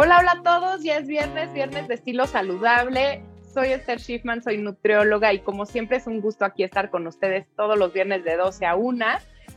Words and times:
Hola, 0.00 0.20
hola 0.20 0.32
a 0.32 0.42
todos, 0.42 0.82
ya 0.84 0.98
es 0.98 1.06
viernes, 1.06 1.52
viernes 1.52 1.88
de 1.88 1.94
estilo 1.94 2.26
saludable. 2.26 3.20
Soy 3.52 3.72
Esther 3.72 3.98
Schiffman, 3.98 4.42
soy 4.42 4.56
nutrióloga 4.58 5.32
y 5.32 5.40
como 5.40 5.66
siempre 5.66 5.96
es 5.96 6.06
un 6.06 6.20
gusto 6.20 6.44
aquí 6.44 6.62
estar 6.62 6.90
con 6.90 7.06
ustedes 7.06 7.46
todos 7.56 7.76
los 7.76 7.92
viernes 7.92 8.22
de 8.22 8.36
12 8.36 8.64
a 8.64 8.76
1. 8.76 9.04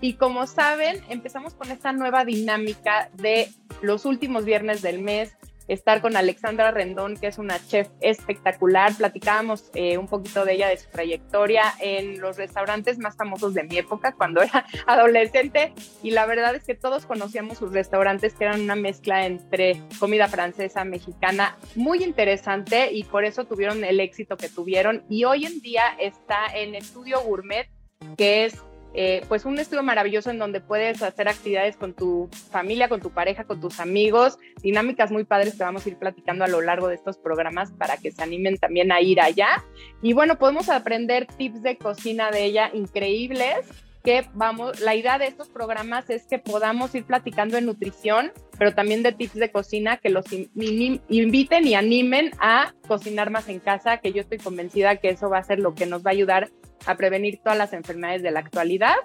Y 0.01 0.13
como 0.13 0.47
saben, 0.47 0.99
empezamos 1.09 1.53
con 1.53 1.69
esta 1.69 1.93
nueva 1.93 2.25
dinámica 2.25 3.09
de 3.13 3.49
los 3.83 4.05
últimos 4.05 4.43
viernes 4.43 4.81
del 4.81 4.99
mes, 4.99 5.37
estar 5.73 6.01
con 6.01 6.17
Alexandra 6.17 6.71
Rendón, 6.71 7.15
que 7.15 7.27
es 7.27 7.37
una 7.37 7.57
chef 7.65 7.87
espectacular. 8.01 8.93
Platicábamos 8.95 9.71
eh, 9.73 9.97
un 9.97 10.07
poquito 10.07 10.43
de 10.43 10.53
ella, 10.53 10.67
de 10.67 10.77
su 10.77 10.89
trayectoria 10.89 11.63
en 11.79 12.19
los 12.19 12.37
restaurantes 12.37 12.99
más 12.99 13.15
famosos 13.15 13.53
de 13.53 13.63
mi 13.63 13.77
época, 13.77 14.13
cuando 14.13 14.41
era 14.41 14.65
adolescente. 14.87 15.73
Y 16.03 16.11
la 16.11 16.25
verdad 16.25 16.55
es 16.55 16.65
que 16.65 16.75
todos 16.75 17.05
conocíamos 17.05 17.57
sus 17.57 17.71
restaurantes, 17.71 18.33
que 18.33 18.43
eran 18.43 18.61
una 18.61 18.75
mezcla 18.75 19.25
entre 19.25 19.81
comida 19.97 20.27
francesa, 20.27 20.83
mexicana, 20.83 21.57
muy 21.75 22.03
interesante 22.03 22.91
y 22.91 23.05
por 23.05 23.23
eso 23.23 23.45
tuvieron 23.45 23.83
el 23.83 23.99
éxito 23.99 24.35
que 24.35 24.49
tuvieron. 24.49 25.03
Y 25.09 25.23
hoy 25.23 25.45
en 25.45 25.61
día 25.61 25.83
está 25.99 26.47
en 26.53 26.75
Estudio 26.75 27.21
Gourmet, 27.21 27.69
que 28.17 28.45
es 28.45 28.61
eh, 28.93 29.23
pues 29.27 29.45
un 29.45 29.57
estudio 29.57 29.83
maravilloso 29.83 30.29
en 30.29 30.39
donde 30.39 30.59
puedes 30.59 31.01
hacer 31.01 31.27
actividades 31.27 31.77
con 31.77 31.93
tu 31.93 32.29
familia, 32.51 32.89
con 32.89 33.01
tu 33.01 33.11
pareja, 33.11 33.45
con 33.45 33.61
tus 33.61 33.79
amigos, 33.79 34.37
dinámicas 34.61 35.11
muy 35.11 35.23
padres 35.23 35.55
que 35.55 35.63
vamos 35.63 35.85
a 35.85 35.89
ir 35.89 35.97
platicando 35.97 36.43
a 36.43 36.47
lo 36.47 36.61
largo 36.61 36.87
de 36.87 36.95
estos 36.95 37.17
programas 37.17 37.71
para 37.71 37.97
que 37.97 38.11
se 38.11 38.21
animen 38.21 38.57
también 38.57 38.91
a 38.91 39.01
ir 39.01 39.21
allá. 39.21 39.63
Y 40.01 40.13
bueno, 40.13 40.37
podemos 40.37 40.69
aprender 40.69 41.25
tips 41.25 41.63
de 41.63 41.77
cocina 41.77 42.31
de 42.31 42.43
ella 42.43 42.71
increíbles 42.73 43.65
que 44.03 44.25
vamos, 44.33 44.79
la 44.79 44.95
idea 44.95 45.17
de 45.17 45.27
estos 45.27 45.49
programas 45.49 46.09
es 46.09 46.25
que 46.25 46.39
podamos 46.39 46.93
ir 46.95 47.05
platicando 47.05 47.55
de 47.55 47.61
nutrición, 47.61 48.31
pero 48.57 48.73
también 48.73 49.03
de 49.03 49.11
tips 49.11 49.35
de 49.35 49.51
cocina 49.51 49.97
que 49.97 50.09
los 50.09 50.25
inviten 50.33 51.67
y 51.67 51.75
animen 51.75 52.31
a 52.39 52.73
cocinar 52.87 53.29
más 53.29 53.47
en 53.49 53.59
casa, 53.59 53.97
que 53.97 54.11
yo 54.11 54.21
estoy 54.21 54.39
convencida 54.39 54.95
que 54.97 55.09
eso 55.09 55.29
va 55.29 55.37
a 55.37 55.43
ser 55.43 55.59
lo 55.59 55.75
que 55.75 55.85
nos 55.85 56.03
va 56.05 56.09
a 56.09 56.13
ayudar 56.13 56.49
a 56.85 56.95
prevenir 56.95 57.39
todas 57.43 57.57
las 57.57 57.73
enfermedades 57.73 58.23
de 58.23 58.31
la 58.31 58.39
actualidad, 58.39 58.95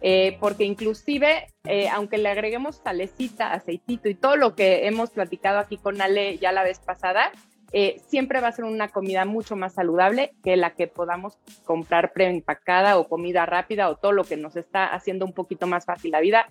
eh, 0.00 0.36
porque 0.40 0.64
inclusive, 0.64 1.46
eh, 1.64 1.88
aunque 1.88 2.18
le 2.18 2.28
agreguemos 2.28 2.76
salecita, 2.84 3.52
aceitito 3.52 4.08
y 4.08 4.14
todo 4.14 4.36
lo 4.36 4.54
que 4.54 4.86
hemos 4.86 5.10
platicado 5.10 5.58
aquí 5.58 5.78
con 5.78 6.00
Ale 6.00 6.38
ya 6.38 6.52
la 6.52 6.62
vez 6.62 6.78
pasada, 6.78 7.32
eh, 7.76 8.00
siempre 8.06 8.40
va 8.40 8.48
a 8.48 8.52
ser 8.52 8.64
una 8.64 8.88
comida 8.88 9.24
mucho 9.24 9.56
más 9.56 9.74
saludable 9.74 10.32
que 10.42 10.56
la 10.56 10.74
que 10.74 10.86
podamos 10.86 11.36
comprar 11.64 12.12
preempacada 12.12 12.98
o 12.98 13.08
comida 13.08 13.44
rápida 13.46 13.90
o 13.90 13.96
todo 13.96 14.12
lo 14.12 14.24
que 14.24 14.36
nos 14.36 14.56
está 14.56 14.86
haciendo 14.86 15.26
un 15.26 15.32
poquito 15.32 15.66
más 15.66 15.84
fácil 15.84 16.12
la 16.12 16.20
vida. 16.20 16.50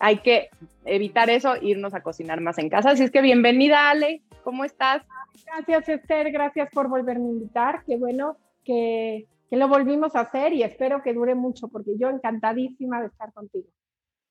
Hay 0.00 0.18
que 0.18 0.50
evitar 0.84 1.30
eso, 1.30 1.54
irnos 1.60 1.94
a 1.94 2.02
cocinar 2.02 2.40
más 2.40 2.58
en 2.58 2.68
casa. 2.68 2.90
Así 2.90 3.04
es 3.04 3.10
que 3.10 3.22
bienvenida, 3.22 3.88
Ale. 3.88 4.22
¿Cómo 4.44 4.64
estás? 4.64 5.02
Gracias, 5.46 5.88
Esther. 5.88 6.30
Gracias 6.30 6.68
por 6.72 6.88
volverme 6.88 7.26
a 7.26 7.32
invitar. 7.32 7.84
Qué 7.86 7.96
bueno 7.96 8.36
que 8.64 9.26
que 9.48 9.56
lo 9.56 9.68
volvimos 9.68 10.14
a 10.14 10.20
hacer 10.20 10.52
y 10.52 10.62
espero 10.62 11.02
que 11.02 11.14
dure 11.14 11.34
mucho 11.34 11.68
porque 11.68 11.92
yo 11.98 12.08
encantadísima 12.08 13.00
de 13.00 13.08
estar 13.08 13.32
contigo. 13.32 13.68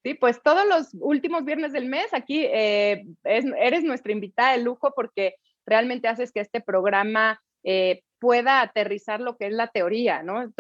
Sí, 0.04 0.14
pues 0.14 0.42
todos 0.44 0.66
los 0.68 0.96
últimos 1.02 1.44
viernes 1.44 1.74
del 1.74 1.88
mes 1.88 2.14
aquí 2.14 2.46
eh, 2.46 3.06
eres 3.24 3.84
nuestra 3.84 4.12
invitada 4.12 4.52
de 4.52 4.64
lujo 4.64 4.94
porque 4.96 5.36
realmente 5.68 6.08
haces 6.08 6.32
que 6.32 6.40
este 6.40 6.62
programa 6.62 7.40
eh, 7.64 8.02
pueda 8.20 8.62
aterrizar 8.62 9.20
lo 9.20 9.38
que 9.38 9.48
es 9.48 9.54
la 9.54 9.68
teoría, 9.68 10.24
¿no? 10.24 10.52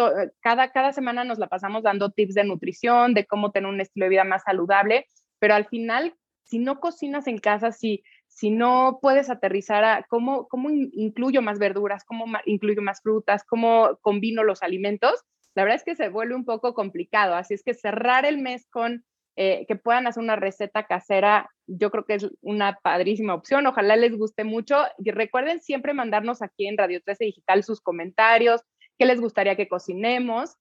Cada, 0.41 0.71
cada 0.71 0.93
semana 0.93 1.23
nos 1.23 1.39
la 1.39 1.47
pasamos 1.47 1.81
dando 1.81 2.11
tips 2.11 2.35
de 2.35 2.43
nutrición, 2.43 3.15
de 3.15 3.25
cómo 3.25 3.51
tener 3.51 3.69
un 3.69 3.81
estilo 3.81 4.05
de 4.05 4.11
vida 4.11 4.23
más 4.23 4.43
saludable, 4.43 5.07
pero 5.39 5.55
al 5.55 5.65
final, 5.65 6.13
si 6.43 6.59
no 6.59 6.79
cocinas 6.79 7.25
en 7.27 7.39
casa, 7.39 7.71
si 7.71 8.03
si 8.37 8.51
no 8.51 8.99
puedes 9.01 9.31
aterrizar 9.31 9.83
a 9.83 10.05
cómo, 10.07 10.47
cómo 10.47 10.69
incluyo 10.69 11.41
más 11.41 11.57
verduras, 11.57 12.03
cómo 12.05 12.25
incluyo 12.45 12.83
más 12.83 13.01
frutas, 13.01 13.43
cómo 13.43 13.97
combino 14.01 14.43
los 14.43 14.61
alimentos, 14.61 15.23
la 15.55 15.63
verdad 15.63 15.77
es 15.77 15.83
que 15.83 15.95
se 15.95 16.09
vuelve 16.09 16.35
un 16.35 16.45
poco 16.45 16.75
complicado. 16.75 17.33
Así 17.33 17.55
es 17.55 17.63
que 17.63 17.73
cerrar 17.73 18.27
el 18.27 18.37
mes 18.37 18.67
con 18.69 19.03
eh, 19.37 19.65
que 19.67 19.75
puedan 19.75 20.05
hacer 20.05 20.21
una 20.21 20.35
receta 20.35 20.85
casera, 20.85 21.49
yo 21.67 21.91
creo 21.91 22.05
que 22.05 22.15
es 22.15 22.29
una 22.41 22.79
padrísima 22.81 23.33
opción. 23.33 23.67
Ojalá 23.67 23.95
les 23.95 24.17
guste 24.17 24.43
mucho. 24.43 24.83
Y 24.97 25.11
recuerden 25.11 25.61
siempre 25.61 25.93
mandarnos 25.93 26.41
aquí 26.41 26.67
en 26.67 26.77
Radio 26.77 27.01
13 27.03 27.25
Digital 27.25 27.63
sus 27.63 27.81
comentarios, 27.81 28.61
qué 28.97 29.05
les 29.05 29.21
gustaría 29.21 29.55
que 29.55 29.67
cocinemos 29.67 30.57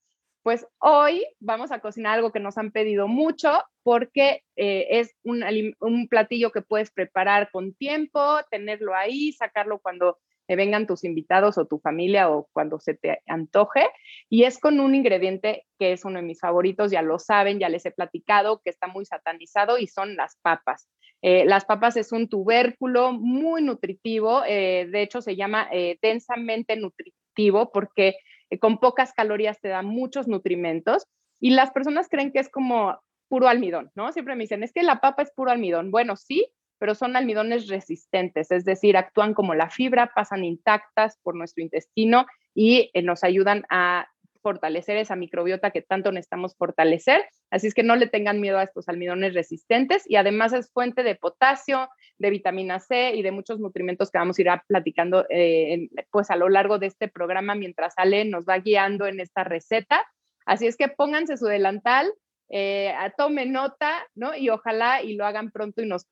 pues 0.47 0.65
hoy 0.79 1.27
vamos 1.41 1.73
a 1.73 1.81
cocinar 1.81 2.15
algo 2.15 2.31
que 2.31 2.39
nos 2.39 2.57
han 2.57 2.71
pedido 2.71 3.09
mucho 3.09 3.65
porque 3.83 4.45
eh, 4.55 4.87
es 4.91 5.13
un, 5.25 5.43
un, 5.81 6.07
platillo 6.07 6.53
que 6.53 6.63
puedes 6.63 6.93
preparar 6.93 7.51
con 7.51 7.75
tiempo, 7.75 8.39
tenerlo 8.49 8.95
ahí, 8.95 9.33
sacarlo 9.33 9.81
cuando 9.81 10.21
vengan 10.55 10.87
tus 10.87 11.03
invitados 11.03 11.59
o 11.59 11.67
tu 11.67 11.81
familia 11.81 12.31
o 12.31 12.49
cuando 12.53 12.79
se 12.79 12.95
te 12.95 13.23
antoje. 13.27 13.89
Y 14.29 14.45
es 14.45 14.61
con 14.61 14.79
un 14.79 14.95
ingrediente 14.95 15.67
que 15.79 15.93
es 15.93 16.05
uno 16.05 16.21
de 16.21 16.27
mis 16.27 16.39
favoritos, 16.39 16.93
ya 16.93 17.03
lo 17.03 17.19
saben, 17.19 17.59
ya 17.59 17.69
les 17.69 17.85
he 17.87 17.91
platicado, 17.91 18.61
que 18.63 18.71
está 18.71 18.87
muy 18.87 19.05
satanizado 19.07 19.79
y 19.79 19.89
son 19.89 20.15
las 20.15 20.37
papas. 20.43 20.89
Eh, 21.23 21.45
las 21.47 21.65
papas 21.65 21.97
es 21.97 22.13
un 22.13 22.29
tubérculo 22.29 23.13
muy 23.13 23.63
nutritivo, 23.63 24.45
eh, 24.47 24.87
de 24.89 25.03
hecho 25.03 25.23
se 25.23 25.35
llama 25.35 25.69
densamente 26.01 26.77
nutritivo 26.77 27.73
porque 27.73 28.17
eh, 28.51 28.59
con 28.59 28.79
pocas 28.79 29.13
calorías 29.13 29.61
te 29.61 29.69
da 29.69 29.83
muchos 29.83 30.29
nutrimentos 30.29 31.07
y 31.41 31.51
las 31.51 31.71
personas 31.71 32.09
creen 32.09 32.33
que 32.33 32.39
es 32.39 32.49
como 32.49 32.99
puro 33.29 33.49
almidón, 33.49 33.91
¿no? 33.95 34.13
Siempre 34.13 34.37
me 34.37 34.45
dicen, 34.45 34.63
es 34.63 34.73
que 34.73 34.83
la 34.83 35.01
papa 35.01 35.23
es 35.23 35.33
puro 35.33 35.51
almidón. 35.51 35.91
Bueno, 35.91 36.17
sí, 36.17 36.47
pero 36.79 36.95
son 36.95 37.17
almidones 37.17 37.69
resistentes, 37.69 38.51
es 38.51 38.65
decir, 38.65 38.97
actúan 38.97 39.35
como 39.35 39.55
la 39.55 39.71
fibra, 39.71 40.13
pasan 40.15 40.45
intactas 40.45 41.19
por 41.23 41.35
nuestro 41.35 41.63
intestino 41.63 42.27
y 42.55 42.91
eh, 42.95 43.03
nos 43.03 43.25
ayudan 43.25 43.65
a 43.71 44.09
fortalecer 44.47 44.97
esa 44.97 45.17
microbiota 45.17 45.73
que 45.73 45.83
tanto 45.83 46.13
necesitamos 46.13 46.55
fortalecer. 46.57 47.25
Así 47.51 47.67
es 47.67 47.75
que 47.75 47.83
no 47.83 47.97
le 47.97 48.07
tengan 48.07 48.41
miedo 48.41 48.59
a 48.59 48.63
estos 48.63 48.89
almidones 48.89 49.35
resistentes 49.35 50.09
y 50.09 50.15
además 50.15 50.53
es 50.53 50.71
fuente 50.71 51.03
de 51.03 51.17
potasio, 51.17 51.89
de 52.19 52.31
vitamina 52.31 52.79
C 52.79 53.13
y 53.17 53.23
de 53.23 53.33
muchos 53.33 53.59
nutrimentos 53.59 54.09
que 54.09 54.19
vamos 54.19 54.39
a 54.39 54.43
ir 54.43 54.49
platicando 54.69 55.27
eh, 55.31 55.89
pues 56.13 56.31
a 56.31 56.37
lo 56.37 56.49
largo 56.49 56.79
de 56.79 56.87
este 56.87 57.09
programa 57.09 57.57
mientras 57.57 57.95
Ale 57.97 58.25
nos 58.25 58.45
va 58.45 58.59
guiando 58.59 59.09
en 59.09 59.19
esta 59.19 59.43
receta. 59.43 60.07
Así 60.45 60.69
es 60.69 60.77
que 60.77 60.87
pónganse 60.87 61.37
su 61.37 61.47
delantal, 61.47 62.13
eh, 62.49 62.95
tomen 63.19 63.51
nota, 63.51 64.07
¿no? 64.15 64.37
Y 64.37 64.49
ojalá 64.51 65.03
y 65.03 65.15
lo 65.15 65.27
hagan 65.27 65.51
pronto 65.51 65.83
y 65.83 65.89
nos 65.89 66.07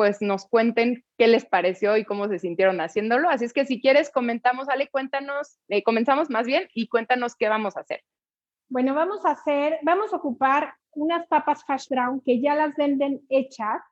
pues 0.00 0.22
nos 0.22 0.46
cuenten 0.46 1.04
qué 1.18 1.28
les 1.28 1.44
pareció 1.44 1.98
y 1.98 2.06
cómo 2.06 2.26
se 2.26 2.38
sintieron 2.38 2.80
haciéndolo. 2.80 3.28
Así 3.28 3.44
es 3.44 3.52
que 3.52 3.66
si 3.66 3.82
quieres, 3.82 4.10
comentamos, 4.10 4.70
Ale, 4.70 4.88
cuéntanos, 4.88 5.58
eh, 5.68 5.82
comenzamos 5.82 6.30
más 6.30 6.46
bien 6.46 6.68
y 6.72 6.88
cuéntanos 6.88 7.36
qué 7.36 7.50
vamos 7.50 7.76
a 7.76 7.80
hacer. 7.80 8.00
Bueno, 8.70 8.94
vamos 8.94 9.26
a 9.26 9.32
hacer, 9.32 9.78
vamos 9.82 10.14
a 10.14 10.16
ocupar 10.16 10.72
unas 10.92 11.26
papas 11.26 11.62
hash 11.68 11.86
brown 11.90 12.22
que 12.24 12.40
ya 12.40 12.54
las 12.54 12.76
venden 12.76 13.20
hechas, 13.28 13.82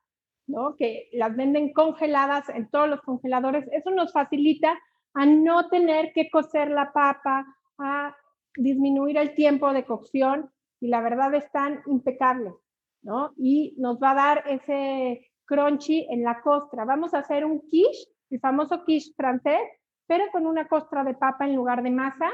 ¿no? 0.47 0.75
Que 0.77 1.09
las 1.13 1.35
venden 1.35 1.73
congeladas 1.73 2.49
en 2.49 2.67
todos 2.71 2.89
los 2.89 3.01
congeladores. 3.01 3.69
Eso 3.71 3.91
nos 3.91 4.11
facilita 4.11 4.79
a 5.13 5.27
no 5.27 5.69
tener 5.69 6.11
que 6.11 6.31
cocer 6.31 6.71
la 6.71 6.91
papa, 6.91 7.45
a 7.77 8.15
disminuir 8.55 9.15
el 9.19 9.35
tiempo 9.35 9.71
de 9.73 9.85
cocción 9.85 10.49
y 10.79 10.87
la 10.87 11.01
verdad 11.01 11.35
están 11.35 11.83
impecables, 11.85 12.55
¿no? 13.03 13.31
Y 13.37 13.75
nos 13.77 13.99
va 14.01 14.09
a 14.09 14.15
dar 14.15 14.43
ese 14.47 15.28
crunchy 15.49 16.05
en 16.11 16.23
la 16.23 16.41
costra. 16.41 16.85
Vamos 16.85 17.15
a 17.15 17.19
hacer 17.19 17.43
un 17.43 17.67
quiche, 17.67 18.07
el 18.29 18.39
famoso 18.39 18.85
quiche 18.85 19.11
francés, 19.17 19.59
pero 20.05 20.25
con 20.31 20.45
una 20.45 20.67
costra 20.67 21.03
de 21.03 21.15
papa 21.15 21.45
en 21.45 21.55
lugar 21.55 21.81
de 21.81 21.89
masa 21.89 22.29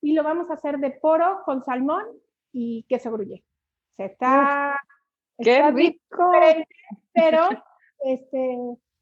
y 0.00 0.12
lo 0.12 0.22
vamos 0.22 0.48
a 0.50 0.54
hacer 0.54 0.78
de 0.78 0.92
poro 0.92 1.42
con 1.44 1.64
salmón 1.64 2.04
y 2.52 2.84
queso 2.84 3.10
gruyere. 3.10 3.44
Se 3.96 4.04
está, 4.06 4.80
¡Qué 5.36 5.70
rico! 5.72 6.32
Pero 7.12 7.48
este, 8.04 8.56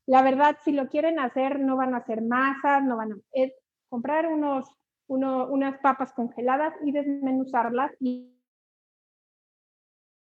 la 0.07 0.23
verdad, 0.23 0.57
si 0.65 0.73
lo 0.73 0.89
quieren 0.89 1.19
hacer, 1.21 1.61
no 1.61 1.77
van 1.77 1.95
a 1.95 1.99
hacer 1.99 2.23
masas, 2.23 2.83
no 2.83 2.97
van 2.97 3.13
a 3.13 3.17
es 3.33 3.53
comprar 3.91 4.27
unos, 4.29 4.67
unas 5.07 5.79
papas 5.79 6.13
congeladas 6.15 6.75
y 6.85 6.93
desmenuzarlas 6.93 7.93
y 8.01 8.35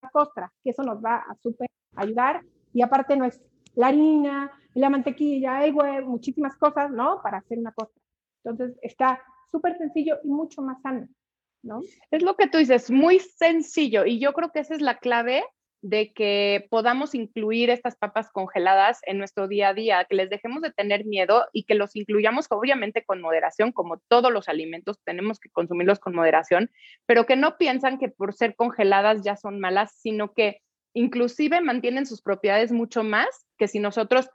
la 0.03 0.11
costra, 0.11 0.53
que 0.63 0.71
eso 0.71 0.83
nos 0.83 1.03
va 1.03 1.17
a 1.17 1.35
súper 1.37 1.69
ayudar 1.97 2.43
y 2.73 2.83
aparte 2.83 3.17
no 3.17 3.25
es 3.25 3.41
la 3.75 3.89
harina, 3.89 4.51
la 4.75 4.91
mantequilla, 4.91 5.65
el 5.65 5.75
huevo, 5.75 6.11
muchísimas 6.11 6.57
cosas, 6.57 6.91
¿no? 6.91 7.21
Para 7.23 7.39
hacer 7.39 7.59
una 7.59 7.73
cosa. 7.73 7.93
Entonces 8.45 8.79
está 8.83 9.23
súper 9.51 9.77
sencillo 9.79 10.19
y 10.25 10.29
mucho 10.29 10.63
más 10.63 10.81
sano, 10.83 11.09
¿no? 11.63 11.81
Es 12.11 12.23
lo 12.23 12.37
que 12.37 12.49
tú 12.49 12.59
dices, 12.59 12.91
muy 12.91 13.19
sencillo 13.19 14.05
y 14.05 14.19
yo 14.19 14.33
creo 14.33 14.51
que 14.51 14.61
esa 14.61 14.75
es 14.75 14.81
la 14.81 14.99
clave 14.99 15.45
de 15.83 16.13
que 16.13 16.69
podamos 16.71 17.13
incluir 17.15 17.69
estas 17.69 17.97
papas 17.97 18.31
congeladas 18.31 19.01
en 19.05 19.19
nuestro 19.19 19.49
día 19.49 19.71
a 19.71 19.75
día, 19.75 20.07
que 20.09 20.15
les 20.15 20.31
dejemos 20.31 20.63
de 20.63 20.71
tener 20.71 21.05
miedo 21.05 21.47
y 21.53 21.65
que 21.65 21.75
los 21.75 21.97
incluyamos 21.97 22.47
obviamente 22.51 23.05
con 23.05 23.21
moderación, 23.21 23.73
como 23.73 23.99
todos 24.09 24.33
los 24.33 24.49
alimentos, 24.49 25.01
tenemos 25.05 25.41
que 25.41 25.51
consumirlos 25.51 25.99
con 25.99 26.15
moderación, 26.15 26.71
pero 27.05 27.27
que 27.27 27.35
no 27.35 27.59
piensan 27.59 27.99
que 27.99 28.09
por 28.09 28.33
ser 28.33 28.55
congeladas 28.55 29.23
ya 29.25 29.37
son 29.37 29.59
malas, 29.59 29.93
sino 29.97 30.33
que 30.33 30.61
inclusive 30.95 31.61
mantienen 31.61 32.07
sus 32.07 32.23
propiedades 32.23 32.73
mucho 32.73 33.03
más 33.03 33.47
que 33.59 33.69
si 33.69 33.79
nosotros 33.79 34.29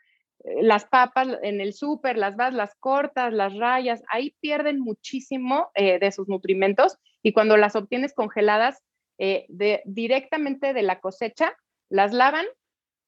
eh, 0.44 0.64
las 0.64 0.86
papas 0.86 1.28
en 1.42 1.62
el 1.62 1.74
súper, 1.74 2.18
las 2.18 2.36
vas, 2.36 2.54
las 2.54 2.76
cortas, 2.76 3.34
las 3.34 3.56
rayas, 3.56 4.04
ahí 4.10 4.36
pierden 4.40 4.80
muchísimo 4.80 5.70
eh, 5.76 6.00
de 6.00 6.12
sus 6.12 6.28
nutrimentos 6.28 6.98
y 7.24 7.34
cuando 7.34 7.58
las 7.58 7.76
obtienes 7.76 8.14
congeladas, 8.14 8.82
eh, 9.18 9.46
de, 9.50 9.82
directamente 9.86 10.74
de 10.74 10.84
la 10.84 11.00
cosecha, 11.00 11.56
las 11.90 12.14
lavan, 12.14 12.46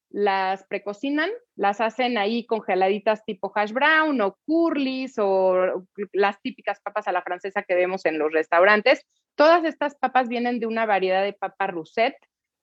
las 0.09 0.65
precocinan, 0.65 1.29
las 1.55 1.81
hacen 1.81 2.17
ahí 2.17 2.45
congeladitas 2.47 3.23
tipo 3.25 3.51
hash 3.53 3.71
brown 3.71 4.19
o 4.21 4.37
curlis 4.45 5.13
o 5.19 5.85
las 6.13 6.41
típicas 6.41 6.79
papas 6.81 7.07
a 7.07 7.11
la 7.11 7.21
francesa 7.21 7.61
que 7.61 7.75
vemos 7.75 8.05
en 8.05 8.17
los 8.17 8.31
restaurantes. 8.31 9.05
Todas 9.35 9.63
estas 9.65 9.95
papas 9.95 10.27
vienen 10.27 10.59
de 10.59 10.65
una 10.65 10.87
variedad 10.87 11.23
de 11.23 11.33
papa 11.33 11.67
rousset 11.67 12.15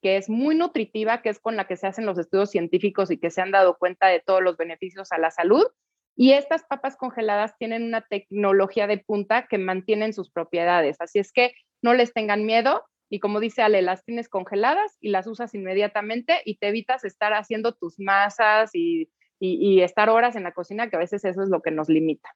que 0.02 0.16
es 0.16 0.28
muy 0.28 0.54
nutritiva, 0.54 1.22
que 1.22 1.30
es 1.30 1.38
con 1.38 1.56
la 1.56 1.66
que 1.66 1.76
se 1.76 1.86
hacen 1.86 2.06
los 2.06 2.18
estudios 2.18 2.50
científicos 2.50 3.10
y 3.10 3.18
que 3.18 3.30
se 3.30 3.40
han 3.40 3.50
dado 3.50 3.76
cuenta 3.78 4.08
de 4.08 4.20
todos 4.20 4.42
los 4.42 4.56
beneficios 4.56 5.12
a 5.12 5.18
la 5.18 5.30
salud. 5.30 5.66
Y 6.14 6.32
estas 6.32 6.64
papas 6.64 6.96
congeladas 6.96 7.56
tienen 7.58 7.84
una 7.84 8.02
tecnología 8.02 8.86
de 8.86 8.98
punta 8.98 9.46
que 9.46 9.58
mantienen 9.58 10.12
sus 10.12 10.30
propiedades. 10.30 10.96
Así 11.00 11.18
es 11.18 11.32
que 11.32 11.52
no 11.82 11.94
les 11.94 12.12
tengan 12.12 12.46
miedo, 12.46 12.84
y 13.08 13.20
como 13.20 13.40
dice 13.40 13.62
Ale, 13.62 13.82
las 13.82 14.04
tienes 14.04 14.28
congeladas 14.28 14.96
y 15.00 15.10
las 15.10 15.26
usas 15.26 15.54
inmediatamente 15.54 16.40
y 16.44 16.56
te 16.56 16.68
evitas 16.68 17.04
estar 17.04 17.32
haciendo 17.34 17.72
tus 17.72 17.98
masas 18.00 18.70
y, 18.74 19.08
estar 19.38 20.08
horas 20.08 20.34
en 20.34 20.44
la 20.44 20.52
cocina, 20.52 20.88
que 20.88 20.96
a 20.96 21.00
veces 21.00 21.24
eso 21.24 21.42
es 21.42 21.50
lo 21.50 21.60
que 21.60 21.70
nos 21.70 21.88
limita. 21.88 22.28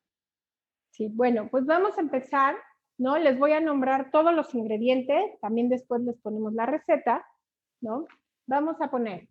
Sí, 0.91 1.09
bueno, 1.11 1.49
pues 1.51 1.65
vamos 1.65 1.97
a 1.97 2.03
empezar, 2.03 2.57
¿no? 2.99 3.19
Les 3.19 3.39
voy 3.39 3.53
a 3.53 3.61
nombrar 3.61 4.11
todos 4.11 4.35
los 4.35 4.55
ingredientes, 4.55 5.41
también 5.41 5.71
después 5.71 6.03
les 6.03 6.19
ponemos 6.19 6.53
la 6.53 6.67
receta, 6.67 7.25
¿no? 7.81 8.07
Vamos 8.47 8.81
a 8.81 8.91
poner 8.91 9.29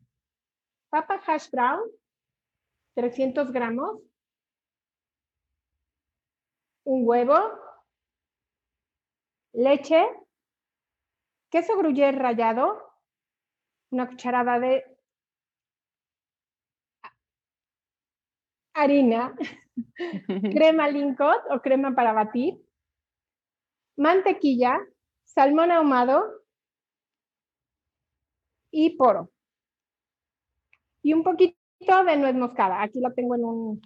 papa 0.89 1.21
hash 1.25 1.49
brown, 1.51 1.81
300 2.95 3.51
gramos, 3.51 4.01
un 6.83 7.07
huevo, 7.07 7.37
leche, 9.53 10.03
queso 11.51 11.77
gruyere 11.77 12.17
rallado, 12.17 12.81
una 13.91 14.07
cucharada 14.07 14.59
de 14.59 14.83
harina, 18.73 19.35
crema 20.55 20.87
Lincott 20.87 21.43
o 21.51 21.61
crema 21.61 21.93
para 21.93 22.13
batir, 22.13 22.55
mantequilla, 23.97 24.79
salmón 25.25 25.71
ahumado 25.71 26.39
y 28.71 28.91
poro. 28.91 29.29
Y 31.01 31.13
un 31.13 31.23
poquito 31.23 31.55
de 32.05 32.17
nuez 32.17 32.35
moscada. 32.35 32.81
Aquí 32.81 32.99
lo 32.99 33.13
tengo 33.13 33.35
en 33.35 33.45
un 33.45 33.81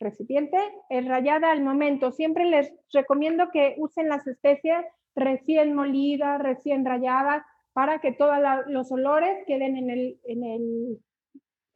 recipiente. 0.00 0.58
Es 0.88 1.06
rallada 1.06 1.50
al 1.52 1.62
momento. 1.62 2.10
Siempre 2.10 2.44
les 2.46 2.72
recomiendo 2.92 3.50
que 3.52 3.76
usen 3.78 4.08
las 4.08 4.26
especias 4.26 4.84
recién 5.14 5.74
molida, 5.74 6.38
recién 6.38 6.84
rallada, 6.84 7.46
para 7.72 8.00
que 8.00 8.12
todos 8.12 8.36
los 8.66 8.90
olores 8.90 9.44
queden 9.46 9.76
en 9.76 9.90
el, 9.90 10.20
en, 10.24 10.44
el, 10.44 10.98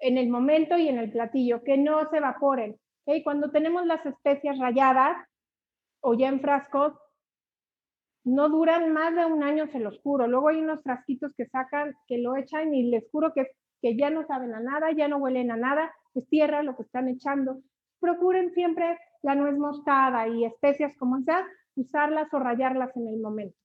en 0.01 0.19
el 0.19 0.29
momento 0.29 0.77
y 0.77 0.89
en 0.89 0.99
el 0.99 1.11
platillo, 1.11 1.63
que 1.63 1.79
no 1.79 2.09
se 2.11 2.17
evaporen. 2.17 2.77
¿okay? 3.05 3.23
Cuando 3.23 3.51
tenemos 3.51 3.87
las 3.87 4.05
especias 4.05 4.59
ralladas 4.59 5.17
o 6.01 6.15
ya 6.15 6.29
en 6.29 6.41
frascos, 6.41 6.95
no 8.25 8.49
duran 8.49 8.93
más 8.93 9.15
de 9.15 9.27
un 9.27 9.43
año, 9.43 9.67
se 9.69 9.79
los 9.79 9.99
juro. 10.01 10.27
Luego 10.27 10.49
hay 10.49 10.61
unos 10.61 10.83
frasquitos 10.83 11.33
que 11.37 11.47
sacan, 11.47 11.95
que 12.07 12.19
lo 12.19 12.37
echan 12.37 12.75
y 12.75 12.91
les 12.91 13.05
juro 13.11 13.33
que, 13.35 13.49
que 13.81 13.97
ya 13.97 14.11
no 14.11 14.27
saben 14.27 14.55
a 14.55 14.61
nada, 14.61 14.91
ya 14.93 15.09
no 15.09 15.19
huelen 15.19 15.51
a 15.51 15.57
nada, 15.57 15.93
es 16.15 16.27
tierra 16.29 16.63
lo 16.63 16.75
que 16.77 16.83
están 16.83 17.09
echando. 17.09 17.61
Procuren 18.01 18.53
siempre 18.53 18.99
la 19.23 19.35
nuez 19.35 19.57
moscada 19.57 20.27
y 20.29 20.45
especias 20.45 20.93
como 20.99 21.21
sea, 21.23 21.47
usarlas 21.77 22.33
o 22.33 22.39
rayarlas 22.39 22.97
en 22.97 23.09
el 23.09 23.21
momento. 23.21 23.57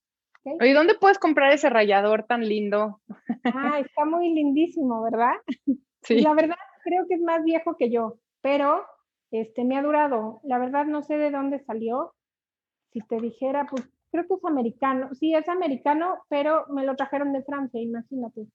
¿Y 0.44 0.72
dónde 0.74 0.96
puedes 0.96 1.20
comprar 1.20 1.52
ese 1.52 1.70
rallador 1.70 2.24
tan 2.24 2.48
lindo? 2.48 3.02
Ah, 3.44 3.80
está 3.80 4.06
muy 4.06 4.34
lindísimo, 4.34 5.02
¿verdad? 5.04 5.34
Sí. 6.02 6.22
la 6.22 6.34
verdad 6.34 6.56
creo 6.82 7.06
que 7.10 7.16
es 7.16 7.22
más 7.22 7.44
viejo 7.44 7.76
que 7.76 7.92
yo, 7.92 8.20
pero 8.40 8.86
este 9.32 9.66
me 9.66 9.78
ha 9.78 9.82
durado. 9.84 10.40
La 10.44 10.58
verdad 10.58 10.86
no 10.86 11.04
sé 11.04 11.18
de 11.18 11.30
dónde 11.30 11.60
salió. 11.60 12.14
Si 12.94 13.02
te 13.02 13.18
dijera, 13.18 13.68
pues 13.70 13.84
creo 14.12 14.28
que 14.28 14.34
es 14.34 14.46
americano. 14.46 15.10
Sí, 15.14 15.34
es 15.34 15.48
americano, 15.50 16.24
pero 16.30 16.66
me 16.70 16.86
lo 16.86 16.96
trajeron 16.96 17.34
de 17.34 17.44
Francia, 17.44 17.82
imagínate. 17.82 18.48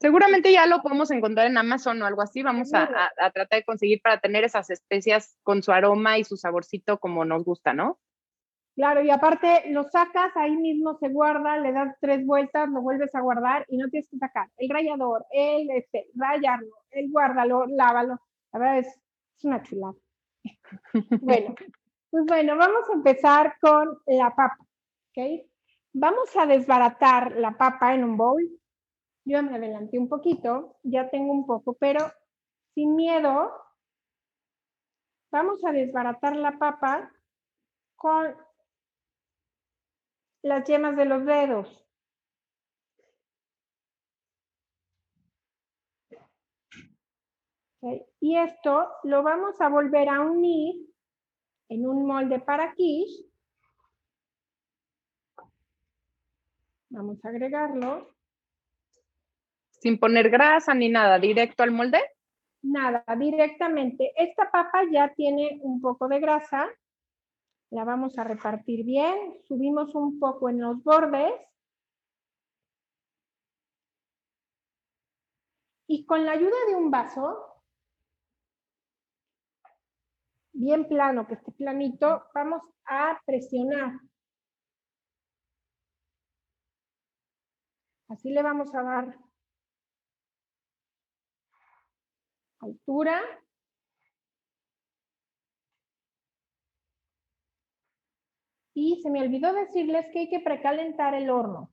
Seguramente 0.00 0.52
ya 0.52 0.66
lo 0.66 0.80
podemos 0.80 1.10
encontrar 1.10 1.46
en 1.46 1.58
Amazon 1.58 2.00
o 2.02 2.06
algo 2.06 2.22
así. 2.22 2.42
Vamos 2.42 2.72
a, 2.72 2.84
a, 3.18 3.30
tratar 3.30 3.58
de 3.58 3.64
conseguir 3.64 4.00
para 4.00 4.20
tener 4.20 4.44
esas 4.44 4.70
especias 4.70 5.36
con 5.42 5.62
su 5.62 5.72
aroma 5.72 6.18
y 6.18 6.24
su 6.24 6.36
saborcito 6.36 6.98
como 6.98 7.24
nos 7.24 7.44
gusta, 7.44 7.74
¿no? 7.74 7.98
Claro, 8.78 9.02
y 9.02 9.10
aparte 9.10 9.64
lo 9.70 9.82
sacas, 9.82 10.30
ahí 10.36 10.56
mismo 10.56 10.96
se 10.98 11.08
guarda, 11.08 11.56
le 11.56 11.72
das 11.72 11.96
tres 12.00 12.24
vueltas, 12.24 12.68
lo 12.68 12.80
vuelves 12.80 13.12
a 13.12 13.20
guardar 13.20 13.66
y 13.68 13.76
no 13.76 13.88
tienes 13.88 14.08
que 14.08 14.18
sacar 14.18 14.46
el 14.56 14.68
rallador, 14.70 15.26
el 15.32 15.68
este, 15.70 16.06
rayarlo, 16.14 16.76
el 16.92 17.10
guárdalo, 17.10 17.66
lávalo. 17.66 18.20
La 18.52 18.58
verdad 18.60 18.78
es, 18.78 19.00
una 19.42 19.64
chulada. 19.64 19.94
bueno, 21.22 21.56
pues 22.08 22.24
bueno, 22.24 22.56
vamos 22.56 22.88
a 22.88 22.92
empezar 22.92 23.56
con 23.60 23.98
la 24.06 24.30
papa, 24.30 24.58
Vamos 25.92 26.36
a 26.36 26.46
desbaratar 26.46 27.32
la 27.36 27.56
papa 27.56 27.94
en 27.94 28.04
un 28.04 28.16
bowl. 28.16 28.42
Yo 29.24 29.42
me 29.42 29.56
adelanté 29.56 29.98
un 29.98 30.08
poquito, 30.08 30.76
ya 30.84 31.10
tengo 31.10 31.32
un 31.32 31.44
poco, 31.44 31.74
pero 31.74 32.00
sin 32.74 32.94
miedo, 32.94 33.52
vamos 35.32 35.64
a 35.64 35.72
desbaratar 35.72 36.36
la 36.36 36.58
papa 36.58 37.12
con 37.96 38.34
las 40.42 40.64
yemas 40.68 40.96
de 40.96 41.04
los 41.04 41.24
dedos. 41.26 41.84
Y 48.20 48.36
esto 48.36 48.88
lo 49.04 49.22
vamos 49.22 49.60
a 49.60 49.68
volver 49.68 50.08
a 50.08 50.20
unir 50.20 50.76
en 51.68 51.86
un 51.88 52.06
molde 52.06 52.40
para 52.40 52.72
quiche. 52.74 53.27
Vamos 56.90 57.24
a 57.24 57.28
agregarlo. 57.28 58.14
Sin 59.80 59.98
poner 59.98 60.30
grasa 60.30 60.74
ni 60.74 60.88
nada, 60.88 61.18
directo 61.18 61.62
al 61.62 61.70
molde. 61.70 62.00
Nada, 62.62 63.04
directamente. 63.16 64.12
Esta 64.16 64.50
papa 64.50 64.82
ya 64.90 65.14
tiene 65.14 65.58
un 65.62 65.80
poco 65.80 66.08
de 66.08 66.18
grasa, 66.18 66.68
la 67.70 67.84
vamos 67.84 68.18
a 68.18 68.24
repartir 68.24 68.84
bien, 68.84 69.36
subimos 69.46 69.94
un 69.94 70.18
poco 70.18 70.48
en 70.48 70.60
los 70.60 70.82
bordes. 70.82 71.32
Y 75.86 76.04
con 76.04 76.24
la 76.26 76.32
ayuda 76.32 76.56
de 76.68 76.74
un 76.74 76.90
vaso, 76.90 77.62
bien 80.52 80.86
plano, 80.88 81.26
que 81.26 81.34
esté 81.34 81.52
planito, 81.52 82.24
vamos 82.34 82.62
a 82.84 83.20
presionar. 83.24 83.92
Así 88.08 88.30
le 88.30 88.42
vamos 88.42 88.74
a 88.74 88.82
dar 88.82 89.18
altura 92.60 93.20
Y 98.80 99.00
se 99.02 99.10
me 99.10 99.20
olvidó 99.20 99.52
decirles 99.52 100.06
que 100.12 100.20
hay 100.20 100.28
que 100.28 100.38
precalentar 100.38 101.12
el 101.12 101.30
horno. 101.30 101.72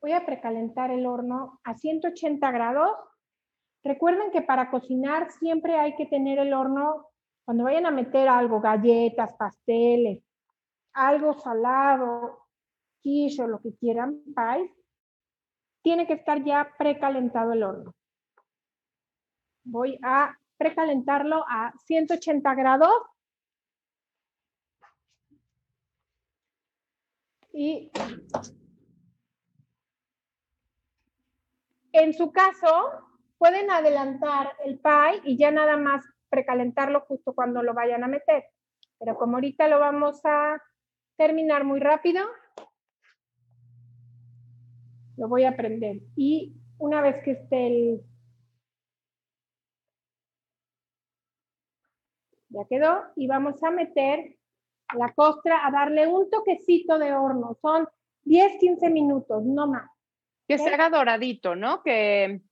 Voy 0.00 0.12
a 0.12 0.24
precalentar 0.24 0.92
el 0.92 1.04
horno 1.04 1.58
a 1.64 1.74
180 1.74 2.48
grados. 2.52 2.96
Recuerden 3.82 4.30
que 4.30 4.40
para 4.40 4.70
cocinar 4.70 5.32
siempre 5.32 5.80
hay 5.80 5.96
que 5.96 6.06
tener 6.06 6.38
el 6.38 6.54
horno, 6.54 7.08
cuando 7.44 7.64
vayan 7.64 7.86
a 7.86 7.90
meter 7.90 8.28
algo, 8.28 8.60
galletas, 8.60 9.34
pasteles, 9.34 10.22
algo 10.92 11.34
salado, 11.34 12.41
quiche 13.02 13.42
o 13.42 13.48
lo 13.48 13.60
que 13.60 13.74
quieran, 13.74 14.22
pie, 14.34 14.74
tiene 15.82 16.06
que 16.06 16.14
estar 16.14 16.42
ya 16.44 16.72
precalentado 16.78 17.52
el 17.52 17.62
horno. 17.62 17.94
Voy 19.64 19.98
a 20.02 20.36
precalentarlo 20.56 21.44
a 21.48 21.72
180 21.86 22.54
grados 22.54 22.92
y 27.52 27.90
en 31.92 32.14
su 32.14 32.32
caso, 32.32 33.08
pueden 33.38 33.70
adelantar 33.70 34.56
el 34.64 34.78
pie 34.78 35.20
y 35.24 35.36
ya 35.36 35.50
nada 35.50 35.76
más 35.76 36.04
precalentarlo 36.30 37.02
justo 37.02 37.34
cuando 37.34 37.62
lo 37.62 37.74
vayan 37.74 38.04
a 38.04 38.08
meter. 38.08 38.44
Pero 38.98 39.16
como 39.16 39.36
ahorita 39.36 39.68
lo 39.68 39.78
vamos 39.78 40.20
a 40.24 40.62
terminar 41.16 41.64
muy 41.64 41.80
rápido, 41.80 42.24
lo 45.16 45.28
voy 45.28 45.44
a 45.44 45.56
prender. 45.56 45.98
Y 46.16 46.54
una 46.78 47.00
vez 47.00 47.22
que 47.24 47.32
esté 47.32 47.66
el... 47.66 48.00
Ya 52.48 52.64
quedó. 52.68 53.02
Y 53.16 53.26
vamos 53.26 53.62
a 53.62 53.70
meter 53.70 54.36
la 54.94 55.12
costra 55.14 55.66
a 55.66 55.70
darle 55.70 56.06
un 56.06 56.28
toquecito 56.30 56.98
de 56.98 57.14
horno. 57.14 57.56
Son 57.60 57.88
10, 58.24 58.58
15 58.58 58.90
minutos, 58.90 59.42
no 59.44 59.66
más. 59.66 59.90
Que 60.46 60.58
se 60.58 60.68
haga 60.68 60.90
doradito, 60.90 61.54
¿no? 61.54 61.82
Que... 61.82 62.42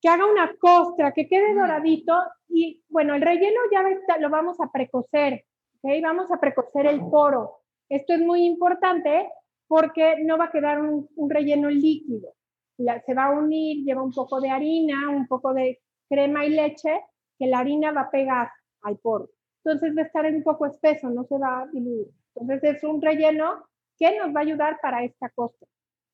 que 0.00 0.08
haga 0.08 0.26
una 0.26 0.56
costra, 0.56 1.12
que 1.12 1.28
quede 1.28 1.54
doradito. 1.54 2.18
Y 2.48 2.82
bueno, 2.88 3.14
el 3.14 3.22
relleno 3.22 3.60
ya 3.70 4.18
lo 4.18 4.30
vamos 4.30 4.60
a 4.60 4.70
precocer. 4.70 5.44
¿okay? 5.78 6.00
Vamos 6.00 6.30
a 6.32 6.40
precocer 6.40 6.86
el 6.86 7.00
poro. 7.00 7.60
Esto 7.88 8.14
es 8.14 8.20
muy 8.20 8.44
importante 8.44 9.28
porque 9.66 10.16
no 10.22 10.38
va 10.38 10.46
a 10.46 10.50
quedar 10.50 10.80
un, 10.80 11.08
relleno 11.30 11.70
líquido. 11.70 12.34
se 12.76 13.14
va 13.14 13.24
a 13.24 13.30
unir, 13.30 13.84
lleva 13.84 14.02
un 14.02 14.12
poco 14.12 14.40
de 14.40 14.50
harina, 14.50 15.08
un 15.10 15.26
poco 15.26 15.54
de 15.54 15.80
crema 16.08 16.44
y 16.44 16.50
leche, 16.50 17.00
que 17.38 17.46
la 17.46 17.60
harina 17.60 17.92
va 17.92 18.02
a 18.02 18.10
pegar 18.10 18.50
al 18.82 18.98
poro. 18.98 19.30
Entonces 19.64 19.96
va 19.96 20.02
a 20.02 20.06
estar 20.06 20.26
un 20.26 20.42
poco 20.42 20.66
espeso, 20.66 21.08
no 21.10 21.24
se 21.24 21.38
va 21.38 21.62
a 21.62 21.66
diluir. 21.66 22.08
Entonces 22.34 22.76
es 22.76 22.84
un 22.84 23.00
relleno 23.00 23.66
que 23.98 24.18
nos 24.18 24.34
va 24.34 24.40
a 24.40 24.42
ayudar 24.42 24.78
para 24.80 25.02
esta 25.04 25.30
cosa. 25.30 25.64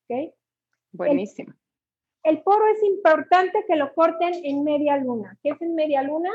¿okay? 0.05 0.33
Buenísimo. 0.91 1.53
El, 2.23 2.37
el, 2.37 2.43
poro 2.43 2.65
es 2.67 2.81
importante 2.83 3.65
que 3.67 3.75
lo 3.75 3.93
corten 3.93 4.33
en 4.43 4.63
media 4.63 4.97
luna. 4.97 5.37
¿Qué 5.43 5.49
es 5.49 5.61
en 5.61 5.75
media 5.75 6.01
luna? 6.03 6.31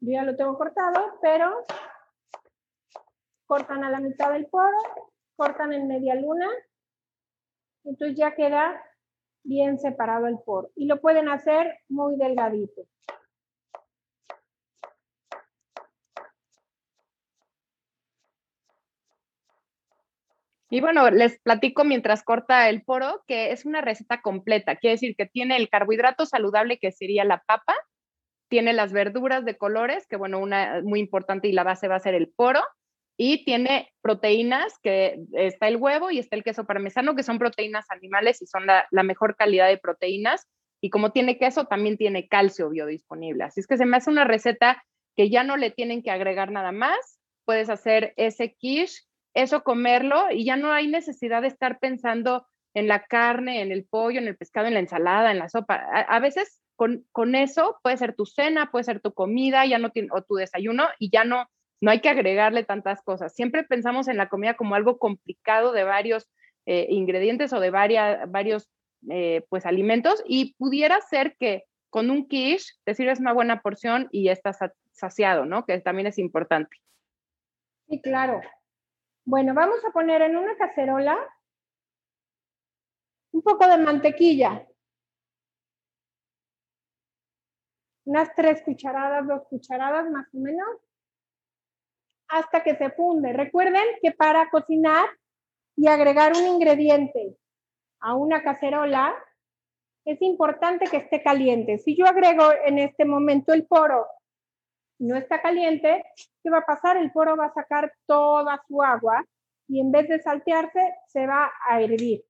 Yo 0.00 0.12
ya 0.12 0.24
lo 0.24 0.36
tengo 0.36 0.56
cortado, 0.58 1.18
pero 1.22 1.64
cortan 3.46 3.84
a 3.84 3.90
la 3.90 4.00
mitad 4.00 4.32
del 4.32 4.46
poro 4.46 4.76
cortan 5.36 5.72
en 5.72 5.86
media 5.86 6.14
luna, 6.14 6.48
entonces 7.84 8.16
ya 8.16 8.34
queda 8.34 8.82
bien 9.44 9.78
separado 9.78 10.26
el 10.26 10.38
poro. 10.38 10.70
Y 10.74 10.86
lo 10.86 11.00
pueden 11.00 11.28
hacer 11.28 11.78
muy 11.88 12.16
delgadito. 12.16 12.82
Y 20.68 20.80
bueno, 20.80 21.08
les 21.10 21.38
platico 21.38 21.84
mientras 21.84 22.24
corta 22.24 22.68
el 22.68 22.82
poro 22.82 23.22
que 23.28 23.52
es 23.52 23.64
una 23.64 23.80
receta 23.82 24.20
completa. 24.20 24.76
Quiere 24.76 24.94
decir 24.94 25.14
que 25.16 25.26
tiene 25.26 25.56
el 25.56 25.68
carbohidrato 25.68 26.26
saludable 26.26 26.78
que 26.78 26.90
sería 26.90 27.24
la 27.24 27.42
papa, 27.46 27.74
tiene 28.48 28.72
las 28.72 28.92
verduras 28.92 29.44
de 29.44 29.56
colores, 29.56 30.06
que 30.08 30.16
bueno, 30.16 30.40
una 30.40 30.80
muy 30.82 30.98
importante 30.98 31.46
y 31.46 31.52
la 31.52 31.62
base 31.62 31.86
va 31.86 31.96
a 31.96 32.00
ser 32.00 32.14
el 32.14 32.28
poro, 32.28 32.60
y 33.16 33.44
tiene 33.44 33.92
proteínas, 34.02 34.78
que 34.82 35.18
está 35.32 35.68
el 35.68 35.76
huevo 35.76 36.10
y 36.10 36.18
está 36.18 36.36
el 36.36 36.44
queso 36.44 36.64
parmesano, 36.64 37.16
que 37.16 37.22
son 37.22 37.38
proteínas 37.38 37.90
animales 37.90 38.42
y 38.42 38.46
son 38.46 38.66
la, 38.66 38.86
mejor 39.02 39.36
calidad 39.36 39.68
de 39.68 39.78
proteínas. 39.78 40.46
Y 40.82 40.90
como 40.90 41.12
tiene 41.12 41.38
queso, 41.38 41.64
también 41.64 41.96
tiene 41.96 42.28
calcio 42.28 42.68
biodisponible. 42.68 43.44
Así 43.44 43.60
es 43.60 43.66
que 43.66 43.78
se 43.78 43.86
me 43.86 43.96
hace 43.96 44.10
una 44.10 44.24
receta 44.24 44.82
que 45.16 45.30
ya 45.30 45.44
no 45.44 45.56
le 45.56 45.70
tienen 45.70 46.02
que 46.02 46.10
agregar 46.10 46.50
nada 46.50 46.72
más. 46.72 47.18
Puedes 47.46 47.70
hacer 47.70 48.12
ese 48.16 48.54
quiche, 48.54 49.04
eso 49.32 49.62
comerlo 49.62 50.30
y 50.30 50.44
ya 50.44 50.56
no 50.56 50.72
hay 50.72 50.86
necesidad 50.86 51.40
de 51.40 51.48
estar 51.48 51.78
pensando 51.78 52.46
en 52.74 52.88
la 52.88 53.04
carne, 53.04 53.62
en 53.62 53.72
el 53.72 53.86
pollo, 53.86 54.18
en 54.18 54.28
el 54.28 54.36
pescado, 54.36 54.66
en 54.66 54.74
la 54.74 54.80
ensalada, 54.80 55.30
en 55.30 55.38
la 55.38 55.48
sopa. 55.48 55.76
A, 55.76 56.20
veces 56.20 56.60
con, 56.74 57.06
con, 57.12 57.34
eso 57.34 57.78
puede 57.82 57.96
ser 57.96 58.14
tu 58.14 58.26
cena, 58.26 58.70
puede 58.70 58.84
ser 58.84 59.00
tu 59.00 59.14
comida, 59.14 59.64
ya 59.64 59.78
no 59.78 59.90
o 60.10 60.22
tu 60.22 60.34
desayuno 60.34 60.86
y 60.98 61.10
ya 61.10 61.24
no 61.24 61.46
no 61.80 61.90
hay 61.90 62.00
que 62.00 62.08
agregarle 62.08 62.64
tantas 62.64 63.02
cosas. 63.02 63.34
Siempre 63.34 63.64
pensamos 63.64 64.08
en 64.08 64.16
la 64.16 64.28
comida 64.28 64.54
como 64.54 64.74
algo 64.74 64.98
complicado 64.98 65.72
de 65.72 65.84
varios 65.84 66.28
eh, 66.66 66.86
ingredientes 66.90 67.52
o 67.52 67.60
de 67.60 67.70
varios 67.70 68.68
eh, 69.10 69.44
pues, 69.48 69.66
alimentos 69.66 70.22
y 70.26 70.54
pudiera 70.54 71.00
ser 71.00 71.36
que 71.38 71.64
con 71.90 72.10
un 72.10 72.26
quiche 72.28 72.74
te 72.84 72.94
sirves 72.94 73.20
una 73.20 73.32
buena 73.32 73.62
porción 73.62 74.08
y 74.10 74.28
estás 74.28 74.58
saciado, 74.92 75.44
¿no? 75.44 75.64
Que 75.64 75.78
también 75.80 76.06
es 76.06 76.18
importante. 76.18 76.76
Sí, 77.88 78.00
claro. 78.00 78.40
Bueno, 79.24 79.54
vamos 79.54 79.78
a 79.84 79.92
poner 79.92 80.22
en 80.22 80.36
una 80.36 80.56
cacerola 80.56 81.16
un 83.32 83.42
poco 83.42 83.68
de 83.68 83.78
mantequilla. 83.78 84.66
Unas 88.04 88.34
tres 88.34 88.62
cucharadas, 88.62 89.26
dos 89.26 89.42
cucharadas 89.48 90.08
más 90.10 90.26
o 90.32 90.38
menos 90.38 90.68
hasta 92.28 92.62
que 92.62 92.76
se 92.76 92.90
funde. 92.90 93.32
Recuerden 93.32 93.84
que 94.02 94.12
para 94.12 94.48
cocinar 94.50 95.08
y 95.76 95.88
agregar 95.88 96.32
un 96.32 96.46
ingrediente 96.46 97.36
a 98.00 98.14
una 98.14 98.42
cacerola, 98.42 99.14
es 100.04 100.22
importante 100.22 100.86
que 100.86 100.98
esté 100.98 101.22
caliente. 101.22 101.78
Si 101.78 101.96
yo 101.96 102.06
agrego 102.06 102.44
en 102.64 102.78
este 102.78 103.04
momento 103.04 103.52
el 103.52 103.66
poro, 103.66 104.06
no 104.98 105.16
está 105.16 105.42
caliente, 105.42 106.04
¿qué 106.42 106.50
va 106.50 106.58
a 106.58 106.66
pasar? 106.66 106.96
El 106.96 107.12
poro 107.12 107.36
va 107.36 107.46
a 107.46 107.54
sacar 107.54 107.92
toda 108.06 108.62
su 108.66 108.82
agua 108.82 109.24
y 109.68 109.80
en 109.80 109.90
vez 109.90 110.08
de 110.08 110.22
saltearse, 110.22 110.94
se 111.06 111.26
va 111.26 111.50
a 111.68 111.80
hervir. 111.80 112.24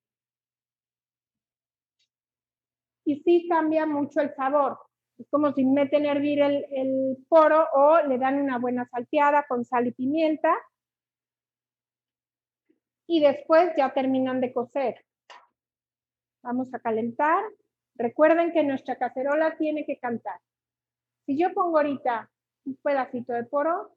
Y 3.04 3.20
sí 3.20 3.46
cambia 3.48 3.86
mucho 3.86 4.20
el 4.20 4.34
sabor. 4.34 4.85
Es 5.18 5.26
como 5.30 5.52
si 5.52 5.64
meten 5.64 6.06
a 6.06 6.12
hervir 6.12 6.40
el, 6.40 6.66
el 6.70 7.16
poro 7.28 7.66
o 7.72 8.00
le 8.02 8.18
dan 8.18 8.40
una 8.40 8.58
buena 8.58 8.86
salteada 8.90 9.46
con 9.48 9.64
sal 9.64 9.86
y 9.86 9.92
pimienta. 9.92 10.54
Y 13.06 13.20
después 13.20 13.72
ya 13.76 13.94
terminan 13.94 14.40
de 14.40 14.52
cocer. 14.52 15.04
Vamos 16.42 16.72
a 16.74 16.80
calentar. 16.80 17.42
Recuerden 17.94 18.52
que 18.52 18.62
nuestra 18.62 18.96
cacerola 18.96 19.56
tiene 19.56 19.86
que 19.86 19.98
cantar. 19.98 20.38
Si 21.24 21.38
yo 21.38 21.52
pongo 21.54 21.78
ahorita 21.78 22.30
un 22.66 22.76
pedacito 22.76 23.32
de 23.32 23.44
poro, 23.44 23.96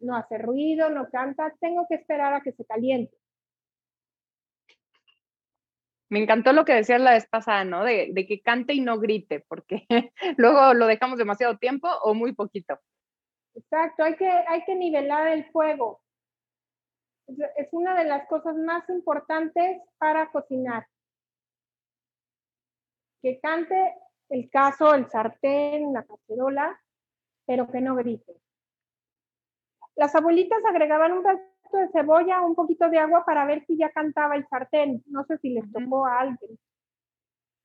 no 0.00 0.16
hace 0.16 0.38
ruido, 0.38 0.90
no 0.90 1.08
canta, 1.08 1.54
tengo 1.60 1.86
que 1.88 1.94
esperar 1.94 2.34
a 2.34 2.40
que 2.40 2.52
se 2.52 2.64
caliente. 2.64 3.16
Me 6.08 6.22
encantó 6.22 6.52
lo 6.52 6.64
que 6.64 6.74
decías 6.74 7.00
la 7.00 7.12
vez 7.12 7.26
pasada, 7.26 7.64
¿no? 7.64 7.84
De, 7.84 8.12
que 8.28 8.40
cante 8.40 8.74
y 8.74 8.80
no 8.80 8.98
grite, 8.98 9.44
porque 9.48 9.86
luego 10.36 10.74
lo 10.74 10.86
dejamos 10.86 11.18
demasiado 11.18 11.58
tiempo 11.58 11.88
o 12.02 12.14
muy 12.14 12.32
poquito. 12.32 12.78
Exacto, 13.54 14.04
hay 14.04 14.16
que, 14.16 14.28
hay 14.28 14.64
que 14.64 14.74
nivelar 14.76 15.28
el 15.28 15.50
fuego. 15.50 16.00
Es 17.56 17.68
una 17.72 17.98
de 17.98 18.04
las 18.04 18.28
cosas 18.28 18.54
más 18.54 18.88
importantes 18.88 19.80
para 19.98 20.30
cocinar. 20.30 20.86
Que 23.20 23.40
cante 23.40 23.94
el 24.28 24.48
caso, 24.50 24.94
el 24.94 25.10
sartén, 25.10 25.92
la 25.92 26.04
cacerola, 26.04 26.80
pero 27.46 27.68
que 27.70 27.80
no 27.80 27.96
grite. 27.96 28.32
Las 29.96 30.14
abuelitas 30.14 30.62
agregaban 30.64 31.12
un 31.12 31.24
de 31.72 31.88
cebolla, 31.88 32.42
un 32.42 32.54
poquito 32.54 32.88
de 32.88 32.98
agua 32.98 33.24
para 33.24 33.44
ver 33.46 33.64
si 33.66 33.76
ya 33.76 33.90
cantaba 33.90 34.36
el 34.36 34.46
sartén. 34.48 35.02
No 35.06 35.24
sé 35.24 35.38
si 35.38 35.50
les 35.50 35.70
tocó 35.72 36.06
a 36.06 36.20
alguien. 36.20 36.58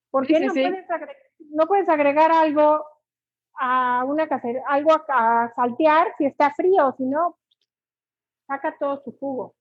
¿Por 0.10 0.28
qué 0.28 0.40
no, 0.40 0.54
Puedes 0.54 0.90
agregar, 0.90 1.18
no 1.52 1.68
puedes 1.68 1.90
agregar 1.90 2.32
algo 2.32 2.86
a 3.60 4.04
una 4.06 4.28
casera, 4.28 4.62
algo 4.68 4.92
a, 5.08 5.52
saltear 5.56 6.14
si 6.18 6.26
está 6.26 6.54
frío, 6.54 6.94
si 6.98 7.06
no, 7.06 7.38
saca 8.48 8.76
todo 8.80 9.02
su 9.04 9.18
jugo. 9.18 9.56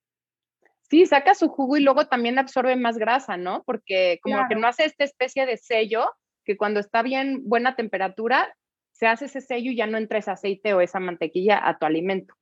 Sí, 0.83 1.07
saca 1.07 1.35
su 1.35 1.49
jugo 1.49 1.77
y 1.77 1.83
luego 1.83 2.07
también 2.07 2.39
absorbe 2.39 2.75
más 2.75 2.99
grasa, 2.99 3.37
¿no? 3.37 3.63
Porque 3.65 4.19
como 4.23 4.49
que 4.49 4.57
no 4.57 4.67
hace 4.67 4.85
esta 4.85 5.05
especie 5.05 5.47
de 5.47 5.57
sello 5.57 6.05
que 6.45 6.57
cuando 6.57 6.81
está 6.81 7.03
bien 7.03 7.49
buena 7.49 7.77
temperatura, 7.77 8.53
se 8.91 9.07
hace 9.07 9.27
ese 9.27 9.41
sello 9.41 9.71
y 9.71 9.77
ya 9.77 9.87
no 9.87 9.99
entra 9.99 10.19
ese 10.19 10.33
aceite 10.33 10.75
o 10.75 10.81
esa 10.81 10.99
mantequilla 10.99 11.61
a 11.63 11.79
tu 11.79 11.87
alimento. 11.87 12.35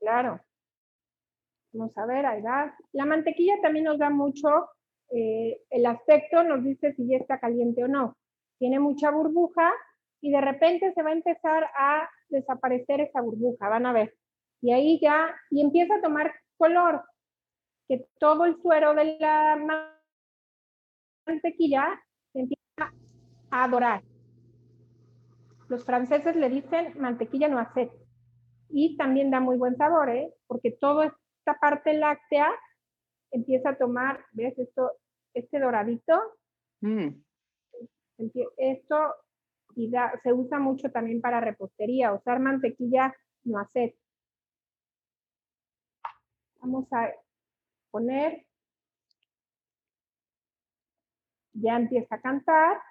Claro. 0.00 0.40
Vamos 1.72 1.96
a 1.96 2.06
ver, 2.06 2.26
ahí 2.26 2.42
va. 2.42 2.74
La 2.92 3.06
mantequilla 3.06 3.60
también 3.62 3.84
nos 3.84 3.98
da 3.98 4.10
mucho 4.10 4.48
eh, 5.10 5.62
el 5.70 5.86
aspecto, 5.86 6.42
nos 6.42 6.64
dice 6.64 6.92
si 6.94 7.06
ya 7.08 7.16
está 7.16 7.38
caliente 7.38 7.84
o 7.84 7.88
no. 7.88 8.16
Tiene 8.58 8.78
mucha 8.78 9.10
burbuja 9.10 9.72
y 10.20 10.30
de 10.30 10.40
repente 10.40 10.92
se 10.92 11.02
va 11.02 11.10
a 11.10 11.14
empezar 11.14 11.64
a 11.76 12.08
desaparecer 12.28 13.00
esa 13.00 13.20
burbuja, 13.20 13.68
van 13.68 13.86
a 13.86 13.92
ver. 13.92 14.14
Y 14.60 14.72
ahí 14.72 15.00
ya, 15.00 15.34
y 15.50 15.62
empieza 15.62 15.96
a 15.96 16.00
tomar 16.00 16.32
color, 16.56 17.02
que 17.88 18.06
todo 18.18 18.44
el 18.44 18.60
suero 18.60 18.94
de 18.94 19.16
la 19.18 19.58
mantequilla 21.26 22.00
se 22.32 22.40
empieza 22.40 22.92
a 23.50 23.68
dorar. 23.68 24.02
Los 25.68 25.84
franceses 25.84 26.36
le 26.36 26.50
dicen 26.50 26.94
mantequilla 26.98 27.48
no 27.48 27.58
hace. 27.58 27.90
Y 28.68 28.96
también 28.96 29.30
da 29.30 29.40
muy 29.40 29.56
buen 29.56 29.76
sabor, 29.76 30.10
¿eh? 30.10 30.32
porque 30.46 30.70
todo 30.72 31.02
es 31.02 31.12
esta 31.40 31.58
parte 31.58 31.94
láctea 31.94 32.48
empieza 33.30 33.70
a 33.70 33.78
tomar, 33.78 34.24
¿ves 34.32 34.58
esto? 34.58 34.92
Este 35.32 35.58
doradito. 35.58 36.38
Mm. 36.80 37.22
Esto 38.56 39.14
se 40.22 40.32
usa 40.32 40.58
mucho 40.58 40.90
también 40.90 41.22
para 41.22 41.40
repostería, 41.40 42.12
usar 42.12 42.40
mantequilla 42.40 43.14
no 43.44 43.58
hacer. 43.58 43.94
Vamos 46.56 46.86
a 46.92 47.10
poner, 47.90 48.44
ya 51.54 51.76
empieza 51.76 52.16
a 52.16 52.20
cantar. 52.20 52.82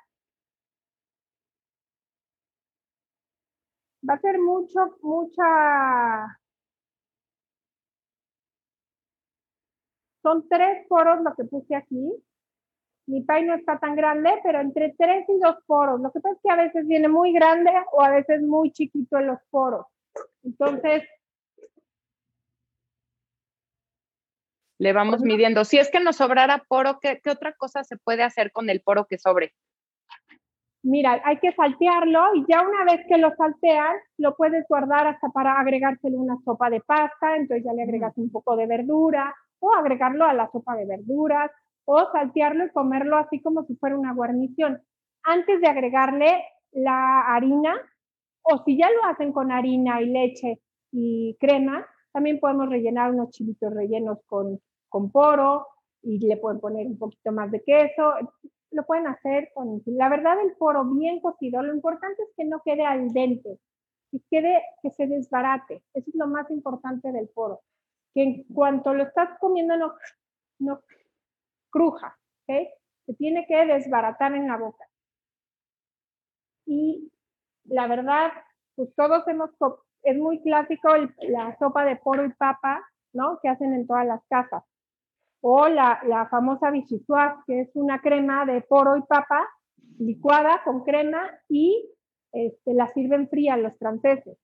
Va 4.10 4.16
a 4.16 4.20
ser 4.20 4.40
mucho, 4.40 4.98
mucha... 5.02 6.39
Son 10.22 10.48
tres 10.50 10.86
poros 10.88 11.22
lo 11.22 11.34
que 11.36 11.46
puse 11.46 11.76
aquí. 11.76 12.12
Mi 13.08 13.22
pay 13.22 13.44
no 13.44 13.56
está 13.56 13.80
tan 13.80 13.96
grande, 13.96 14.30
pero 14.44 14.60
entre 14.60 14.94
tres 14.98 15.26
y 15.30 15.40
dos 15.40 15.56
poros. 15.66 16.00
Lo 16.00 16.12
que 16.12 16.20
pasa 16.20 16.36
es 16.36 16.42
que 16.44 16.52
a 16.52 16.56
veces 16.58 16.88
viene 16.88 17.08
muy 17.08 17.34
grande 17.34 17.72
o 17.92 18.04
a 18.04 18.10
veces 18.10 18.42
muy 18.42 18.72
chiquito 18.72 19.18
en 19.18 19.28
los 19.28 19.40
poros. 19.50 19.88
Entonces, 20.44 21.04
le 24.78 24.94
vamos 24.94 25.22
midiendo. 25.22 25.66
Si 25.66 25.78
es 25.78 25.90
que 25.90 26.00
nos 26.00 26.18
sobrara 26.18 26.64
poro, 26.68 27.00
¿qué, 27.02 27.20
otra 27.30 27.54
cosa 27.54 27.84
se 27.84 27.98
puede 27.98 28.24
hacer 28.24 28.52
con 28.52 28.70
el 28.70 28.82
poro 28.82 29.06
que 29.06 29.18
sobre? 29.18 29.54
Mira, 30.84 31.22
hay 31.26 31.40
que 31.40 31.52
saltearlo 31.54 32.36
y 32.36 32.46
ya 32.48 32.62
una 32.62 32.86
vez 32.86 33.06
que 33.08 33.18
lo 33.18 33.36
salteas, 33.36 34.02
lo 34.18 34.36
puedes 34.38 34.66
guardar 34.70 35.08
hasta 35.08 35.30
para 35.30 35.60
agregárselo 35.60 36.18
una 36.18 36.38
sopa 36.46 36.70
de 36.70 36.80
pasta, 36.80 37.36
entonces 37.36 37.66
ya 37.66 37.74
le 37.74 37.84
agregas 37.84 38.14
un 38.18 38.32
poco 38.32 38.56
de 38.56 38.66
verdura 38.68 39.36
o 39.60 39.74
agregarlo 39.74 40.26
a 40.26 40.34
la 40.34 40.50
sopa 40.52 40.76
de 40.76 40.86
verduras 40.86 41.52
o 41.86 42.12
saltearlo 42.12 42.66
y 42.66 42.72
comerlo 42.72 43.18
así 43.18 43.42
como 43.42 43.64
si 43.64 43.76
fuera 43.76 43.98
una 43.98 44.14
guarnición. 44.14 44.82
Antes 45.24 45.60
de 45.62 45.68
agregarle 45.68 46.44
la 46.72 47.22
harina, 47.22 47.76
o 48.44 48.64
si 48.64 48.78
ya 48.78 48.90
lo 48.90 49.06
hacen 49.06 49.34
con 49.34 49.52
harina 49.52 50.02
y 50.02 50.06
leche 50.06 50.62
y 50.92 51.36
crema, 51.40 51.86
también 52.12 52.40
podemos 52.40 52.70
rellenar 52.70 53.12
unos 53.12 53.32
chilitos 53.32 53.74
rellenos 53.74 54.20
con 54.28 54.60
con 54.90 55.12
poro 55.12 55.68
y 56.02 56.20
le 56.20 56.38
pueden 56.38 56.60
poner 56.60 56.88
un 56.88 56.98
poquito 56.98 57.32
más 57.32 57.52
de 57.52 57.64
queso. 57.64 58.14
Lo 58.72 58.86
pueden 58.86 59.08
hacer 59.08 59.52
con... 59.54 59.82
La 59.86 60.10
verdad, 60.10 60.42
el 60.42 60.54
poro 60.54 60.84
bien 60.86 61.22
cocido, 61.22 61.62
lo 61.62 61.74
importante 61.74 62.22
es 62.24 62.30
que 62.36 62.46
no 62.46 62.62
quede 62.64 62.86
al 62.86 63.10
dente, 63.14 63.60
que 64.12 64.20
quede, 64.30 64.62
que 64.82 64.92
se 64.92 65.08
desbarate. 65.08 65.84
Eso 65.94 66.10
es 66.10 66.16
lo 66.16 66.28
más 66.28 66.50
importante 66.52 67.12
del 67.12 67.30
poro. 67.30 67.62
Que 68.14 68.24
en 68.24 68.44
cuanto 68.46 68.94
lo 68.94 69.04
estás 69.04 69.38
comiendo 69.40 69.78
no, 69.78 69.94
no 70.60 70.82
cruja, 71.70 72.18
¿ok? 72.48 72.56
Se 73.06 73.14
tiene 73.16 73.46
que 73.48 73.66
desbaratar 73.66 74.34
en 74.34 74.48
la 74.48 74.58
boca. 74.58 74.86
Y 76.66 77.12
la 77.66 77.88
verdad, 77.88 78.32
pues 78.76 78.94
todos 78.96 79.28
hemos, 79.28 79.52
es 80.04 80.18
muy 80.18 80.42
clásico 80.42 80.90
la 81.30 81.58
sopa 81.58 81.86
de 81.86 81.96
poro 81.96 82.26
y 82.26 82.34
papa, 82.34 82.84
¿no? 83.14 83.40
Que 83.42 83.50
hacen 83.50 83.74
en 83.74 83.88
todas 83.88 84.06
las 84.06 84.22
casas 84.28 84.64
o 85.42 85.68
la, 85.70 86.02
la 86.06 86.28
famosa 86.28 86.72
bichisuaz, 86.72 87.44
que 87.46 87.62
es 87.62 87.70
una 87.76 88.02
crema 88.02 88.46
de 88.46 88.62
poro 88.62 88.98
y 88.98 89.02
papa 89.04 89.48
licuada 90.00 90.62
con 90.64 90.84
crema 90.84 91.30
y 91.48 91.90
este, 92.32 92.74
la 92.74 92.88
sirven 92.88 93.30
fría 93.30 93.58
los 93.58 93.78
franceses. 93.78 94.38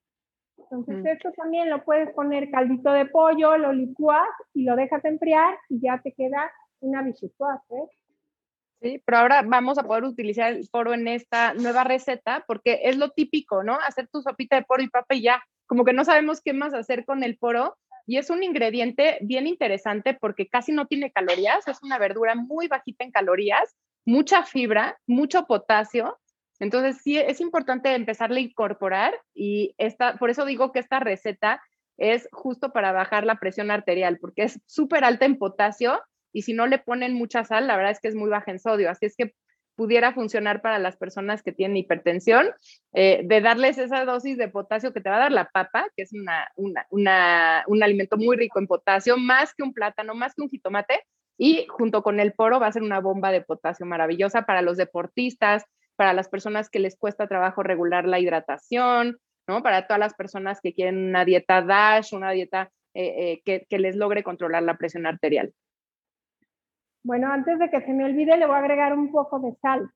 Entonces 0.58 1.04
mm. 1.04 1.08
esto 1.08 1.32
también 1.34 1.70
lo 1.70 1.84
puedes 1.84 2.12
poner 2.14 2.50
caldito 2.50 2.92
de 2.92 3.06
pollo, 3.06 3.58
lo 3.58 3.74
licuas 3.74 4.28
y 4.54 4.64
lo 4.64 4.76
dejas 4.76 5.04
enfriar 5.06 5.58
y 5.70 5.80
ya 5.82 6.00
te 6.02 6.14
queda 6.14 6.52
una 6.80 7.02
bichisuaz, 7.02 7.62
¿eh? 7.72 7.90
Sí, 8.82 9.02
pero 9.06 9.20
ahora 9.20 9.42
vamos 9.42 9.78
a 9.78 9.84
poder 9.84 10.04
utilizar 10.04 10.52
el 10.52 10.68
poro 10.70 10.94
en 10.94 11.08
esta 11.08 11.54
nueva 11.54 11.84
receta 11.84 12.44
porque 12.46 12.82
es 12.84 12.98
lo 12.98 13.10
típico, 13.10 13.64
¿no? 13.64 13.80
Hacer 13.80 14.08
tu 14.08 14.22
sopita 14.22 14.58
de 14.58 14.64
poro 14.64 14.84
y 14.84 14.90
papa 14.90 15.16
y 15.16 15.22
ya. 15.22 15.44
Como 15.66 15.86
que 15.86 15.94
no 15.94 16.06
sabemos 16.06 16.42
qué 16.42 16.54
más 16.54 16.74
hacer 16.74 17.06
con 17.06 17.24
el 17.24 17.38
poro 17.38 17.78
y 18.06 18.18
es 18.18 18.30
un 18.30 18.44
ingrediente 18.44 19.18
bien 19.22 19.48
interesante 19.48 20.14
porque 20.14 20.48
casi 20.48 20.72
no 20.72 20.86
tiene 20.86 21.12
calorías, 21.12 21.68
es 21.68 21.82
una 21.82 21.98
verdura 21.98 22.36
muy 22.36 22.68
bajita 22.68 23.04
en 23.04 23.12
calorías, 23.12 23.76
mucha 24.06 24.44
fibra, 24.44 25.00
mucho 25.08 25.48
potasio. 25.48 26.20
Entonces 26.60 27.02
sí 27.02 27.18
es 27.18 27.42
importante 27.42 27.94
empezarle 27.94 28.40
a 28.40 28.44
incorporar 28.44 29.14
y 29.34 29.74
esta, 29.78 30.18
por 30.18 30.30
eso 30.30 30.46
digo 30.46 30.72
que 30.72 30.80
esta 30.80 31.00
receta 31.00 31.62
es 31.98 32.28
justo 32.32 32.72
para 32.72 32.92
bajar 32.92 33.26
la 33.26 33.36
presión 33.36 33.72
arterial 33.72 34.18
porque 34.20 34.44
es 34.44 34.60
súper 34.66 35.04
alta 35.04 35.26
en 35.26 35.38
potasio 35.38 36.02
y 36.34 36.42
si 36.42 36.54
no 36.54 36.68
le 36.68 36.80
ponen 36.80 37.14
mucha 37.14 37.46
sal, 37.46 37.68
la 37.68 37.78
verdad 37.78 37.92
es 37.92 38.00
que 38.02 38.10
es 38.10 38.16
muy 38.16 38.30
baja 38.30 38.52
en 38.52 38.60
sodio. 38.60 38.90
Así 38.90 39.06
es 39.06 39.16
que 39.16 39.34
pudiera 39.76 40.14
funcionar 40.14 40.62
para 40.62 40.80
las 40.80 40.98
personas 40.98 41.44
que 41.44 41.52
tienen 41.52 41.78
hipertensión, 41.78 42.48
eh, 42.94 43.22
de 43.24 43.42
darles 43.42 43.78
esa 43.78 44.06
dosis 44.06 44.38
de 44.38 44.48
potasio 44.48 44.94
que 44.94 45.02
te 45.02 45.10
va 45.10 45.18
a 45.18 45.20
dar 45.20 45.32
la 45.32 45.50
papa, 45.50 45.88
que 45.96 46.04
es 46.04 46.14
una, 46.14 46.50
un 46.88 47.84
alimento 47.84 48.18
muy 48.18 48.38
rico 48.38 48.60
en 48.60 48.68
potasio, 48.68 49.18
más 49.18 49.54
que 49.54 49.64
un 49.64 49.74
plátano, 49.74 50.16
más 50.16 50.34
que 50.34 50.42
un 50.42 50.50
jitomate, 50.50 51.02
y 51.38 51.66
junto 51.68 52.02
con 52.04 52.20
el 52.20 52.34
poro 52.34 52.60
va 52.60 52.68
a 52.68 52.72
ser 52.72 52.84
una 52.84 53.00
bomba 53.00 53.32
de 53.32 53.42
potasio 53.42 53.86
maravillosa 53.86 54.44
para 54.44 54.62
los 54.62 54.78
deportistas, 54.78 55.66
para 55.96 56.14
las 56.14 56.30
personas 56.30 56.70
que 56.70 56.80
les 56.80 56.98
cuesta 56.98 57.28
trabajo 57.28 57.64
regular 57.64 58.06
la 58.06 58.20
hidratación, 58.20 59.18
¿no? 59.48 59.64
Para 59.64 59.88
todas 59.88 60.00
las 60.00 60.14
personas 60.14 60.60
que 60.62 60.74
quieren 60.74 61.10
una 61.10 61.26
dieta 61.26 61.62
DASH, 61.62 62.14
una 62.14 62.32
dieta 62.32 62.72
eh, 62.94 63.42
eh, 63.46 63.66
que 63.68 63.80
les 63.80 63.96
logre 63.96 64.24
controlar 64.24 64.64
la 64.64 64.78
presión 64.78 65.06
arterial. 65.06 65.54
Bueno, 67.06 67.32
antes 67.32 67.60
de 67.60 67.70
que 67.70 67.82
se 67.82 67.94
me 67.94 68.04
olvide, 68.04 68.36
le 68.36 68.48
voy 68.48 68.56
a 68.56 68.60
agregar 68.60 68.98
un 68.98 69.12
poco 69.12 69.40
de 69.40 69.54
sal. 69.62 69.88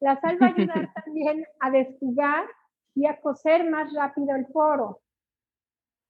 La 0.00 0.20
sal 0.20 0.36
va 0.42 0.46
a 0.46 0.50
ayudar 0.56 0.92
también 0.94 1.44
a 1.60 1.70
desjugar 1.70 2.44
y 2.96 3.06
a 3.06 3.20
cocer 3.20 3.70
más 3.70 3.92
rápido 3.94 4.34
el 4.34 4.46
poro. 4.46 5.00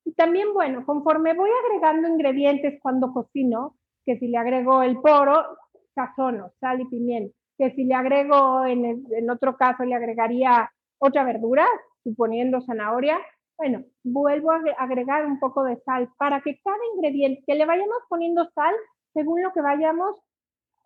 Y 0.06 0.14
también, 0.14 0.54
bueno, 0.54 0.86
conforme 0.86 1.34
voy 1.34 1.50
agregando 1.64 2.08
ingredientes 2.08 2.80
cuando 2.80 3.12
cocino, 3.12 3.76
que 4.06 4.18
si 4.18 4.28
le 4.28 4.38
agrego 4.38 4.82
el 4.82 4.98
poro, 4.98 5.58
sazono, 5.94 6.52
sal 6.58 6.80
y 6.80 6.86
pimienta. 6.86 7.36
Que 7.58 7.70
si 7.72 7.84
le 7.84 7.94
agrego, 7.94 8.66
en, 8.66 9.06
en 9.10 9.30
otro 9.30 9.56
caso, 9.56 9.84
le 9.84 9.94
agregaría 9.94 10.70
otra 10.98 11.24
verdura, 11.24 11.66
suponiendo 12.02 12.60
zanahoria, 12.60 13.18
bueno, 13.58 13.84
vuelvo 14.04 14.50
a 14.50 14.60
agregar 14.78 15.24
un 15.26 15.40
poco 15.40 15.64
de 15.64 15.76
sal 15.80 16.10
para 16.18 16.42
que 16.42 16.60
cada 16.62 16.76
ingrediente, 16.94 17.42
que 17.46 17.54
le 17.54 17.64
vayamos 17.64 17.98
poniendo 18.08 18.48
sal 18.54 18.74
según 19.14 19.42
lo 19.42 19.52
que 19.52 19.62
vayamos 19.62 20.20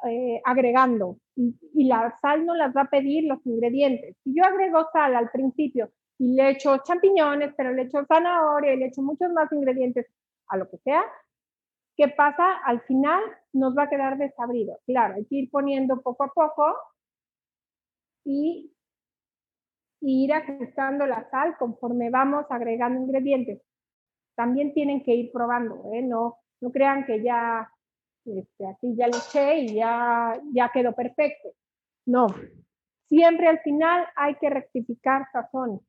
eh, 0.08 0.40
agregando 0.44 1.18
y, 1.36 1.84
la 1.84 2.16
sal 2.22 2.46
no 2.46 2.54
las 2.54 2.74
va 2.74 2.82
a 2.82 2.90
pedir 2.90 3.24
los 3.24 3.44
ingredientes. 3.44 4.16
Si 4.22 4.34
yo 4.34 4.44
agrego 4.44 4.86
sal 4.92 5.16
al 5.16 5.30
principio 5.30 5.90
y 6.18 6.34
le 6.34 6.50
echo 6.50 6.78
champiñones, 6.84 7.52
pero 7.56 7.72
le 7.72 7.82
echo 7.82 8.04
zanahoria 8.06 8.74
y 8.74 8.76
le 8.78 8.86
echo 8.86 9.02
muchos 9.02 9.32
más 9.32 9.50
ingredientes 9.52 10.06
a 10.48 10.56
lo 10.56 10.70
que 10.70 10.78
sea, 10.78 11.02
¿qué 11.96 12.08
pasa? 12.08 12.58
Al 12.64 12.80
final 12.82 13.20
nos 13.52 13.76
va 13.76 13.84
a 13.84 13.88
quedar 13.90 14.18
desabrido. 14.18 14.78
Claro, 14.86 15.14
hay 15.14 15.24
que 15.26 15.36
ir 15.36 15.50
poniendo 15.50 16.00
poco 16.02 16.24
a 16.24 16.32
poco 16.32 16.76
y, 18.24 18.72
ir 20.02 20.32
ajustando 20.32 21.06
la 21.06 21.28
sal 21.30 21.56
conforme 21.58 22.10
vamos 22.10 22.46
agregando 22.48 23.00
ingredientes. 23.00 23.60
También 24.34 24.72
tienen 24.72 25.02
que 25.02 25.14
ir 25.14 25.30
probando, 25.30 25.92
¿eh? 25.92 26.00
no, 26.02 26.38
no 26.60 26.72
crean 26.72 27.04
que 27.04 27.22
ya 27.22 27.70
este, 28.24 28.66
así 28.66 28.94
ya 28.96 29.08
le 29.08 29.16
eché 29.16 29.58
y 29.60 29.74
ya, 29.74 30.40
ya 30.52 30.70
quedó 30.72 30.94
perfecto. 30.94 31.50
No, 32.06 32.28
siempre 33.08 33.48
al 33.48 33.60
final 33.60 34.06
hay 34.16 34.36
que 34.36 34.50
rectificar 34.50 35.26
sazón. 35.32 35.80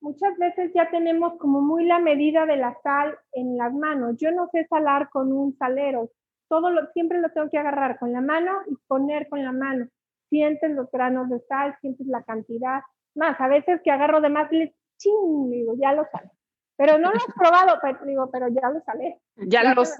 Muchas 0.00 0.36
veces 0.38 0.72
ya 0.74 0.90
tenemos 0.90 1.36
como 1.38 1.60
muy 1.60 1.84
la 1.84 1.98
medida 1.98 2.46
de 2.46 2.56
la 2.56 2.76
sal 2.82 3.18
en 3.32 3.58
las 3.58 3.72
manos. 3.72 4.16
Yo 4.16 4.32
no 4.32 4.48
sé 4.50 4.66
salar 4.66 5.10
con 5.10 5.30
un 5.30 5.56
salero. 5.58 6.10
Todo 6.50 6.70
lo, 6.70 6.90
siempre 6.92 7.20
lo 7.20 7.30
tengo 7.30 7.48
que 7.48 7.58
agarrar 7.58 7.96
con 8.00 8.12
la 8.12 8.20
mano 8.20 8.62
y 8.66 8.74
poner 8.88 9.28
con 9.28 9.44
la 9.44 9.52
mano. 9.52 9.86
Sientes 10.28 10.72
los 10.72 10.90
granos 10.90 11.30
de 11.30 11.38
sal, 11.48 11.76
sientes 11.80 12.08
la 12.08 12.24
cantidad. 12.24 12.80
Más, 13.14 13.40
a 13.40 13.46
veces 13.46 13.80
que 13.84 13.92
agarro 13.92 14.20
de 14.20 14.30
más, 14.30 14.50
le 14.50 14.74
ching, 14.98 15.48
digo, 15.48 15.74
ya 15.78 15.92
lo 15.92 16.04
sabes. 16.10 16.32
Pero 16.76 16.98
no 16.98 17.12
lo 17.12 17.16
has 17.18 17.34
probado, 17.36 17.78
pero, 17.80 18.04
digo, 18.04 18.30
pero 18.32 18.48
ya 18.48 18.68
lo 18.68 18.80
sale. 18.80 19.20
Ya, 19.36 19.74
lo 19.74 19.84
sé. 19.84 19.96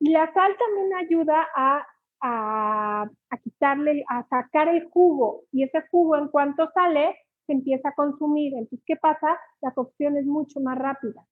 Y 0.00 0.10
la 0.10 0.32
sal 0.32 0.56
también 0.56 0.94
ayuda 0.94 1.46
a, 1.54 1.86
a, 2.22 3.06
quitarle, 3.42 4.04
a 4.08 4.26
sacar 4.28 4.68
el 4.68 4.88
jugo. 4.90 5.42
Y 5.52 5.64
ese 5.64 5.82
jugo, 5.90 6.16
en 6.16 6.28
cuanto 6.28 6.70
sale, 6.72 7.16
se 7.46 7.52
empieza 7.52 7.90
a 7.90 7.94
consumir. 7.94 8.54
Entonces, 8.54 8.80
¿qué 8.86 8.96
pasa? 8.96 9.38
La 9.60 9.72
cocción 9.72 10.16
es 10.16 10.24
mucho 10.24 10.60
más 10.60 10.78
rápida. 10.78 11.26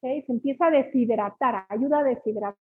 Se 0.00 0.24
empieza 0.28 0.66
a 0.66 0.70
deshidratar, 0.70 1.66
ayuda 1.68 2.00
a 2.00 2.02
deshidratar. 2.04 2.58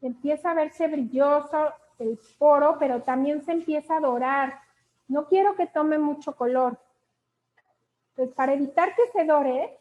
Empieza 0.00 0.50
a 0.50 0.54
verse 0.54 0.88
brilloso 0.88 1.72
el 1.98 2.18
poro, 2.38 2.76
pero 2.78 3.02
también 3.02 3.44
se 3.44 3.52
empieza 3.52 3.96
a 3.96 4.00
dorar 4.00 4.60
no 5.08 5.26
quiero 5.26 5.54
que 5.56 5.66
tome 5.66 5.98
mucho 5.98 6.34
color. 6.34 6.78
Entonces, 8.10 8.34
para 8.34 8.54
evitar 8.54 8.94
que 8.94 9.06
se 9.12 9.24
dore 9.24 9.78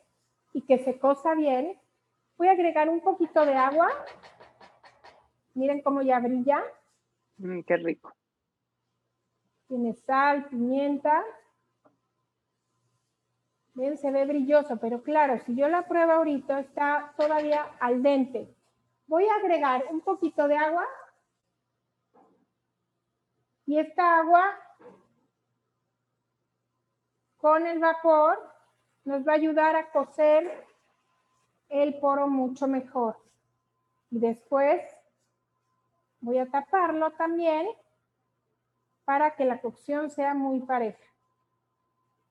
y 0.53 0.61
que 0.61 0.79
se 0.79 0.99
cosa 0.99 1.35
bien, 1.35 1.79
voy 2.37 2.49
a 2.49 2.51
agregar 2.51 2.89
un 2.89 2.99
poquito 2.99 3.45
de 3.45 3.53
agua 3.53 3.89
Miren 5.53 5.81
cómo 5.81 6.01
ya 6.01 6.19
brilla. 6.19 6.63
Mm, 7.37 7.61
qué 7.61 7.77
rico. 7.77 8.13
Tiene 9.67 9.93
sal, 9.93 10.47
pimienta. 10.49 11.23
Bien, 13.73 13.97
se 13.97 14.11
ve 14.11 14.25
brilloso, 14.25 14.77
pero 14.77 15.01
claro, 15.01 15.39
si 15.45 15.55
yo 15.55 15.69
la 15.69 15.87
pruebo 15.87 16.11
ahorita, 16.11 16.59
está 16.59 17.13
todavía 17.17 17.63
al 17.79 18.03
dente. 18.03 18.53
Voy 19.07 19.25
a 19.27 19.35
agregar 19.35 19.85
un 19.89 20.01
poquito 20.01 20.47
de 20.47 20.57
agua. 20.57 20.85
Y 23.65 23.79
esta 23.79 24.19
agua, 24.19 24.43
con 27.37 27.65
el 27.65 27.79
vapor, 27.79 28.37
nos 29.05 29.25
va 29.25 29.33
a 29.33 29.35
ayudar 29.35 29.75
a 29.77 29.89
cocer 29.91 30.65
el 31.69 31.97
poro 31.99 32.27
mucho 32.27 32.67
mejor. 32.67 33.17
Y 34.09 34.19
después 34.19 34.81
voy 36.19 36.37
a 36.37 36.49
taparlo 36.49 37.11
también 37.11 37.67
para 39.05 39.35
que 39.35 39.45
la 39.45 39.61
cocción 39.61 40.09
sea 40.09 40.33
muy 40.33 40.59
pareja. 40.59 41.10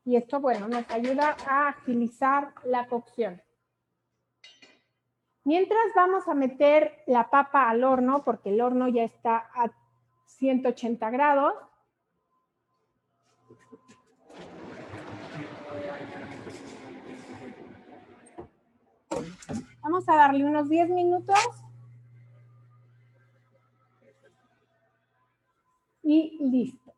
Y 0.04 0.16
esto, 0.16 0.40
bueno, 0.40 0.66
nos 0.68 0.88
ayuda 0.90 1.36
a 1.46 1.68
agilizar 1.68 2.54
la 2.64 2.86
cocción. 2.86 3.42
Mientras 5.44 5.82
vamos 5.94 6.28
a 6.28 6.34
meter 6.34 7.02
la 7.06 7.30
papa 7.30 7.68
al 7.68 7.84
horno, 7.84 8.22
porque 8.24 8.50
el 8.50 8.60
horno 8.60 8.88
ya 8.88 9.04
está 9.04 9.50
a 9.54 9.70
180 10.26 11.10
grados. 11.10 11.54
Vamos 19.82 20.08
a 20.08 20.16
darle 20.16 20.44
unos 20.44 20.68
10 20.68 20.90
minutos. 20.90 21.38
Y 26.02 26.38
listo. 26.50 26.89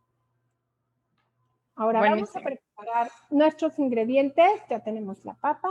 Ahora 1.74 2.00
vamos 2.00 2.34
a 2.36 2.40
preparar 2.40 3.10
nuestros 3.30 3.78
ingredientes. 3.78 4.62
Ya 4.68 4.80
tenemos 4.80 5.24
la 5.24 5.34
papa, 5.34 5.70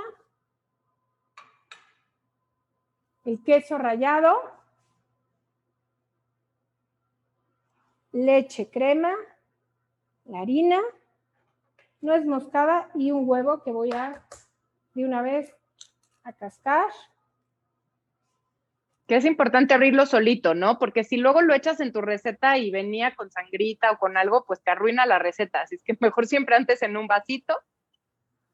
el 3.26 3.44
queso 3.44 3.78
rallado, 3.78 4.42
leche 8.12 8.70
crema, 8.70 9.14
la 10.26 10.42
harina, 10.42 10.80
nuez 12.02 12.26
moscada 12.26 12.90
y 12.96 13.12
un 13.12 13.30
huevo 13.30 13.62
que 13.64 13.72
voy 13.72 13.92
a 13.92 14.26
de 14.94 15.06
una 15.06 15.22
vez 15.22 15.56
a 16.24 16.34
cascar. 16.34 16.90
Que 19.12 19.18
es 19.18 19.26
importante 19.26 19.74
abrirlo 19.74 20.06
solito, 20.06 20.54
¿no? 20.54 20.80
Porque 20.80 21.04
si 21.04 21.18
luego 21.18 21.42
lo 21.42 21.54
echas 21.54 21.82
en 21.82 21.92
tu 21.92 22.00
receta 22.00 22.58
y 22.58 22.72
venía 22.72 23.14
con 23.14 23.30
sangrita 23.30 23.92
o 23.92 23.98
con 23.98 24.16
algo, 24.16 24.46
pues 24.48 24.64
te 24.64 24.72
arruina 24.72 25.06
la 25.06 25.20
receta. 25.20 25.64
Así 25.64 25.76
es 25.76 25.84
que 25.84 25.98
mejor 26.00 26.28
siempre 26.28 26.56
antes 26.56 26.82
en 26.82 26.96
un 26.96 27.08
vasito. 27.08 27.54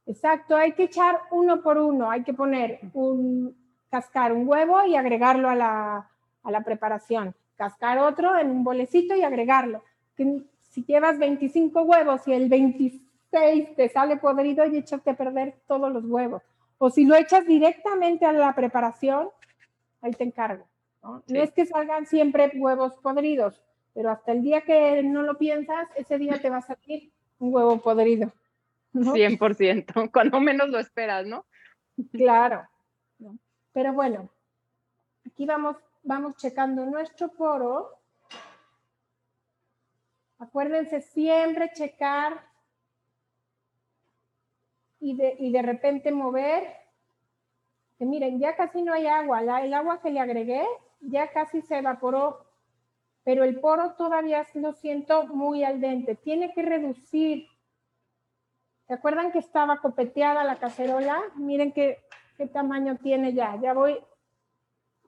Exacto, 0.07 0.55
hay 0.55 0.71
que 0.71 0.85
echar 0.85 1.19
uno 1.29 1.61
por 1.61 1.77
uno, 1.77 2.09
hay 2.09 2.23
que 2.23 2.33
poner 2.33 2.79
un, 2.93 3.55
cascar 3.91 4.33
un 4.33 4.47
huevo 4.47 4.83
y 4.83 4.95
agregarlo 4.95 5.47
a 5.47 5.53
la, 5.53 6.09
a 6.41 6.51
la 6.51 6.61
preparación. 6.61 7.35
Cascar 7.55 7.99
otro 7.99 8.35
en 8.35 8.49
un 8.49 8.63
bolecito 8.63 9.15
y 9.15 9.21
agregarlo. 9.21 9.83
Si 10.15 10.83
llevas 10.85 11.19
25 11.19 11.83
huevos 11.83 12.27
y 12.27 12.33
el 12.33 12.49
26 12.49 13.75
te 13.75 13.89
sale 13.89 14.17
podrido 14.17 14.65
y 14.65 14.77
echaste 14.77 15.11
a 15.11 15.17
perder 15.17 15.59
todos 15.67 15.93
los 15.93 16.03
huevos. 16.05 16.41
O 16.79 16.89
si 16.89 17.05
lo 17.05 17.15
echas 17.15 17.45
directamente 17.45 18.25
a 18.25 18.31
la 18.31 18.55
preparación, 18.55 19.29
ahí 20.01 20.11
te 20.11 20.23
encargo. 20.23 20.67
¿no? 21.03 21.23
es 21.27 21.51
que 21.51 21.65
salgan 21.65 22.05
siempre 22.05 22.51
huevos 22.55 22.95
podridos, 22.97 23.61
pero 23.93 24.09
hasta 24.09 24.31
el 24.31 24.41
día 24.41 24.61
que 24.61 25.01
no 25.03 25.21
lo 25.21 25.37
piensas, 25.37 25.87
ese 25.95 26.17
día 26.17 26.39
te 26.41 26.49
va 26.49 26.57
a 26.57 26.61
salir 26.61 27.11
un 27.39 27.53
huevo 27.53 27.79
podrido. 27.79 28.31
¿no? 28.93 29.13
100%, 29.13 30.11
cuando 30.11 30.39
menos 30.39 30.69
lo 30.69 30.79
esperas, 30.79 31.25
¿no? 31.25 31.45
Claro. 32.11 32.67
Pero 33.73 33.93
bueno, 33.93 34.29
aquí 35.25 35.45
vamos, 35.45 35.77
vamos 36.03 36.35
checando 36.37 36.85
nuestro 36.85 37.29
poro. 37.29 37.91
Acuérdense 40.39 41.01
siempre 41.01 41.71
checar 41.73 42.43
y 44.99 45.15
de, 45.15 45.35
y 45.39 45.51
de 45.51 45.61
repente 45.61 46.11
mover. 46.11 46.86
Que 47.97 48.05
miren, 48.05 48.39
ya 48.39 48.55
casi 48.55 48.81
no 48.81 48.93
hay 48.93 49.07
agua. 49.07 49.41
el 49.61 49.73
agua 49.73 50.01
que 50.01 50.11
le 50.11 50.19
agregué 50.19 50.63
ya 51.01 51.31
casi 51.31 51.61
se 51.61 51.77
evaporó, 51.77 52.45
pero 53.23 53.43
el 53.43 53.59
poro 53.59 53.93
todavía 53.93 54.45
lo 54.55 54.73
siento 54.73 55.27
muy 55.27 55.63
al 55.63 55.81
dente. 55.81 56.15
Tiene 56.15 56.53
que 56.53 56.61
reducir. 56.61 57.47
¿Se 58.87 58.93
acuerdan 58.93 59.31
que 59.31 59.39
estaba 59.39 59.77
copeteada 59.77 60.43
la 60.43 60.57
cacerola? 60.57 61.21
Miren 61.35 61.73
qué, 61.73 61.99
qué 62.37 62.47
tamaño 62.47 62.97
tiene 62.97 63.33
ya. 63.33 63.59
Ya 63.61 63.73
voy 63.73 63.99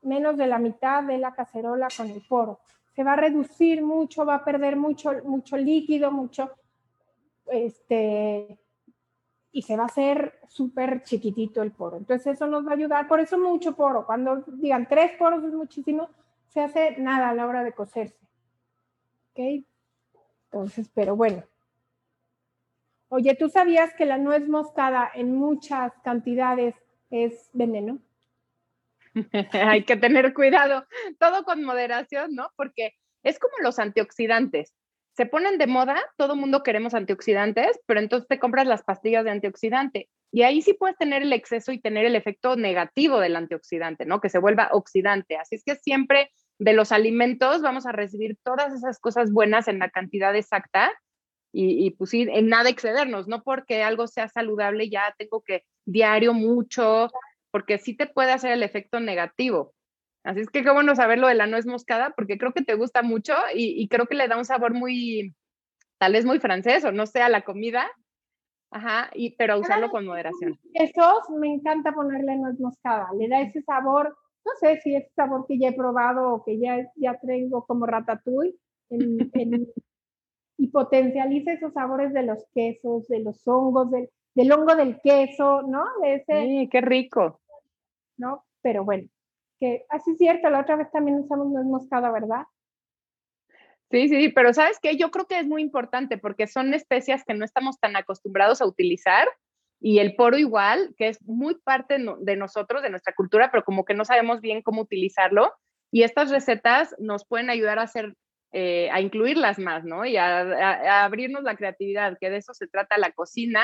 menos 0.01 0.37
de 0.37 0.47
la 0.47 0.59
mitad 0.59 1.03
de 1.03 1.17
la 1.17 1.33
cacerola 1.33 1.87
con 1.95 2.09
el 2.09 2.21
poro. 2.27 2.59
Se 2.95 3.03
va 3.03 3.13
a 3.13 3.17
reducir 3.17 3.81
mucho, 3.81 4.25
va 4.25 4.35
a 4.35 4.43
perder 4.43 4.75
mucho, 4.75 5.11
mucho 5.23 5.55
líquido, 5.55 6.11
mucho, 6.11 6.51
este, 7.47 8.59
y 9.51 9.63
se 9.63 9.75
va 9.75 9.83
a 9.83 9.87
hacer 9.87 10.39
súper 10.47 11.03
chiquitito 11.03 11.61
el 11.61 11.71
poro. 11.71 11.97
Entonces 11.97 12.35
eso 12.35 12.47
nos 12.47 12.65
va 12.65 12.71
a 12.71 12.75
ayudar, 12.75 13.07
por 13.07 13.19
eso 13.19 13.37
mucho 13.37 13.75
poro. 13.75 14.05
Cuando 14.05 14.43
digan 14.47 14.87
tres 14.87 15.11
poros 15.17 15.43
es 15.43 15.53
muchísimo, 15.53 16.09
se 16.47 16.61
hace 16.61 16.97
nada 16.97 17.29
a 17.29 17.33
la 17.33 17.47
hora 17.47 17.63
de 17.63 17.73
cocerse. 17.73 18.19
¿Ok? 19.31 19.65
Entonces, 20.45 20.89
pero 20.93 21.15
bueno. 21.15 21.43
Oye, 23.09 23.35
¿tú 23.35 23.49
sabías 23.49 23.93
que 23.95 24.05
la 24.05 24.19
nuez 24.19 24.47
moscada 24.47 25.09
en 25.13 25.35
muchas 25.35 25.93
cantidades 26.03 26.75
es 27.09 27.49
veneno? 27.53 27.99
Hay 29.53 29.83
que 29.83 29.97
tener 29.97 30.33
cuidado, 30.35 30.85
todo 31.19 31.43
con 31.43 31.63
moderación, 31.63 32.35
¿no? 32.35 32.51
Porque 32.55 32.93
es 33.23 33.39
como 33.39 33.53
los 33.61 33.79
antioxidantes 33.79 34.75
se 35.15 35.25
ponen 35.25 35.57
de 35.57 35.67
moda, 35.67 36.01
todo 36.17 36.35
mundo 36.35 36.63
queremos 36.63 36.93
antioxidantes, 36.93 37.79
pero 37.85 37.99
entonces 37.99 38.27
te 38.27 38.39
compras 38.39 38.67
las 38.67 38.83
pastillas 38.83 39.25
de 39.25 39.31
antioxidante 39.31 40.09
y 40.31 40.43
ahí 40.43 40.61
sí 40.61 40.73
puedes 40.73 40.97
tener 40.97 41.23
el 41.23 41.33
exceso 41.33 41.71
y 41.71 41.79
tener 41.79 42.05
el 42.05 42.15
efecto 42.15 42.55
negativo 42.55 43.19
del 43.19 43.35
antioxidante, 43.35 44.05
¿no? 44.05 44.21
Que 44.21 44.29
se 44.29 44.39
vuelva 44.39 44.69
oxidante. 44.71 45.37
Así 45.37 45.55
es 45.55 45.63
que 45.63 45.75
siempre 45.75 46.31
de 46.59 46.73
los 46.73 46.91
alimentos 46.91 47.61
vamos 47.61 47.85
a 47.85 47.91
recibir 47.91 48.37
todas 48.43 48.73
esas 48.73 48.99
cosas 48.99 49.31
buenas 49.31 49.67
en 49.67 49.79
la 49.79 49.89
cantidad 49.89 50.35
exacta 50.35 50.91
y, 51.51 51.85
y 51.85 51.91
pues 51.91 52.13
en 52.13 52.47
nada 52.47 52.69
excedernos, 52.69 53.27
no 53.27 53.43
porque 53.43 53.81
algo 53.81 54.07
sea 54.07 54.29
saludable 54.29 54.89
ya 54.89 55.15
tengo 55.17 55.41
que 55.41 55.63
diario 55.85 56.33
mucho, 56.33 57.09
porque 57.49 57.79
sí 57.79 57.95
te 57.95 58.05
puede 58.05 58.31
hacer 58.31 58.51
el 58.51 58.61
efecto 58.61 58.99
negativo. 58.99 59.73
Así 60.23 60.41
es 60.41 60.49
que 60.49 60.63
qué 60.63 60.71
bueno 60.71 60.95
saber 60.95 61.17
lo 61.17 61.27
de 61.27 61.35
la 61.35 61.47
nuez 61.47 61.65
moscada, 61.65 62.13
porque 62.15 62.37
creo 62.37 62.51
que 62.51 62.63
te 62.63 62.75
gusta 62.75 63.01
mucho 63.01 63.33
y, 63.53 63.87
creo 63.87 64.05
que 64.05 64.15
le 64.15 64.27
da 64.27 64.37
un 64.37 64.45
sabor 64.45 64.73
muy, 64.73 65.35
tal 65.97 66.13
vez 66.13 66.25
muy 66.25 66.39
francés 66.39 66.83
o 66.83 66.91
no 66.91 67.05
sé, 67.05 67.21
a 67.21 67.29
la 67.29 67.41
comida. 67.41 67.87
Ajá, 68.71 69.09
y, 69.15 69.35
pero 69.35 69.59
usarlo 69.59 69.89
con 69.89 70.05
moderación. 70.05 70.59
Eso 70.73 71.21
me 71.39 71.53
encanta 71.53 71.91
ponerle 71.91 72.35
nuez 72.35 72.59
moscada, 72.59 73.07
le 73.17 73.27
da 73.27 73.41
ese 73.41 73.63
sabor, 73.63 74.15
no 74.45 74.51
sé 74.59 74.79
si 74.81 74.95
es 74.95 75.11
sabor 75.15 75.45
que 75.47 75.57
ya 75.57 75.69
he 75.69 75.73
probado 75.73 76.33
o 76.33 76.43
que 76.43 76.59
ya, 76.59 76.77
ya 76.95 77.17
traigo 77.19 77.65
como 77.65 77.87
ratatouille, 77.87 78.55
y 80.57 80.67
potencializa 80.67 81.53
esos 81.53 81.73
sabores 81.73 82.13
de 82.13 82.23
los 82.23 82.45
quesos, 82.53 83.07
de 83.07 83.21
los 83.21 83.47
hongos, 83.47 83.89
del, 83.89 84.09
del 84.35 84.51
hongo 84.51 84.75
del 84.75 84.99
queso, 85.01 85.61
¿no? 85.63 85.85
De 86.01 86.15
ese, 86.15 86.41
sí, 86.43 86.69
qué 86.69 86.81
rico. 86.81 87.39
¿No? 88.17 88.43
Pero 88.61 88.83
bueno, 88.83 89.07
que 89.59 89.85
así 89.89 90.11
es 90.11 90.17
cierto, 90.17 90.49
la 90.49 90.61
otra 90.61 90.75
vez 90.75 90.91
también 90.91 91.19
usamos 91.19 91.47
nuez 91.47 91.65
moscada, 91.65 92.11
¿verdad? 92.11 92.43
Sí, 93.91 94.07
sí, 94.07 94.29
pero 94.29 94.53
sabes 94.53 94.79
que 94.79 94.97
yo 94.97 95.09
creo 95.09 95.25
que 95.25 95.39
es 95.39 95.47
muy 95.47 95.61
importante 95.61 96.17
porque 96.17 96.47
son 96.47 96.73
especias 96.73 97.23
que 97.25 97.33
no 97.33 97.43
estamos 97.43 97.79
tan 97.79 97.95
acostumbrados 97.95 98.61
a 98.61 98.67
utilizar 98.67 99.27
y 99.81 99.99
el 99.99 100.15
poro 100.15 100.37
igual, 100.37 100.93
que 100.97 101.07
es 101.07 101.21
muy 101.23 101.55
parte 101.55 101.97
de 102.19 102.35
nosotros, 102.35 102.83
de 102.83 102.89
nuestra 102.89 103.13
cultura, 103.13 103.49
pero 103.49 103.63
como 103.63 103.85
que 103.85 103.93
no 103.93 104.05
sabemos 104.05 104.41
bien 104.41 104.61
cómo 104.61 104.81
utilizarlo. 104.81 105.53
Y 105.91 106.03
estas 106.03 106.29
recetas 106.29 106.93
nos 106.99 107.25
pueden 107.25 107.49
ayudar 107.49 107.79
a 107.79 107.83
hacer, 107.83 108.13
eh, 108.51 108.89
a 108.91 108.99
incluirlas 108.99 109.57
más, 109.57 109.85
¿no? 109.85 110.05
Y 110.05 110.17
a, 110.17 111.03
abrirnos 111.03 111.43
la 111.43 111.55
creatividad, 111.55 112.17
que 112.19 112.29
de 112.29 112.37
eso 112.37 112.53
se 112.53 112.67
trata 112.67 112.97
la 112.97 113.11
cocina 113.11 113.61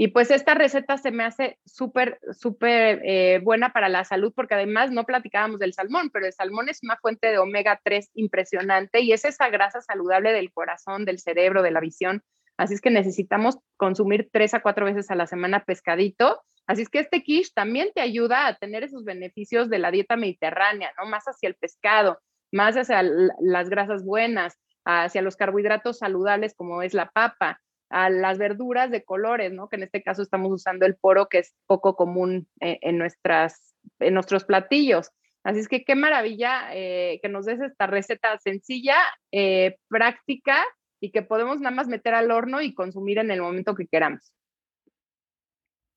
y 0.00 0.08
pues 0.08 0.30
esta 0.30 0.54
receta 0.54 0.96
se 0.96 1.10
me 1.10 1.24
hace 1.24 1.58
súper, 1.66 2.20
súper 2.30 3.02
eh, 3.04 3.40
buena 3.42 3.72
para 3.72 3.88
la 3.88 4.04
salud 4.04 4.32
porque 4.32 4.54
además 4.54 4.92
no 4.92 5.02
platicábamos 5.02 5.58
del 5.58 5.72
salmón, 5.72 6.10
pero 6.12 6.24
el 6.24 6.32
salmón 6.32 6.68
es 6.68 6.84
una 6.84 6.96
fuente 6.98 7.26
de 7.26 7.38
omega 7.38 7.80
3 7.82 8.12
impresionante 8.14 9.00
y 9.00 9.10
es 9.10 9.24
esa 9.24 9.48
grasa 9.48 9.80
saludable 9.80 10.32
del 10.32 10.52
corazón, 10.52 11.04
del 11.04 11.18
cerebro, 11.18 11.62
de 11.62 11.72
la 11.72 11.80
visión. 11.80 12.22
Así 12.56 12.74
es 12.74 12.80
que 12.80 12.90
necesitamos 12.90 13.58
consumir 13.76 14.28
tres 14.32 14.54
a 14.54 14.62
cuatro 14.62 14.84
veces 14.84 15.10
a 15.10 15.16
la 15.16 15.26
semana 15.26 15.64
pescadito. 15.64 16.44
Así 16.68 16.82
es 16.82 16.90
que 16.90 17.00
este 17.00 17.24
quiche 17.24 17.50
también 17.52 17.90
te 17.92 18.00
ayuda 18.00 18.46
a 18.46 18.54
tener 18.54 18.84
esos 18.84 19.02
beneficios 19.02 19.68
de 19.68 19.80
la 19.80 19.90
dieta 19.90 20.16
mediterránea, 20.16 20.92
¿no? 20.96 21.10
Más 21.10 21.24
hacia 21.24 21.48
el 21.48 21.56
pescado. 21.56 22.20
más 22.52 22.76
hacia 22.76 23.02
las 23.02 23.68
grasas 23.68 24.04
buenas, 24.04 24.60
hacia 24.84 25.22
los 25.22 25.34
carbohidratos 25.34 25.98
saludables 25.98 26.54
como 26.54 26.82
es 26.82 26.94
la 26.94 27.10
papa, 27.10 27.60
a 27.90 28.10
las 28.10 28.38
verduras 28.38 28.90
de 28.90 29.04
colores, 29.04 29.52
¿no? 29.52 29.68
Que 29.68 29.76
en 29.76 29.84
este 29.84 30.02
caso 30.02 30.22
estamos 30.22 30.52
usando 30.52 30.86
el 30.86 30.96
poro, 30.96 31.28
que 31.28 31.38
es 31.38 31.54
poco 31.66 31.96
común 31.96 32.48
eh, 32.60 32.78
en, 32.82 32.98
nuestras, 32.98 33.74
en 33.98 34.14
nuestros 34.14 34.44
platillos. 34.44 35.10
Así 35.44 35.60
es 35.60 35.68
que 35.68 35.84
qué 35.84 35.94
maravilla 35.94 36.68
eh, 36.74 37.20
que 37.22 37.28
nos 37.28 37.46
des 37.46 37.60
esta 37.60 37.86
receta 37.86 38.36
sencilla, 38.38 38.96
eh, 39.32 39.78
práctica 39.88 40.64
y 41.00 41.10
que 41.10 41.22
podemos 41.22 41.60
nada 41.60 41.74
más 41.74 41.88
meter 41.88 42.14
al 42.14 42.30
horno 42.30 42.60
y 42.60 42.74
consumir 42.74 43.18
en 43.18 43.30
el 43.30 43.40
momento 43.40 43.74
que 43.74 43.86
queramos. 43.86 44.32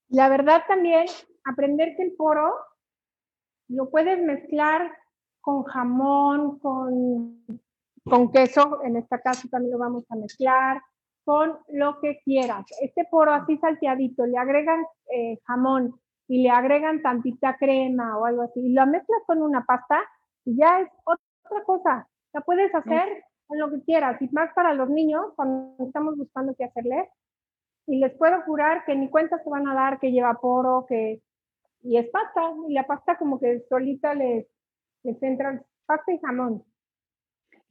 La 0.09 0.29
verdad 0.29 0.63
también, 0.67 1.05
aprender 1.43 1.95
que 1.95 2.03
el 2.03 2.13
poro 2.13 2.53
lo 3.67 3.89
puedes 3.89 4.21
mezclar 4.21 4.91
con 5.39 5.63
jamón, 5.63 6.59
con, 6.59 7.43
con 8.03 8.31
queso, 8.31 8.81
en 8.83 8.97
este 8.97 9.19
caso 9.21 9.47
también 9.49 9.71
lo 9.71 9.79
vamos 9.79 10.05
a 10.09 10.15
mezclar, 10.15 10.81
con 11.23 11.57
lo 11.69 11.99
que 11.99 12.19
quieras. 12.23 12.65
Este 12.81 13.05
poro 13.09 13.31
así 13.31 13.57
salteadito, 13.57 14.25
le 14.25 14.37
agregan 14.37 14.83
eh, 15.13 15.39
jamón 15.45 15.99
y 16.27 16.43
le 16.43 16.49
agregan 16.49 17.01
tantita 17.01 17.57
crema 17.57 18.17
o 18.17 18.25
algo 18.25 18.43
así, 18.43 18.61
y 18.61 18.73
lo 18.73 18.85
mezclas 18.87 19.21
con 19.25 19.41
una 19.41 19.65
pasta 19.65 20.01
y 20.45 20.57
ya 20.57 20.79
es 20.81 20.89
otra 21.03 21.63
cosa. 21.65 22.07
La 22.33 22.41
puedes 22.41 22.73
hacer 22.73 23.23
con 23.47 23.59
lo 23.59 23.69
que 23.69 23.81
quieras, 23.83 24.21
y 24.21 24.29
más 24.29 24.53
para 24.53 24.73
los 24.73 24.89
niños 24.89 25.25
cuando 25.35 25.75
estamos 25.85 26.17
buscando 26.17 26.55
qué 26.57 26.65
hacerles. 26.65 27.09
Y 27.87 27.97
les 27.99 28.13
puedo 28.13 28.41
jurar 28.43 28.85
que 28.85 28.95
ni 28.95 29.09
cuenta 29.09 29.43
se 29.43 29.49
van 29.49 29.67
a 29.67 29.73
dar 29.73 29.99
que 29.99 30.11
lleva 30.11 30.39
poro, 30.39 30.85
que... 30.87 31.21
Y 31.81 31.97
es 31.97 32.07
pasta, 32.09 32.53
y 32.69 32.73
la 32.73 32.85
pasta 32.85 33.17
como 33.17 33.39
que 33.39 33.65
solita 33.67 34.13
les, 34.13 34.47
les 35.03 35.21
entra 35.23 35.61
pasta 35.85 36.13
y 36.13 36.19
jamón. 36.19 36.63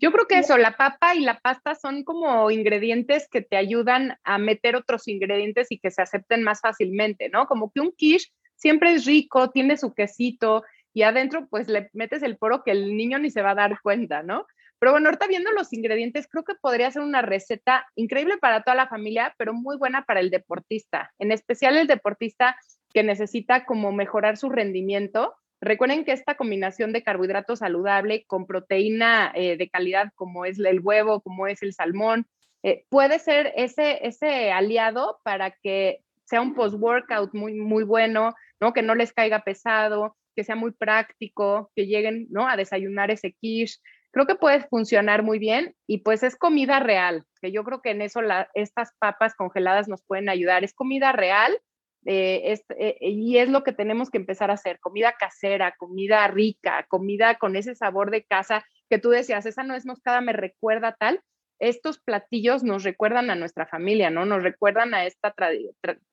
Yo 0.01 0.11
creo 0.13 0.27
que 0.27 0.39
eso, 0.39 0.57
la 0.57 0.79
papa 0.79 1.15
y 1.15 1.21
la 1.21 1.41
pasta 1.41 1.75
son 1.75 2.05
como 2.05 2.51
ingredientes 2.51 3.29
que 3.31 3.43
te 3.43 3.57
ayudan 3.57 4.17
a 4.25 4.39
meter 4.39 4.75
otros 4.75 5.07
ingredientes 5.09 5.71
y 5.71 5.79
que 5.79 5.91
se 5.91 6.01
acepten 6.01 6.43
más 6.43 6.61
fácilmente, 6.63 7.29
¿no? 7.29 7.47
Como 7.47 7.71
que 7.71 7.81
un 7.81 7.93
quiche 7.93 8.31
siempre 8.57 8.95
es 8.95 9.05
rico, 9.05 9.51
tiene 9.51 9.77
su 9.77 9.93
quesito 9.93 10.65
y 10.95 11.03
adentro 11.03 11.49
pues 11.49 11.69
le 11.69 11.91
metes 11.93 12.23
el 12.23 12.39
poro 12.39 12.63
que 12.65 12.71
el 12.71 12.97
niño 12.97 13.19
ni 13.19 13.31
se 13.31 13.43
va 13.43 13.51
a 13.51 13.55
dar 13.55 13.79
cuenta, 13.83 14.23
¿no? 14.23 14.47
Pero 14.79 14.93
bueno, 14.93 15.09
ahorita 15.09 15.27
viendo 15.27 15.53
los 15.53 15.71
ingredientes, 15.75 16.27
creo 16.27 16.45
que 16.45 16.55
podría 16.55 16.91
ser 16.91 17.03
una 17.03 17.21
receta 17.21 17.87
increíble 17.95 18.39
para 18.39 18.63
toda 18.63 18.75
la 18.75 18.89
familia, 18.89 19.35
pero 19.37 19.53
muy 19.53 19.77
buena 19.77 20.07
para 20.07 20.21
el 20.21 20.31
deportista, 20.31 21.13
en 21.19 21.31
especial 21.31 21.77
el 21.77 21.87
deportista 21.87 22.57
que 22.95 23.03
necesita 23.03 23.67
como 23.67 23.93
mejorar 23.93 24.39
su 24.39 24.49
rendimiento 24.49 25.35
Recuerden 25.61 26.05
que 26.05 26.12
esta 26.12 26.37
combinación 26.37 26.92
de 26.92 27.03
carbohidrato 27.03 27.55
saludable 27.55 28.25
con 28.27 28.46
proteína 28.46 29.31
eh, 29.35 29.57
de 29.59 29.68
calidad 29.68 30.11
como 30.14 30.46
es 30.46 30.59
el 30.59 30.81
huevo, 30.81 31.20
como 31.20 31.46
es 31.46 31.62
el 31.62 31.75
salmón, 31.75 32.27
eh, 32.62 32.85
puede 32.88 33.18
ser 33.18 33.53
ese, 33.57 34.53
aliado 34.53 35.20
para 35.23 35.51
que 35.51 36.01
sea 36.25 36.40
un 36.40 36.55
post-workout 36.55 37.35
muy, 37.35 37.55
muy 37.55 37.85
bueno, 37.85 38.35
¿no? 38.61 38.73
que 38.73 38.83
no 38.83 38.94
les 38.94 39.12
caiga 39.12 39.42
pesado, 39.42 40.16
que 40.35 40.44
sea 40.44 40.57
muy 40.57 40.70
práctico, 40.70 41.70
que 41.75 41.87
lleguen 41.87 42.27
¿no? 42.31 42.49
a 42.49 42.57
desayunar 42.57 43.11
ese 43.11 43.33
quiche. 43.33 43.79
Creo 44.12 44.27
que 44.27 44.35
puede 44.35 44.61
funcionar 44.68 45.23
muy 45.23 45.38
bien 45.38 45.75
y 45.87 45.99
pues 45.99 46.23
es 46.23 46.37
comida 46.37 46.81
real, 46.81 47.25
que 47.40 47.53
yo 47.53 47.64
creo 47.64 47.81
que 47.81 47.90
en 47.90 48.03
eso 48.03 48.20
estas 48.55 48.92
papas 48.99 49.35
congeladas 49.35 49.88
nos 49.88 50.03
pueden 50.03 50.29
ayudar. 50.29 50.64
Es 50.64 50.75
comida 50.75 51.12
real 51.12 51.61
eh, 52.07 52.59
eh, 52.79 52.97
y 53.01 53.39
es 53.39 53.49
lo 53.49 53.63
que 53.63 53.73
tenemos 53.73 54.11
que 54.11 54.19
empezar 54.19 54.51
a 54.51 54.55
hacer, 54.55 54.81
comida 54.81 55.15
casera, 55.19 55.75
comida 55.77 56.27
rica, 56.29 56.87
comida 56.89 57.37
con 57.37 57.57
ese 57.57 57.75
sabor 57.75 58.11
de 58.11 58.25
casa 58.25 58.65
que 58.89 58.99
tú 58.99 59.11
decías, 59.11 59.45
esa 59.47 59.63
no 59.63 59.75
es 59.75 59.87
moscada, 59.87 60.21
me 60.21 60.33
recuerda 60.33 60.97
tal. 60.99 61.21
Estos 61.59 62.01
platillos 62.01 62.65
nos 62.65 62.85
recuerdan 62.85 63.29
a 63.29 63.35
nuestra 63.35 63.67
familia, 63.67 64.09
¿no? 64.09 64.25
Nos 64.25 64.43
recuerdan 64.43 64.95
a 64.95 65.05
esta 65.05 65.35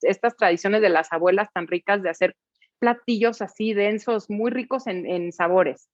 estas 0.01 0.35
tradiciones 0.35 0.81
de 0.81 0.89
las 0.89 1.13
abuelas 1.13 1.51
tan 1.53 1.67
ricas 1.67 2.03
de 2.03 2.09
hacer 2.09 2.35
platillos 2.79 3.41
así 3.41 3.73
densos, 3.73 4.29
muy 4.29 4.51
ricos 4.51 4.87
en, 4.87 5.05
en 5.05 5.31
sabores. 5.31 5.89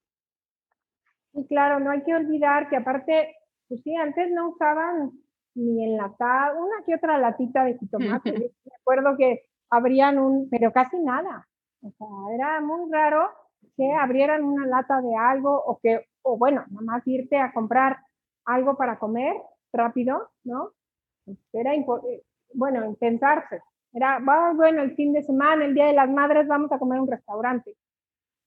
Y 1.32 1.46
claro, 1.46 1.78
no 1.78 1.92
hay 1.92 2.02
que 2.02 2.14
olvidar 2.14 2.68
que 2.68 2.76
aparte, 2.76 3.36
pues 3.68 3.80
sí, 3.82 3.94
antes 3.94 4.30
no 4.32 4.50
usaban 4.50 5.12
ni 5.54 5.84
enlatado, 5.84 6.64
una 6.64 6.84
que 6.84 6.96
otra 6.96 7.18
latita 7.18 7.64
de 7.64 7.78
jitomate. 7.78 8.32
Yo 8.32 8.48
me 8.64 8.76
acuerdo 8.80 9.16
que 9.16 9.44
abrían 9.74 10.18
un, 10.18 10.48
pero 10.50 10.72
casi 10.72 10.98
nada. 10.98 11.46
O 11.82 11.90
sea, 11.90 12.34
era 12.34 12.60
muy 12.60 12.90
raro 12.90 13.30
que 13.76 13.92
abrieran 13.92 14.42
una 14.44 14.66
lata 14.66 15.00
de 15.00 15.14
algo 15.16 15.62
o 15.66 15.78
que, 15.80 16.06
o 16.22 16.36
bueno, 16.38 16.64
nada 16.70 16.84
más 16.84 17.06
irte 17.06 17.38
a 17.38 17.52
comprar 17.52 17.98
algo 18.44 18.76
para 18.76 18.98
comer 18.98 19.34
rápido, 19.72 20.30
¿no? 20.44 20.70
Era, 21.52 21.74
eh, 21.74 21.84
bueno, 22.54 22.94
pensarse. 22.98 23.62
Era, 23.92 24.18
bueno, 24.54 24.82
el 24.82 24.94
fin 24.96 25.12
de 25.12 25.22
semana, 25.22 25.64
el 25.64 25.74
Día 25.74 25.86
de 25.86 25.92
las 25.92 26.10
Madres, 26.10 26.46
vamos 26.48 26.70
a 26.72 26.78
comer 26.78 27.00
un 27.00 27.10
restaurante. 27.10 27.76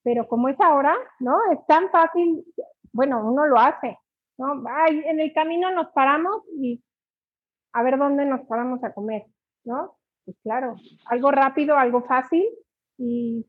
Pero 0.03 0.27
como 0.27 0.49
es 0.49 0.59
ahora, 0.59 0.95
¿no? 1.19 1.39
Es 1.51 1.65
tan 1.67 1.89
fácil, 1.89 2.45
bueno, 2.91 3.25
uno 3.25 3.45
lo 3.45 3.59
hace, 3.59 3.97
¿no? 4.37 4.63
Ay, 4.69 5.03
en 5.05 5.19
el 5.19 5.33
camino 5.33 5.71
nos 5.71 5.87
paramos 5.91 6.43
y 6.59 6.83
a 7.73 7.83
ver 7.83 7.97
dónde 7.97 8.25
nos 8.25 8.41
paramos 8.47 8.83
a 8.83 8.93
comer, 8.93 9.25
¿no? 9.63 9.97
Pues 10.27 10.37
claro, 10.43 10.75
algo 11.05 11.31
rápido, 11.31 11.77
algo 11.77 12.03
fácil, 12.03 12.45
y, 12.97 13.45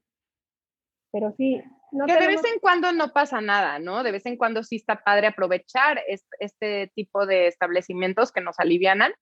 pero 1.11 1.35
sí. 1.37 1.61
No 1.91 2.07
que 2.07 2.15
de 2.15 2.29
vez 2.29 2.45
en 2.45 2.61
cuando 2.61 2.93
no 2.93 3.13
pasa 3.13 3.41
nada, 3.41 3.81
¿no? 3.81 4.05
De 4.05 4.13
vez 4.13 4.25
en 4.27 4.37
cuando 4.37 4.63
sí 4.63 4.77
está 4.77 5.03
padre 5.03 5.27
aprovechar 5.27 6.01
este, 6.39 6.93
tipo 6.95 7.27
de 7.27 7.49
establecimientos 7.49 8.31
que 8.31 8.43
nos 8.43 8.61
alivianan, 8.61 9.13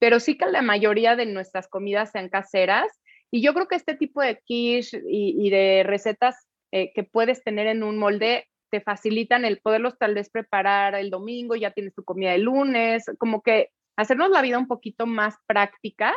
pero 0.00 0.18
sí 0.18 0.36
que 0.36 0.46
la 0.46 0.62
mayoría 0.62 1.14
de 1.14 1.26
nuestras 1.26 1.68
comidas 1.68 2.10
sean 2.10 2.28
caseras. 2.28 2.88
Y 3.30 3.40
yo 3.40 3.54
creo 3.54 3.68
que 3.68 3.76
este 3.76 3.94
tipo 3.94 4.20
de 4.20 4.40
quiche 4.44 5.00
y, 5.06 5.50
de 5.50 5.84
recetas 5.84 6.48
eh, 6.72 6.92
que 6.94 7.04
puedes 7.04 7.44
tener 7.44 7.68
en 7.68 7.84
un 7.84 7.96
molde 7.96 8.48
te 8.72 8.80
facilitan 8.80 9.44
el 9.44 9.60
poderlos 9.60 9.96
tal 9.98 10.14
vez 10.14 10.30
preparar 10.30 10.96
el 10.96 11.10
domingo, 11.10 11.54
ya 11.54 11.70
tienes 11.70 11.94
tu 11.94 12.02
comida 12.02 12.34
el 12.34 12.42
lunes, 12.42 13.04
como 13.18 13.40
que 13.40 13.68
hacernos 13.96 14.30
la 14.30 14.42
vida 14.42 14.58
un 14.58 14.66
poquito 14.66 15.06
más 15.06 15.36
práctica 15.46 16.12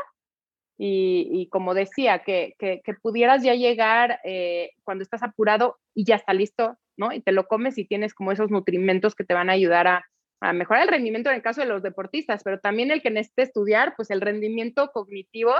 y, 0.77 1.47
como 1.49 1.73
decía, 1.73 2.19
que, 2.19 2.53
que, 2.59 2.93
pudieras 3.01 3.43
ya 3.43 3.55
llegar 3.55 4.19
eh, 4.23 4.71
cuando 4.83 5.03
estás 5.03 5.23
apurado 5.23 5.77
y 5.95 6.05
ya 6.05 6.15
está 6.15 6.33
listo, 6.33 6.77
¿no? 6.97 7.11
Y 7.11 7.21
te 7.21 7.31
lo 7.31 7.47
comes 7.47 7.77
y 7.77 7.85
tienes 7.85 8.13
como 8.13 8.31
esos 8.31 8.51
nutrimentos 8.51 9.15
que 9.15 9.23
te 9.23 9.33
van 9.33 9.49
a 9.49 9.53
ayudar 9.53 9.87
a, 9.87 10.05
a 10.39 10.53
mejorar 10.53 10.83
el 10.83 10.89
rendimiento 10.89 11.29
en 11.29 11.37
el 11.37 11.41
caso 11.41 11.61
de 11.61 11.67
los 11.67 11.81
deportistas, 11.81 12.43
pero 12.43 12.59
también 12.59 12.91
el 12.91 13.01
que 13.01 13.09
necesite 13.09 13.43
estudiar, 13.43 13.95
pues 13.95 14.11
el 14.11 14.21
rendimiento 14.21 14.91
cognitivo, 14.91 15.53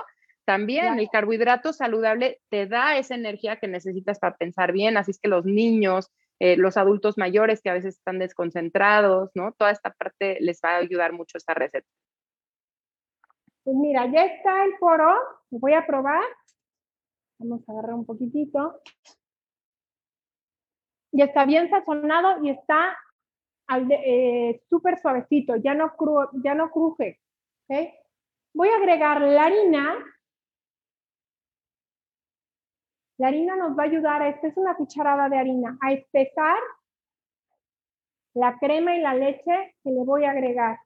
también 0.46 0.98
el 0.98 1.10
carbohidrato 1.10 1.74
saludable 1.74 2.40
te 2.50 2.68
da 2.68 2.98
esa 2.98 3.16
energía 3.16 3.58
que 3.58 3.68
necesitas 3.68 4.20
para 4.20 4.38
pensar 4.38 4.72
bien, 4.72 4.96
así 4.96 5.12
es 5.12 5.20
que 5.20 5.28
los 5.28 5.46
niños, 5.46 6.10
eh, 6.40 6.56
los 6.56 6.78
adultos 6.78 7.18
mayores 7.18 7.62
que 7.62 7.70
a 7.70 7.74
veces 7.74 7.96
están 7.96 8.20
desconcentrados, 8.20 9.32
¿no? 9.34 9.54
Toda 9.58 9.72
esta 9.72 9.92
parte 9.92 10.38
les 10.40 10.62
va 10.64 10.76
a 10.76 10.78
ayudar 10.78 11.12
mucho 11.12 11.38
esta 11.38 11.54
receta. 11.54 11.88
Pues 13.68 13.76
mira, 13.76 14.06
ya 14.06 14.24
está 14.24 14.64
el 14.64 14.78
poro, 14.80 15.14
lo 15.52 15.60
voy 15.60 15.74
a 15.74 15.86
probar. 15.86 16.24
Vamos 17.38 17.68
a 17.68 17.74
agarrar 17.74 17.96
un 17.96 18.06
poquitito. 18.06 18.82
Ya 21.12 21.26
está 21.26 21.44
bien 21.44 21.70
sazonado 21.70 22.42
y 22.46 22.52
está 22.52 22.98
eh, 23.90 24.62
súper 24.70 24.98
suavecito, 25.02 25.58
ya 25.58 25.74
no, 25.74 25.92
ya 26.46 26.56
no 26.56 26.72
cruje. 26.72 27.20
Voy 28.54 28.70
a 28.70 28.78
agregar 28.78 29.20
la 29.20 29.44
harina. 29.44 29.98
La 33.18 33.28
harina 33.28 33.58
nos 33.58 33.78
va 33.78 33.84
a 33.84 33.88
ayudar, 33.88 34.22
esta 34.22 34.48
es 34.48 34.56
una 34.56 34.78
cucharada 34.78 35.28
de 35.28 35.40
harina, 35.40 35.78
a 35.82 35.92
espesar 35.92 36.58
la 38.34 38.58
crema 38.60 38.96
y 38.96 39.02
la 39.02 39.14
leche 39.14 39.76
que 39.84 39.92
le 39.92 40.06
voy 40.06 40.24
a 40.24 40.32
agregar 40.32 40.80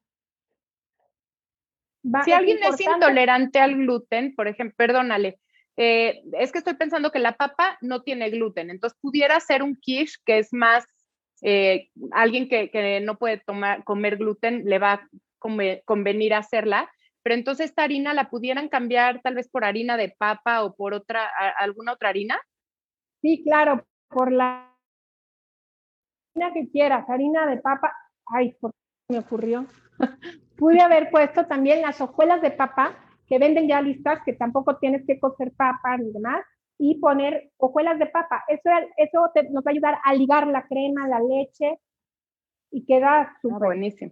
si 2.24 2.32
alguien 2.32 2.60
es 2.64 2.80
intolerante 2.82 3.60
al 3.60 3.76
gluten, 3.76 4.36
por 4.36 4.48
ejemplo, 4.48 4.76
perdónale, 4.78 5.40
eh, 5.78 6.22
es 6.34 6.52
que 6.52 6.58
estoy 6.58 6.74
pensando 6.76 7.12
que 7.12 7.20
la 7.20 7.36
papa 7.36 7.78
no 7.82 8.02
tiene 8.02 8.30
gluten, 8.30 8.70
entonces 8.70 8.98
pudiera 9.02 9.40
ser 9.40 9.64
un 9.64 9.76
quiche 9.76 10.18
que 10.26 10.40
es 10.40 10.54
más, 10.54 10.86
eh, 11.42 11.90
alguien 12.12 12.50
que, 12.50 13.02
no 13.04 13.18
puede 13.18 13.38
tomar, 13.38 13.84
comer 13.84 14.18
gluten 14.18 14.64
le 14.66 14.80
va 14.80 14.94
a 14.94 15.10
convenir 15.86 16.34
hacerla, 16.34 16.92
pero 17.24 17.36
entonces 17.36 17.68
esta 17.68 17.84
harina 17.84 18.14
la 18.14 18.30
pudieran 18.30 18.68
cambiar 18.68 19.22
tal 19.22 19.36
vez 19.36 19.48
por 19.50 19.64
harina 19.64 19.98
de 19.98 20.14
papa 20.18 20.64
o 20.64 20.76
por 20.76 20.94
otra, 20.94 21.30
alguna 21.58 21.94
otra 21.94 22.10
harina. 22.10 22.40
Sí, 23.22 23.44
claro, 23.44 23.86
por 24.08 24.32
la 24.32 24.76
harina 26.36 26.54
que 26.54 26.70
quieras, 26.70 27.08
harina 27.10 27.46
de 27.48 27.58
papa. 27.58 27.94
Ay, 28.26 28.54
por 28.60 28.72
me 29.10 29.20
ocurrió. 29.20 29.66
Pude 30.62 30.80
haber 30.80 31.10
puesto 31.10 31.48
también 31.48 31.82
las 31.82 32.00
hojuelas 32.02 32.40
de 32.44 32.52
papa 32.52 32.96
que 33.26 33.40
venden 33.40 33.68
ya 33.68 33.82
listas, 33.82 34.20
que 34.24 34.34
tampoco 34.34 34.78
tienes 34.78 35.04
que 35.08 35.20
cocer 35.20 35.52
papa 35.58 35.98
ni 35.98 36.12
demás, 36.12 36.46
y 36.78 37.00
poner 37.00 37.50
hojuelas 37.58 37.98
de 37.98 38.06
papa. 38.06 38.44
Eso, 38.48 38.70
eso 38.96 39.32
nos 39.50 39.64
va 39.64 39.70
a 39.70 39.72
ayudar 39.72 39.98
a 40.04 40.14
ligar 40.14 40.46
la 40.46 40.68
crema, 40.68 41.08
la 41.08 41.20
leche, 41.20 41.80
y 42.70 42.86
queda 42.86 43.22
ah, 43.22 43.38
súper. 43.42 43.70
buenísimo. 43.70 44.12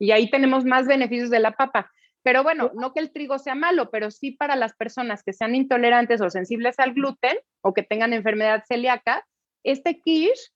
Y 0.00 0.10
ahí 0.10 0.28
tenemos 0.28 0.64
más 0.64 0.88
beneficios 0.88 1.30
de 1.30 1.38
la 1.38 1.52
papa. 1.52 1.88
Pero 2.24 2.42
bueno, 2.42 2.72
no 2.74 2.92
que 2.92 2.98
el 2.98 3.12
trigo 3.12 3.38
sea 3.38 3.54
malo, 3.54 3.92
pero 3.92 4.10
sí 4.10 4.32
para 4.32 4.56
las 4.56 4.74
personas 4.74 5.22
que 5.22 5.32
sean 5.32 5.54
intolerantes 5.54 6.20
o 6.20 6.28
sensibles 6.28 6.76
al 6.80 6.94
gluten 6.94 7.36
o 7.60 7.72
que 7.72 7.84
tengan 7.84 8.12
enfermedad 8.12 8.64
celíaca, 8.66 9.24
este 9.62 10.00
quiche, 10.00 10.50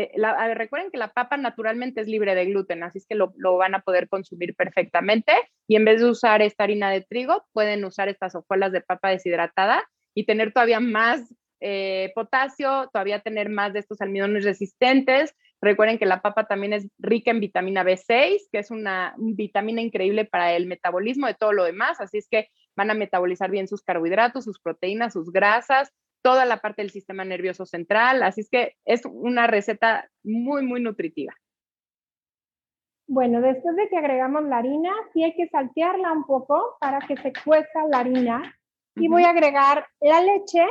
eh, 0.00 0.54
recuerden 0.54 0.90
que 0.90 0.98
la 0.98 1.12
papa 1.12 1.36
naturalmente 1.36 2.00
es 2.00 2.06
libre 2.06 2.34
de 2.34 2.44
gluten, 2.46 2.82
así 2.82 2.98
es 2.98 3.06
que 3.06 3.16
lo, 3.16 3.32
van 3.56 3.74
a 3.74 3.80
poder 3.80 4.08
consumir 4.08 4.54
perfectamente 4.54 5.32
y 5.66 5.76
en 5.76 5.84
vez 5.84 6.00
de 6.00 6.08
usar 6.08 6.40
esta 6.42 6.64
harina 6.64 6.90
de 6.90 7.00
trigo, 7.00 7.44
pueden 7.52 7.84
usar 7.84 8.08
estas 8.08 8.34
hojuelas 8.34 8.70
de 8.72 8.80
papa 8.80 9.10
deshidratada 9.10 9.82
y 10.14 10.24
tener 10.24 10.52
todavía 10.52 10.78
más 10.78 11.34
eh, 11.60 12.12
potasio, 12.14 12.88
todavía 12.92 13.20
tener 13.20 13.48
más 13.48 13.72
de 13.72 13.80
estos 13.80 14.00
almidones 14.00 14.44
resistentes. 14.44 15.34
Recuerden 15.60 15.98
que 15.98 16.06
la 16.06 16.22
papa 16.22 16.46
también 16.46 16.72
es 16.72 16.88
rica 16.98 17.32
en 17.32 17.40
vitamina 17.40 17.82
B6, 17.82 18.48
que 18.52 18.58
es 18.58 18.70
una 18.70 19.14
vitamina 19.18 19.82
increíble 19.82 20.24
para 20.24 20.54
el 20.54 20.66
metabolismo 20.66 21.26
de 21.26 21.34
todo 21.34 21.52
lo 21.52 21.64
demás, 21.64 22.00
así 22.00 22.18
es 22.18 22.28
que 22.30 22.48
van 22.76 22.92
a 22.92 22.94
metabolizar 22.94 23.50
bien 23.50 23.66
sus 23.66 23.82
carbohidratos, 23.82 24.44
sus 24.44 24.60
proteínas, 24.60 25.14
sus 25.14 25.32
grasas, 25.32 25.92
toda 26.22 26.44
la 26.44 26.60
parte 26.60 26.82
del 26.82 26.90
sistema 26.90 27.24
nervioso 27.24 27.66
central, 27.66 28.22
así 28.22 28.42
es 28.42 28.50
que 28.50 28.76
es 28.84 29.02
una 29.04 29.46
receta 29.46 30.10
muy, 30.22 30.64
muy 30.64 30.80
nutritiva. 30.80 31.34
Bueno, 33.06 33.40
después 33.40 33.74
de 33.76 33.88
que 33.88 33.96
agregamos 33.96 34.44
la 34.44 34.58
harina, 34.58 34.92
sí 35.12 35.24
hay 35.24 35.34
que 35.34 35.48
saltearla 35.48 36.12
un 36.12 36.24
poco 36.24 36.76
para 36.78 36.98
que 37.00 37.16
se 37.16 37.32
cueza 37.44 37.86
la 37.90 38.00
harina. 38.00 38.54
Y 38.96 39.08
voy 39.08 39.22
a 39.22 39.30
agregar 39.30 39.86
la 40.00 40.20
leche 40.20 40.66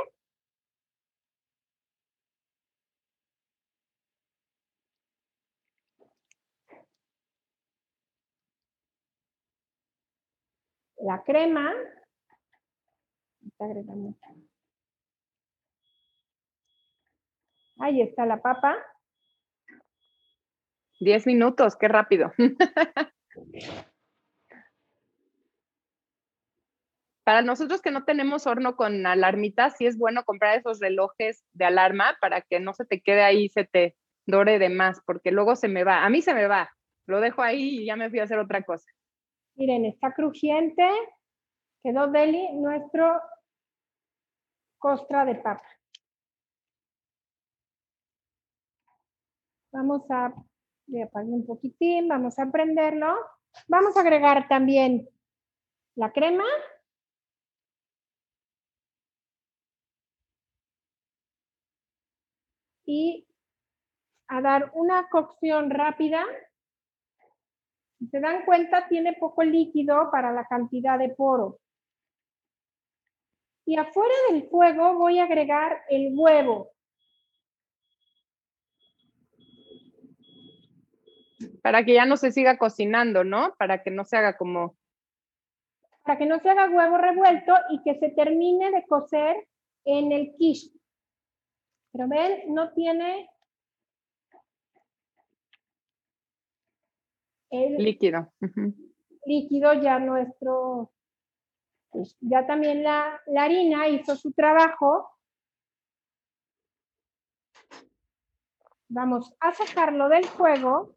la 11.08 11.24
crema. 11.24 11.74
Ahí 17.88 18.02
está 18.02 18.26
la 18.26 18.41
papa. 18.41 18.76
Diez 21.00 21.26
minutos, 21.26 21.78
qué 21.78 21.88
rápido. 21.88 22.34
para 27.23 27.41
nosotros 27.43 27.82
que 27.82 27.91
no 27.91 28.04
tenemos 28.04 28.45
horno 28.45 28.76
con 28.76 29.06
alarmita, 29.06 29.69
sí 29.69 29.86
es 29.86 29.97
bueno 29.97 30.26
comprar 30.26 30.58
esos 30.58 30.82
relojes 30.82 31.45
de 31.54 31.63
alarma 31.63 32.17
para 32.19 32.41
que 32.41 32.60
no 32.60 32.73
se 32.73 32.84
te 32.84 33.00
quede 33.00 33.23
ahí, 33.23 33.47
se 33.47 33.63
te 33.63 33.95
dore 34.26 34.60
de 34.60 34.67
más, 34.67 35.00
porque 35.06 35.32
luego 35.32 35.56
se 35.56 35.69
me 35.69 35.86
va. 35.86 36.04
A 36.04 36.10
mí 36.10 36.21
se 36.21 36.34
me 36.34 36.47
va. 36.47 36.69
Lo 37.06 37.21
dejo 37.21 37.41
ahí 37.41 37.84
y 37.84 37.86
ya 37.86 37.95
me 37.95 38.10
fui 38.10 38.19
a 38.19 38.23
hacer 38.23 38.39
otra 38.39 38.63
cosa. 38.63 38.91
Miren, 39.56 39.86
está 39.86 40.13
crujiente. 40.13 40.86
Quedó 41.82 42.08
deli 42.08 42.52
nuestro 42.52 43.21
costra 44.78 45.23
de 45.23 45.36
papa. 45.36 45.63
Vamos 49.78 50.10
a, 50.10 50.34
le 50.88 51.08
un 51.13 51.46
poquitín, 51.46 52.08
vamos 52.08 52.40
a 52.40 52.52
prenderlo. 52.52 53.16
Vamos 53.68 53.96
a 53.96 54.00
agregar 54.02 54.48
también 54.48 55.08
la 55.94 56.12
crema. 56.12 56.46
Y 62.88 63.28
a 64.28 64.42
dar 64.42 64.72
una 64.74 65.08
cocción 65.10 65.70
rápida 65.70 66.26
si 68.00 68.08
se 68.08 68.20
dan 68.20 68.46
cuenta, 68.46 68.88
tiene 68.88 69.13
poco 69.13 69.44
líquido 69.44 70.10
para 70.12 70.32
la 70.32 70.48
cantidad 70.48 70.98
de 70.98 71.10
poro. 71.10 71.60
Y 73.68 73.78
afuera 73.78 74.16
del 74.32 74.50
fuego 74.50 74.96
voy 74.96 75.20
a 75.20 75.26
agregar 75.26 75.84
el 75.88 76.18
huevo. 76.18 76.72
Para 81.67 81.84
que 81.84 81.95
ya 81.95 82.06
no 82.06 82.15
se 82.15 82.32
siga 82.32 82.58
cocinando, 82.58 83.25
¿no? 83.25 83.53
Para 83.56 83.84
que 83.84 83.91
no 83.91 84.06
se 84.06 84.15
haga 84.15 84.38
como... 84.38 84.77
Para 86.03 86.17
que 86.17 86.25
no 86.25 86.39
se 86.39 86.49
haga 86.49 86.69
huevo 86.69 86.97
revuelto 86.97 87.53
y 87.69 87.84
que 87.84 87.99
se 87.99 88.08
termine 88.12 88.71
de 88.71 88.86
cocer 88.88 89.45
en 89.84 90.13
el 90.13 90.34
quiche. 90.38 90.71
Pero 91.91 92.08
ven, 92.08 92.53
no 92.53 92.71
tiene 92.71 93.30
líquido. 97.51 98.32
Líquido 99.25 99.73
ya 99.73 99.99
nuestro, 99.99 100.93
pues, 101.89 102.15
ya 102.21 102.47
también 102.47 102.82
la, 102.82 103.21
la 103.25 103.43
harina 103.43 103.89
hizo 103.89 104.15
su 104.15 104.32
trabajo. 104.32 105.10
Vamos 108.88 109.36
a 109.41 109.51
sacarlo 109.51 110.08
del 110.08 110.23
fuego 110.23 110.95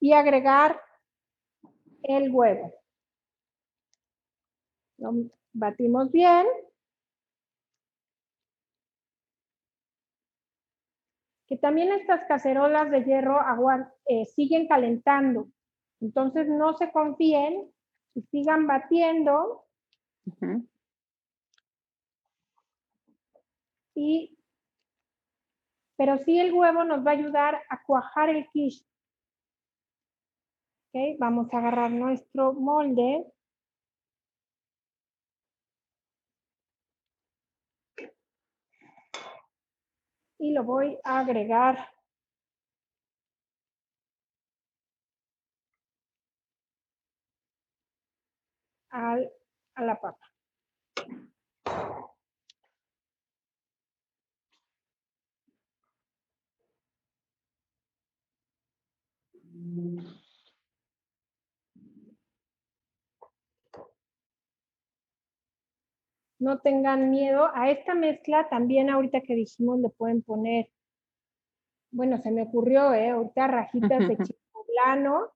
y 0.00 0.12
agregar 0.12 0.80
el 2.02 2.34
huevo. 2.34 2.74
Lo 4.98 5.12
batimos 5.52 6.10
bien. 6.10 6.46
que 11.50 11.56
también 11.56 11.90
estas 11.90 12.24
cacerolas 12.28 12.92
de 12.92 13.02
hierro 13.02 13.40
eh, 14.06 14.24
siguen 14.24 14.68
calentando. 14.68 15.48
Entonces 16.00 16.46
no 16.46 16.74
se 16.74 16.92
confíen 16.92 17.68
y 18.14 18.22
sigan 18.22 18.68
batiendo. 18.68 19.66
y, 23.96 24.38
pero 25.96 26.18
sí 26.18 26.38
el 26.38 26.52
huevo 26.52 26.84
nos 26.84 27.04
va 27.04 27.10
a 27.10 27.14
ayudar 27.14 27.60
a 27.68 27.82
cuajar 27.82 28.28
el 28.28 28.48
quiche. 28.50 28.86
Okay, 30.92 31.16
vamos 31.18 31.52
a 31.52 31.58
agarrar 31.58 31.90
nuestro 31.92 32.52
molde. 32.52 33.24
y 40.40 40.52
lo 40.52 40.64
voy 40.64 40.98
a 41.04 41.20
agregar 41.20 41.90
al, 48.90 49.30
a 49.74 49.84
la 49.84 50.00
papa. 50.00 50.26
No 66.40 66.58
tengan 66.58 67.10
miedo. 67.10 67.50
A 67.54 67.70
esta 67.70 67.94
mezcla 67.94 68.48
también 68.48 68.90
ahorita 68.90 69.20
que 69.20 69.34
dijimos 69.34 69.78
le 69.78 69.90
pueden 69.90 70.22
poner, 70.22 70.68
bueno, 71.92 72.18
se 72.18 72.32
me 72.32 72.42
ocurrió, 72.42 72.92
¿eh? 72.94 73.10
ahorita 73.10 73.46
rajitas 73.46 74.08
de 74.08 74.16
chile 74.24 74.38
poblano. 74.50 75.28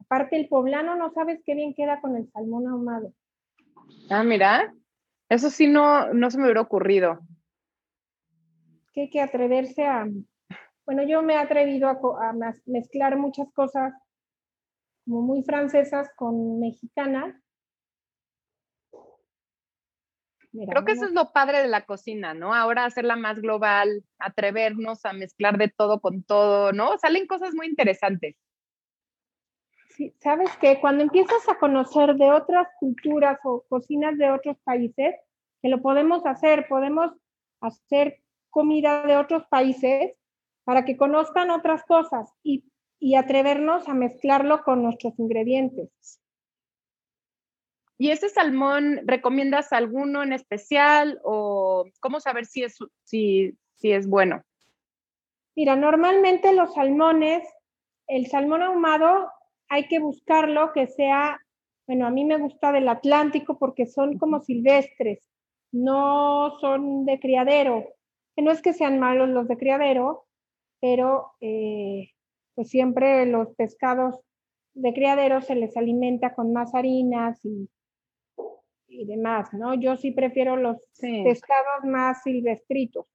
Aparte 0.00 0.36
el 0.36 0.48
poblano 0.48 0.96
no 0.96 1.10
sabes 1.12 1.40
qué 1.44 1.54
bien 1.54 1.74
queda 1.74 2.00
con 2.00 2.16
el 2.16 2.28
salmón 2.30 2.66
ahumado. 2.66 3.12
Ah, 4.10 4.24
mira, 4.24 4.74
eso 5.28 5.50
sí 5.50 5.66
no, 5.66 6.12
no 6.12 6.30
se 6.30 6.38
me 6.38 6.44
hubiera 6.44 6.62
ocurrido. 6.62 7.20
Que 8.92 9.02
hay 9.02 9.10
que 9.10 9.20
atreverse 9.20 9.86
a, 9.86 10.08
bueno, 10.86 11.02
yo 11.02 11.22
me 11.22 11.34
he 11.34 11.38
atrevido 11.38 11.88
a, 11.88 11.98
a 12.28 12.32
mezclar 12.64 13.18
muchas 13.18 13.52
cosas 13.52 13.92
como 15.04 15.22
muy 15.22 15.42
francesas 15.42 16.08
con 16.16 16.58
mexicanas 16.60 17.34
Creo 20.64 20.84
que 20.84 20.92
eso 20.92 21.04
es 21.04 21.12
lo 21.12 21.32
padre 21.32 21.60
de 21.60 21.68
la 21.68 21.84
cocina, 21.84 22.34
¿no? 22.34 22.54
Ahora 22.54 22.84
hacerla 22.84 23.16
más 23.16 23.40
global, 23.40 24.04
atrevernos 24.18 25.04
a 25.04 25.12
mezclar 25.12 25.58
de 25.58 25.68
todo 25.68 26.00
con 26.00 26.22
todo, 26.22 26.72
¿no? 26.72 26.96
Salen 26.98 27.26
cosas 27.26 27.54
muy 27.54 27.66
interesantes. 27.66 28.36
Sí, 29.90 30.14
sabes 30.18 30.54
que 30.58 30.80
cuando 30.80 31.02
empiezas 31.02 31.48
a 31.48 31.58
conocer 31.58 32.16
de 32.16 32.30
otras 32.30 32.68
culturas 32.78 33.38
o 33.44 33.64
cocinas 33.68 34.16
de 34.18 34.30
otros 34.30 34.56
países, 34.64 35.14
que 35.62 35.68
lo 35.68 35.80
podemos 35.80 36.24
hacer, 36.26 36.66
podemos 36.68 37.12
hacer 37.60 38.20
comida 38.50 39.02
de 39.06 39.16
otros 39.16 39.44
países 39.48 40.12
para 40.64 40.84
que 40.84 40.96
conozcan 40.96 41.50
otras 41.50 41.84
cosas 41.84 42.30
y, 42.42 42.64
y 42.98 43.14
atrevernos 43.14 43.88
a 43.88 43.94
mezclarlo 43.94 44.62
con 44.64 44.82
nuestros 44.82 45.18
ingredientes. 45.18 45.90
¿Y 47.98 48.10
ese 48.10 48.28
salmón 48.28 49.00
recomiendas 49.04 49.72
alguno 49.72 50.22
en 50.22 50.32
especial 50.32 51.18
o 51.24 51.86
cómo 52.00 52.20
saber 52.20 52.44
si 52.44 52.62
es, 52.62 52.76
si, 53.04 53.56
si 53.74 53.92
es 53.92 54.06
bueno? 54.06 54.42
Mira, 55.54 55.76
normalmente 55.76 56.52
los 56.52 56.74
salmones, 56.74 57.48
el 58.06 58.26
salmón 58.26 58.62
ahumado 58.62 59.30
hay 59.68 59.88
que 59.88 59.98
buscarlo 59.98 60.72
que 60.74 60.86
sea, 60.86 61.40
bueno, 61.86 62.06
a 62.06 62.10
mí 62.10 62.24
me 62.26 62.36
gusta 62.36 62.70
del 62.72 62.88
Atlántico 62.88 63.58
porque 63.58 63.86
son 63.86 64.18
como 64.18 64.40
silvestres, 64.40 65.26
no 65.72 66.58
son 66.60 67.06
de 67.06 67.18
criadero, 67.18 67.94
que 68.34 68.42
no 68.42 68.50
es 68.50 68.60
que 68.60 68.74
sean 68.74 68.98
malos 68.98 69.30
los 69.30 69.48
de 69.48 69.56
criadero, 69.56 70.26
pero 70.80 71.32
eh, 71.40 72.10
pues 72.54 72.68
siempre 72.68 73.24
los 73.24 73.54
pescados 73.54 74.20
de 74.74 74.92
criadero 74.92 75.40
se 75.40 75.54
les 75.54 75.74
alimenta 75.78 76.34
con 76.34 76.52
más 76.52 76.74
harinas 76.74 77.42
y, 77.42 77.70
y 78.96 79.06
demás, 79.06 79.52
¿no? 79.52 79.74
Yo 79.74 79.96
sí 79.96 80.10
prefiero 80.10 80.56
los 80.56 80.76
pescados 81.00 81.84
más 81.84 82.22
silvestritos. 82.22 83.06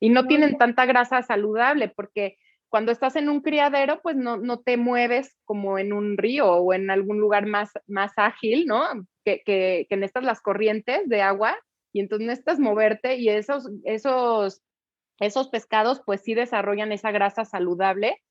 Y 0.00 0.08
no, 0.08 0.26
tienen 0.26 0.56
tanta 0.56 0.86
grasa 0.86 1.22
saludable 1.22 1.88
porque 1.88 2.38
cuando 2.70 2.92
estás 2.92 3.16
en 3.16 3.28
un 3.28 3.40
criadero, 3.40 4.00
pues 4.02 4.16
no, 4.16 4.36
no 4.36 4.60
te 4.60 4.76
mueves 4.76 5.36
como 5.44 5.78
en 5.78 5.92
un 5.92 6.16
río 6.16 6.50
o 6.52 6.72
en 6.72 6.90
algún 6.90 7.18
lugar 7.18 7.46
más, 7.46 7.70
más 7.86 8.12
ágil, 8.16 8.66
¿no? 8.66 8.82
Que, 9.24 9.42
que, 9.44 9.86
que 9.88 9.96
necesitas 9.96 10.24
las 10.24 10.40
corrientes 10.40 11.08
de 11.08 11.20
agua 11.20 11.56
y 11.92 12.00
entonces 12.00 12.26
necesitas 12.26 12.58
moverte 12.58 13.16
y 13.16 13.28
esos, 13.28 13.68
esos, 13.84 14.62
esos 15.18 15.48
pescados 15.48 16.00
pues 16.06 16.22
sí 16.22 16.34
desarrollan 16.34 16.92
esa 16.92 17.10
grasa 17.10 17.44
saludable 17.44 18.22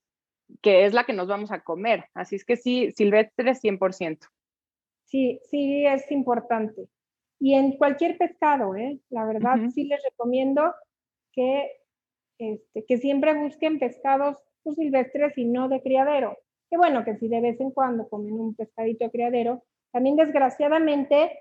que 0.62 0.84
es 0.84 0.94
la 0.94 1.04
que 1.04 1.12
nos 1.12 1.28
vamos 1.28 1.52
a 1.52 1.60
comer. 1.60 2.06
Así 2.14 2.36
es 2.36 2.44
que 2.44 2.56
sí, 2.56 2.90
silvestre 2.92 3.54
100%. 3.54 4.18
Sí, 5.10 5.40
sí 5.50 5.84
es 5.86 6.10
importante. 6.12 6.88
Y 7.40 7.54
en 7.54 7.76
cualquier 7.76 8.16
pescado, 8.16 8.76
¿eh? 8.76 9.00
la 9.08 9.24
verdad 9.24 9.56
sí 9.74 9.84
les 9.84 10.00
recomiendo 10.04 10.72
que, 11.32 11.70
este, 12.38 12.84
que 12.84 12.98
siempre 12.98 13.34
busquen 13.34 13.78
pescados 13.78 14.36
pues, 14.62 14.76
silvestres 14.76 15.36
y 15.36 15.46
no 15.46 15.68
de 15.68 15.82
criadero. 15.82 16.36
Que 16.68 16.76
bueno, 16.76 17.04
que 17.04 17.16
si 17.16 17.28
de 17.28 17.40
vez 17.40 17.60
en 17.60 17.72
cuando 17.72 18.08
comen 18.08 18.34
un 18.34 18.54
pescadito 18.54 19.04
de 19.04 19.10
criadero, 19.10 19.64
también 19.90 20.16
desgraciadamente 20.16 21.32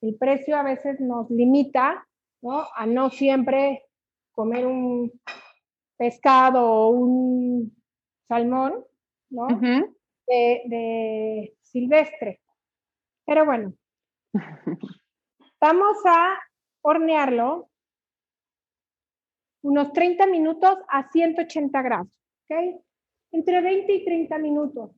el 0.00 0.16
precio 0.16 0.56
a 0.56 0.62
veces 0.62 1.00
nos 1.00 1.28
limita 1.30 2.06
¿no? 2.40 2.66
a 2.76 2.86
no 2.86 3.10
siempre 3.10 3.82
comer 4.30 4.64
un 4.66 5.10
pescado 5.96 6.64
o 6.64 6.90
un 6.90 7.76
salmón, 8.28 8.84
¿no? 9.30 9.48
de, 10.28 11.54
silvestre. 11.62 12.40
Pero 13.28 13.44
bueno, 13.44 13.74
vamos 15.60 15.98
a 16.06 16.38
hornearlo 16.80 17.68
unos 19.60 19.92
30 19.92 20.26
minutos 20.28 20.78
a 20.88 21.10
180 21.10 21.82
grados, 21.82 22.08
¿ok? 22.48 22.80
Entre 23.32 23.60
20 23.60 23.92
y 23.92 24.04
30 24.06 24.38
minutos. 24.38 24.92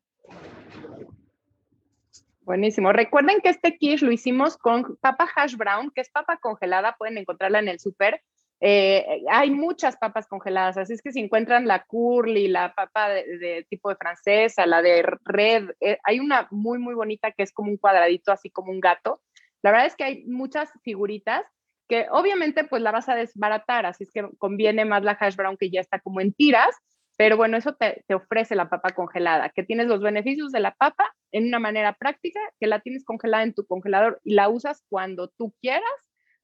Buenísimo. 2.43 2.93
Recuerden 2.93 3.41
que 3.41 3.49
este 3.49 3.77
quiche 3.77 4.07
lo 4.07 4.13
hicimos 4.13 4.57
con 4.57 4.97
papa 4.99 5.29
hash 5.35 5.57
brown, 5.57 5.91
que 5.91 6.01
es 6.01 6.11
papa 6.11 6.37
congelada, 6.37 6.95
pueden 6.97 7.19
encontrarla 7.19 7.59
en 7.59 7.67
el 7.67 7.81
súper. 7.81 8.23
Eh, 8.63 9.23
hay 9.31 9.51
muchas 9.51 9.97
papas 9.97 10.27
congeladas, 10.27 10.77
así 10.77 10.93
es 10.93 11.01
que 11.01 11.13
si 11.13 11.21
encuentran 11.21 11.67
la 11.67 11.85
curly, 11.85 12.47
la 12.49 12.75
papa 12.75 13.09
de, 13.09 13.67
tipo 13.71 13.89
de 13.89 13.97
francesa, 13.97 14.67
la 14.67 14.83
de 14.83 15.03
red, 15.25 15.71
eh, 15.81 15.99
hay 16.05 16.21
una 16.21 16.47
muy, 16.51 16.79
muy 16.79 16.95
bonita 16.95 17.33
que 17.33 17.43
es 17.43 17.53
como 17.53 17.71
un 17.71 17.79
cuadradito, 17.79 18.33
así 18.33 18.51
como 18.51 18.71
un 18.71 18.81
gato. 18.81 19.23
La 19.63 19.71
verdad 19.71 19.87
es 19.87 19.97
que 19.97 20.05
hay 20.05 20.25
muchas 20.27 20.71
figuritas 20.83 21.43
que 21.89 22.07
obviamente 22.11 22.65
pues 22.65 22.83
la 22.83 22.93
vas 22.93 23.09
a 23.09 23.15
desbaratar, 23.15 23.87
así 23.87 24.05
es 24.05 24.13
que 24.13 24.29
conviene 24.39 24.85
más 24.85 25.03
la 25.03 25.17
hash 25.19 25.37
brown 25.37 25.57
que 25.57 25.71
ya 25.71 25.81
está 25.81 25.99
como 25.99 26.21
en 26.21 26.35
tiras, 26.35 26.77
pero 27.17 27.37
bueno, 27.37 27.57
eso 27.57 27.75
te, 27.75 28.05
te 28.07 28.15
ofrece 28.15 28.55
la 28.55 28.69
papa 28.69 28.91
congelada, 28.91 29.51
que 29.51 29.63
tienes 29.63 29.87
los 29.87 30.01
beneficios 30.01 30.53
de 30.53 30.61
la 30.61 30.73
papa 30.73 31.13
en 31.33 31.47
una 31.49 31.59
manera 31.59 31.95
práctica, 31.95 32.41
que 32.61 32.67
la 32.67 32.81
tienes 32.81 33.05
congelada 33.05 33.43
en 33.43 33.55
tu 33.55 33.67
congelador 33.67 34.21
y 34.23 34.35
la 34.35 34.49
usas 34.49 34.85
cuando 34.89 35.29
tú 35.37 35.55
quieras 35.61 35.91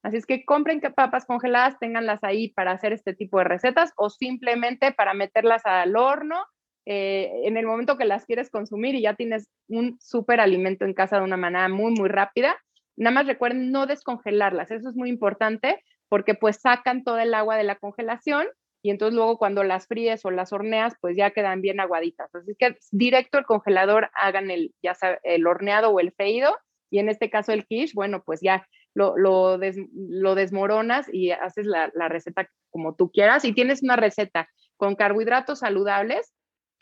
Así 0.07 0.18
es 0.18 0.26
que 0.26 0.44
compren 0.44 0.80
papas 0.80 1.24
congeladas, 1.24 1.80
tenganlas 1.80 2.22
ahí 2.22 2.50
para 2.50 2.70
hacer 2.70 2.92
este 2.92 3.12
tipo 3.12 3.38
de 3.38 3.44
recetas 3.44 3.92
o 3.96 4.09
simplemente 4.09 4.92
para 4.92 5.14
meterlas 5.14 5.62
al 5.66 5.96
horno 5.96 6.36
eh, 6.84 7.28
en 7.42 7.57
el 7.57 7.66
momento 7.66 7.98
que 7.98 8.04
las 8.04 8.24
quieres 8.24 8.48
consumir 8.48 8.94
y 8.94 9.02
ya 9.02 9.14
tienes 9.14 9.48
un 9.66 9.98
súper 10.00 10.38
alimento 10.38 10.84
en 10.84 10.94
casa 10.94 11.16
de 11.16 11.24
una 11.24 11.36
manera 11.36 11.68
muy, 11.68 11.90
muy 11.90 12.09
rápida. 12.09 12.57
Nada 12.94 13.14
más 13.14 13.26
recuerden 13.26 13.72
no 13.72 13.86
descongelarlas, 13.86 14.70
eso 14.70 14.88
es 14.88 14.94
muy 14.94 15.09
importante 15.09 15.82
porque 16.09 16.34
pues 16.34 16.61
sacan 16.61 17.02
todo 17.02 17.18
el 17.18 17.34
agua 17.34 17.57
de 17.57 17.64
la 17.64 17.74
congelación 17.74 18.46
y 18.82 18.90
entonces 18.90 19.16
luego 19.16 19.38
cuando 19.38 19.64
las 19.64 19.88
fríes 19.88 20.24
o 20.24 20.30
las 20.30 20.52
horneas 20.52 20.94
pues 21.00 21.16
ya 21.16 21.32
quedan 21.32 21.62
bien 21.62 21.80
aguaditas. 21.80 22.32
Así 22.32 22.54
que 22.57 22.76
directo 22.92 23.38
al 23.38 23.44
congelador 23.44 24.09
hagan 24.14 24.52
el, 24.52 24.72
ya 24.84 24.94
sea, 24.94 25.18
el 25.24 25.48
horneado 25.48 25.90
o 25.90 25.98
el 25.98 26.12
freído 26.12 26.57
y 26.90 27.00
en 27.00 27.09
este 27.09 27.28
caso 27.28 27.50
el 27.50 27.66
quiche, 27.66 27.90
bueno, 27.96 28.22
pues 28.24 28.40
ya 28.40 28.64
lo, 28.97 30.34
desmoronas 30.34 31.07
y 31.12 31.30
haces 31.30 31.66
la, 31.66 31.90
receta 32.09 32.49
como 32.70 32.94
tú 32.94 33.11
quieras. 33.11 33.44
Y 33.44 33.53
tienes 33.53 33.82
una 33.82 33.97
receta 33.97 34.49
con 34.76 34.97
carbohidratos 34.97 35.61
saludables, 35.61 36.32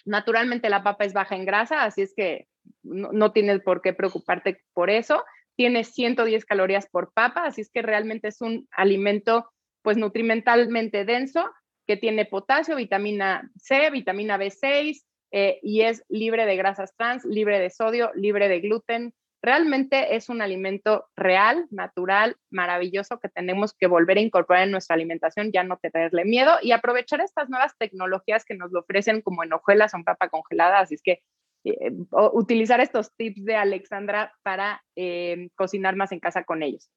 naturalmente 0.04 0.68
la 0.68 0.82
papa 0.82 1.04
es 1.04 1.12
baja 1.12 1.36
en 1.36 1.44
grasa, 1.44 1.84
así 1.84 2.02
es 2.02 2.14
que 2.14 2.46
no, 2.82 3.32
tienes 3.32 3.60
por 3.62 3.82
qué 3.82 3.92
preocuparte 3.92 4.62
por 4.72 4.90
eso. 4.90 5.24
Tiene 5.56 5.84
110 5.84 6.44
calorías 6.44 6.88
por 6.88 7.12
papa, 7.12 7.44
así 7.46 7.60
es 7.60 7.70
que 7.70 7.82
realmente 7.82 8.28
es 8.28 8.40
un 8.40 8.68
alimento 8.70 9.50
pues 9.82 9.96
nutrimentalmente 9.96 11.04
denso 11.04 11.50
que 11.86 11.96
tiene 11.96 12.24
potasio, 12.24 12.76
vitamina 12.76 13.50
C, 13.56 13.90
vitamina 13.90 14.38
B6 14.38 15.02
eh, 15.30 15.58
y 15.62 15.82
es 15.82 16.04
libre 16.08 16.46
de 16.46 16.56
grasas 16.56 16.94
trans, 16.96 17.24
libre 17.24 17.58
de 17.58 17.70
sodio, 17.70 18.10
libre 18.14 18.48
de 18.48 18.60
gluten, 18.60 19.12
Realmente 19.45 20.16
es 20.16 20.30
un 20.30 20.40
alimento 20.40 21.05
real, 21.16 21.66
natural, 21.70 22.38
maravilloso 22.51 23.20
que 23.20 23.28
tenemos 23.28 23.74
que 23.74 23.86
volver 23.86 24.16
a 24.16 24.22
incorporar 24.22 24.62
en 24.62 24.70
nuestra 24.70 24.95
alimentación, 24.95 25.53
ya 25.53 25.62
no 25.64 25.76
tenerle 25.76 26.24
miedo 26.24 26.53
y 26.62 26.72
aprovechar 26.72 27.20
estas 27.20 27.51
nuevas 27.51 27.76
tecnologías 27.76 28.47
que 28.47 28.55
nos 28.55 28.72
lo 28.72 28.80
ofrecen 28.80 29.20
como 29.20 29.45
en 29.45 29.53
hojuelas 29.53 29.92
o 29.92 29.99
en 29.99 30.05
papa 30.05 30.30
congelada. 30.30 30.78
Así 30.78 30.95
es 30.95 31.03
que 31.03 31.20
eh, 31.64 31.92
utilizar 32.32 32.80
estos 32.80 33.14
tips 33.16 33.45
de 33.45 33.57
Alexandra 33.57 34.32
para 34.42 34.82
eh, 34.97 35.51
cocinar 35.57 35.95
más 35.95 36.12
en 36.12 36.20
casa 36.20 36.45
con 36.45 36.62
ellos. 36.62 36.90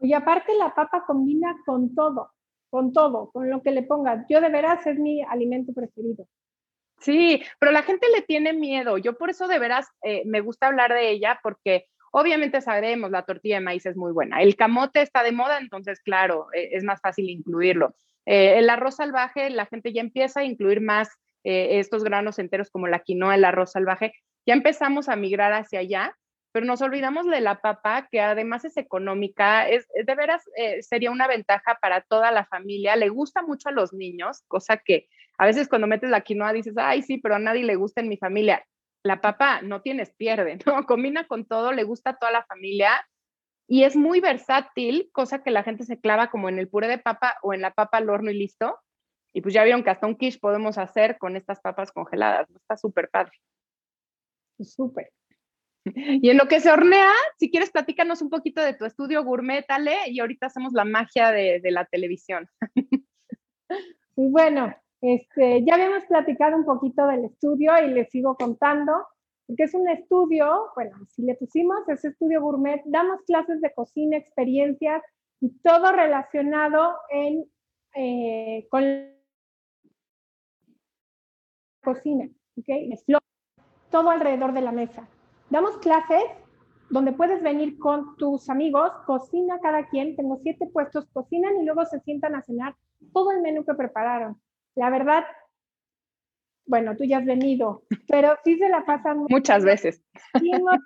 Y 0.00 0.12
aparte 0.12 0.54
la 0.58 0.74
papa 0.74 1.04
combina 1.06 1.56
con 1.64 1.94
todo, 1.94 2.32
con 2.68 2.92
todo, 2.92 3.30
con 3.30 3.48
lo 3.48 3.62
que 3.62 3.70
le 3.70 3.84
pongas. 3.84 4.26
Yo 4.28 4.40
de 4.40 4.48
veras 4.48 4.84
es 4.88 4.98
mi 4.98 5.22
alimento 5.22 5.72
preferido. 5.72 6.26
Sí, 6.98 7.42
pero 7.58 7.72
la 7.72 7.82
gente 7.82 8.06
le 8.14 8.22
tiene 8.22 8.52
miedo. 8.52 8.98
Yo 8.98 9.16
por 9.16 9.30
eso 9.30 9.48
de 9.48 9.58
veras 9.58 9.86
eh, 10.02 10.22
me 10.26 10.40
gusta 10.40 10.66
hablar 10.66 10.92
de 10.92 11.10
ella 11.10 11.38
porque 11.42 11.86
obviamente 12.10 12.60
sabemos 12.60 13.10
la 13.10 13.24
tortilla 13.24 13.56
de 13.56 13.60
maíz 13.64 13.86
es 13.86 13.96
muy 13.96 14.12
buena. 14.12 14.42
El 14.42 14.56
camote 14.56 15.02
está 15.02 15.22
de 15.22 15.32
moda, 15.32 15.58
entonces 15.58 16.00
claro, 16.00 16.48
eh, 16.54 16.70
es 16.72 16.84
más 16.84 17.00
fácil 17.00 17.28
incluirlo. 17.28 17.94
Eh, 18.24 18.58
el 18.58 18.70
arroz 18.70 18.96
salvaje, 18.96 19.50
la 19.50 19.66
gente 19.66 19.92
ya 19.92 20.00
empieza 20.00 20.40
a 20.40 20.44
incluir 20.44 20.80
más 20.80 21.08
estos 21.48 22.02
granos 22.02 22.40
enteros 22.40 22.70
como 22.70 22.88
la 22.88 22.98
quinoa, 22.98 23.36
el 23.36 23.44
arroz 23.44 23.70
salvaje. 23.70 24.12
Ya 24.46 24.54
empezamos 24.54 25.08
a 25.08 25.14
migrar 25.14 25.52
hacia 25.52 25.78
allá, 25.78 26.16
pero 26.56 26.64
nos 26.64 26.80
olvidamos 26.80 27.26
de 27.26 27.42
la 27.42 27.60
papa, 27.60 28.08
que 28.10 28.18
además 28.18 28.64
es 28.64 28.78
económica, 28.78 29.68
es, 29.68 29.86
de 29.94 30.14
veras 30.14 30.42
sería 30.80 31.10
una 31.10 31.28
ventaja 31.28 31.76
para 31.82 32.00
toda 32.00 32.30
la 32.30 32.46
familia. 32.46 32.96
Le 32.96 33.10
gusta 33.10 33.42
mucho 33.42 33.68
a 33.68 33.72
los 33.72 33.92
niños, 33.92 34.42
cosa 34.48 34.78
que 34.78 35.06
a 35.36 35.44
veces 35.44 35.68
cuando 35.68 35.86
metes 35.86 36.08
la 36.08 36.22
quinoa 36.22 36.54
dices, 36.54 36.72
ay, 36.78 37.02
sí, 37.02 37.18
pero 37.18 37.34
a 37.34 37.38
nadie 37.38 37.62
le 37.62 37.76
gusta 37.76 38.00
en 38.00 38.08
mi 38.08 38.16
familia. 38.16 38.64
La 39.02 39.20
papa 39.20 39.60
no 39.60 39.82
tienes 39.82 40.14
pierde, 40.14 40.58
¿no? 40.64 40.86
Combina 40.86 41.26
con 41.26 41.44
todo, 41.44 41.72
le 41.72 41.84
gusta 41.84 42.12
a 42.12 42.16
toda 42.16 42.32
la 42.32 42.46
familia 42.46 43.06
y 43.68 43.82
es 43.82 43.94
muy 43.94 44.20
versátil, 44.20 45.10
cosa 45.12 45.42
que 45.42 45.50
la 45.50 45.62
gente 45.62 45.84
se 45.84 46.00
clava 46.00 46.30
como 46.30 46.48
en 46.48 46.58
el 46.58 46.68
puré 46.68 46.88
de 46.88 46.96
papa 46.96 47.36
o 47.42 47.52
en 47.52 47.60
la 47.60 47.74
papa 47.74 47.98
al 47.98 48.08
horno 48.08 48.30
y 48.30 48.38
listo. 48.38 48.78
Y 49.34 49.42
pues 49.42 49.52
ya 49.52 49.62
vieron 49.62 49.84
que 49.84 49.90
hasta 49.90 50.06
un 50.06 50.16
quiche 50.16 50.38
podemos 50.38 50.78
hacer 50.78 51.18
con 51.18 51.36
estas 51.36 51.60
papas 51.60 51.92
congeladas. 51.92 52.48
Está 52.48 52.78
súper 52.78 53.10
padre. 53.10 53.32
Súper. 54.58 55.12
Y 56.22 56.30
en 56.30 56.36
lo 56.36 56.48
que 56.48 56.60
se 56.60 56.70
hornea, 56.70 57.10
si 57.38 57.50
quieres, 57.50 57.70
platícanos 57.70 58.20
un 58.20 58.30
poquito 58.30 58.60
de 58.62 58.74
tu 58.74 58.84
estudio 58.84 59.24
gourmet, 59.24 59.64
Ale, 59.68 59.96
y 60.08 60.20
ahorita 60.20 60.46
hacemos 60.46 60.72
la 60.72 60.84
magia 60.84 61.30
de, 61.30 61.60
de 61.60 61.70
la 61.70 61.84
televisión. 61.84 62.48
Bueno, 64.18 64.74
este, 65.02 65.62
ya 65.64 65.74
habíamos 65.74 66.04
platicado 66.06 66.56
un 66.56 66.64
poquito 66.64 67.06
del 67.06 67.26
estudio 67.26 67.72
y 67.84 67.88
les 67.88 68.10
sigo 68.10 68.34
contando, 68.34 68.92
porque 69.46 69.64
es 69.64 69.74
un 69.74 69.88
estudio, 69.90 70.70
bueno, 70.74 70.96
si 71.10 71.22
le 71.22 71.34
pusimos 71.34 71.86
ese 71.88 72.08
estudio 72.08 72.40
gourmet, 72.40 72.82
damos 72.86 73.20
clases 73.26 73.60
de 73.60 73.74
cocina, 73.74 74.16
experiencias 74.16 75.02
y 75.40 75.50
todo 75.58 75.92
relacionado 75.92 76.96
en, 77.10 77.44
eh, 77.94 78.66
con 78.70 78.84
la 78.84 79.12
cocina, 81.82 82.28
¿ok? 82.56 83.20
Todo 83.90 84.10
alrededor 84.10 84.54
de 84.54 84.60
la 84.62 84.72
mesa. 84.72 85.06
Damos 85.50 85.78
clases 85.78 86.24
donde 86.90 87.12
puedes 87.12 87.42
venir 87.42 87.78
con 87.78 88.16
tus 88.16 88.48
amigos, 88.48 88.90
cocina 89.06 89.58
cada 89.60 89.88
quien, 89.88 90.16
tengo 90.16 90.38
siete 90.42 90.66
puestos, 90.72 91.06
cocinan 91.12 91.56
y 91.60 91.64
luego 91.64 91.84
se 91.84 92.00
sientan 92.00 92.34
a 92.34 92.42
cenar 92.42 92.74
todo 93.12 93.32
el 93.32 93.40
menú 93.42 93.64
que 93.64 93.74
prepararon. 93.74 94.40
La 94.74 94.90
verdad, 94.90 95.24
bueno, 96.66 96.96
tú 96.96 97.04
ya 97.04 97.18
has 97.18 97.24
venido, 97.24 97.84
pero 98.08 98.36
sí 98.44 98.56
se 98.58 98.68
la 98.68 98.84
pasan 98.84 99.26
muchas 99.28 99.64
veces. 99.64 100.02
Sí, 100.38 100.50
nos, 100.50 100.80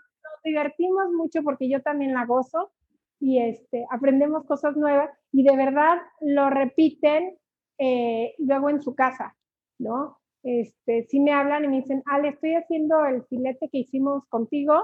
divertimos 0.45 1.11
mucho 1.13 1.43
porque 1.43 1.69
yo 1.69 1.83
también 1.83 2.15
la 2.15 2.25
gozo 2.25 2.73
y 3.19 3.41
este, 3.41 3.87
aprendemos 3.91 4.47
cosas 4.47 4.75
nuevas 4.77 5.11
y 5.33 5.43
de 5.43 5.55
verdad 5.55 5.99
lo 6.21 6.49
repiten 6.49 7.37
eh, 7.77 8.35
luego 8.39 8.71
en 8.71 8.81
su 8.81 8.95
casa, 8.95 9.37
¿no? 9.79 10.20
Este, 10.43 11.05
sí 11.09 11.21
me 11.21 11.33
hablan 11.33 11.65
y 11.65 11.69
me 11.69 11.77
dicen, 11.81 12.03
Ale, 12.07 12.31
estoy 12.31 12.55
haciendo 12.55 13.05
el 13.05 13.25
filete 13.25 13.69
que 13.69 13.79
hicimos 13.79 14.27
contigo 14.29 14.83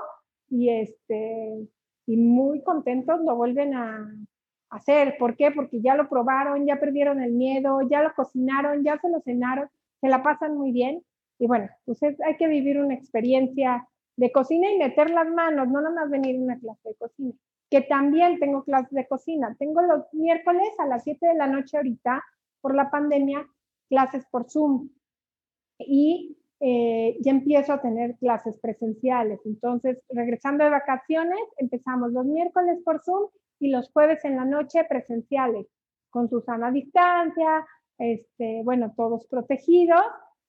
y 0.49 0.69
este, 0.71 1.69
y 2.07 2.17
muy 2.17 2.63
contentos 2.63 3.21
lo 3.21 3.37
vuelven 3.37 3.75
a, 3.75 4.09
hacer. 4.71 5.17
¿Por 5.19 5.37
qué? 5.37 5.51
Porque 5.51 5.81
ya 5.81 5.95
lo 5.95 6.09
probaron, 6.09 6.67
ya 6.67 6.79
perdieron 6.79 7.21
el 7.21 7.33
miedo, 7.33 7.81
ya 7.89 8.03
lo 8.03 8.15
cocinaron, 8.15 8.85
ya 8.85 8.99
se 8.99 9.09
lo 9.09 9.21
cenaron, 9.21 9.69
se 10.01 10.09
la 10.09 10.23
pasan 10.23 10.57
muy 10.57 10.73
bien. 10.73 11.03
Y 11.39 11.47
bueno, 11.47 11.69
pues 11.85 12.03
hay 12.03 12.37
que 12.37 12.49
vivir 12.49 12.79
una 12.79 12.95
experiencia 12.95 13.87
de 14.17 14.33
cocina 14.33 14.71
y 14.71 14.79
meter 14.79 15.11
las 15.11 15.29
manos, 15.29 15.69
no 15.69 15.81
nada 15.81 15.95
más 15.95 16.11
venir 16.11 16.37
a 16.37 16.43
una 16.43 16.59
clase 16.59 16.89
de 16.89 16.95
cocina. 16.95 17.33
Que 17.71 17.83
también 17.83 18.39
tengo 18.39 18.65
clases 18.65 18.93
de 18.93 19.07
cocina. 19.07 19.55
Tengo 19.59 19.83
los 19.83 20.05
miércoles 20.13 20.69
a 20.79 20.87
las 20.87 21.05
7 21.05 21.27
de 21.27 21.35
la 21.35 21.47
noche 21.47 21.77
ahorita, 21.77 22.23
por 22.61 22.75
la 22.75 22.91
pandemia, 22.91 23.47
clases 23.89 24.25
por 24.31 24.49
Zoom. 24.49 24.89
Y 25.79 26.37
eh, 26.61 27.19
ya 27.21 27.31
empiezo 27.33 27.75
a 27.75 27.83
tener 27.83 28.17
clases 28.17 28.59
presenciales. 28.59 29.41
Entonces, 29.45 29.99
regresando 30.09 30.65
de 30.65 30.71
vacaciones, 30.71 31.41
empezamos 31.59 32.13
los 32.13 32.25
miércoles 32.25 32.79
por 32.85 33.03
Zoom 33.03 33.29
y 33.61 33.71
los 33.71 33.91
jueves 33.91 34.25
en 34.25 34.37
la 34.37 34.45
noche 34.45 34.85
presenciales, 34.85 35.67
con 36.11 36.29
su 36.29 36.41
sana 36.41 36.71
distancia, 36.71 37.67
este, 37.99 38.63
bueno, 38.65 38.93
todos 38.97 39.27
protegidos 39.27 40.03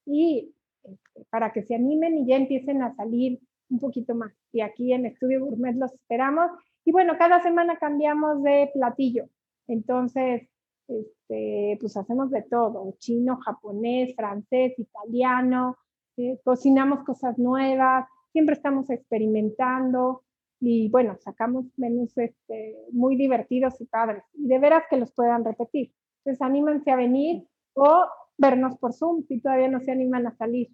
y 0.06 0.54
este, 0.84 1.26
para 1.30 1.52
que 1.52 1.64
se 1.64 1.76
animen 1.76 2.18
y 2.18 2.28
ya 2.28 2.38
empiecen 2.38 2.82
a 2.82 2.96
salir 2.96 3.40
un 3.70 3.80
poquito 3.80 4.16
más. 4.16 4.32
Y 4.52 4.62
aquí 4.62 4.94
en 4.94 5.06
Estudio 5.06 5.46
Gourmet 5.46 5.76
los 5.76 5.94
esperamos. 5.94 6.52
Y 6.86 6.92
bueno, 6.92 7.18
cada 7.18 7.42
semana 7.42 7.78
cambiamos 7.78 8.44
de 8.44 8.70
platillo. 8.74 9.26
Entonces, 9.68 10.48
este, 10.88 11.78
pues 11.80 11.98
hacemos 11.98 12.32
de 12.32 12.44
todo, 12.44 12.96
chino, 12.98 13.38
japonés, 13.38 14.16
francés, 14.16 14.74
italiano, 14.78 15.78
eh, 16.18 16.40
cocinamos 16.44 17.04
cosas 17.04 17.38
nuevas, 17.38 18.08
siempre 18.32 18.56
estamos 18.56 18.90
experimentando 18.90 20.24
y 20.60 20.90
bueno, 20.90 21.18
sacamos 21.20 21.66
menús 21.78 22.18
este, 22.18 22.76
muy 22.92 23.16
divertidos 23.16 23.80
y 23.80 23.86
padres 23.86 24.24
y 24.34 24.48
de 24.48 24.60
veras 24.60 24.84
que 24.90 24.98
los 24.98 25.12
puedan 25.12 25.46
repetir. 25.46 25.92
Entonces, 26.24 26.42
anímense 26.42 26.92
a 26.92 26.96
venir 26.96 27.48
o 27.74 28.06
vernos 28.38 28.78
por 28.78 28.94
Zoom 28.94 29.24
si 29.28 29.40
todavía 29.40 29.68
no 29.68 29.80
se 29.80 29.92
animan 29.92 30.28
a 30.28 30.36
salir. 30.36 30.70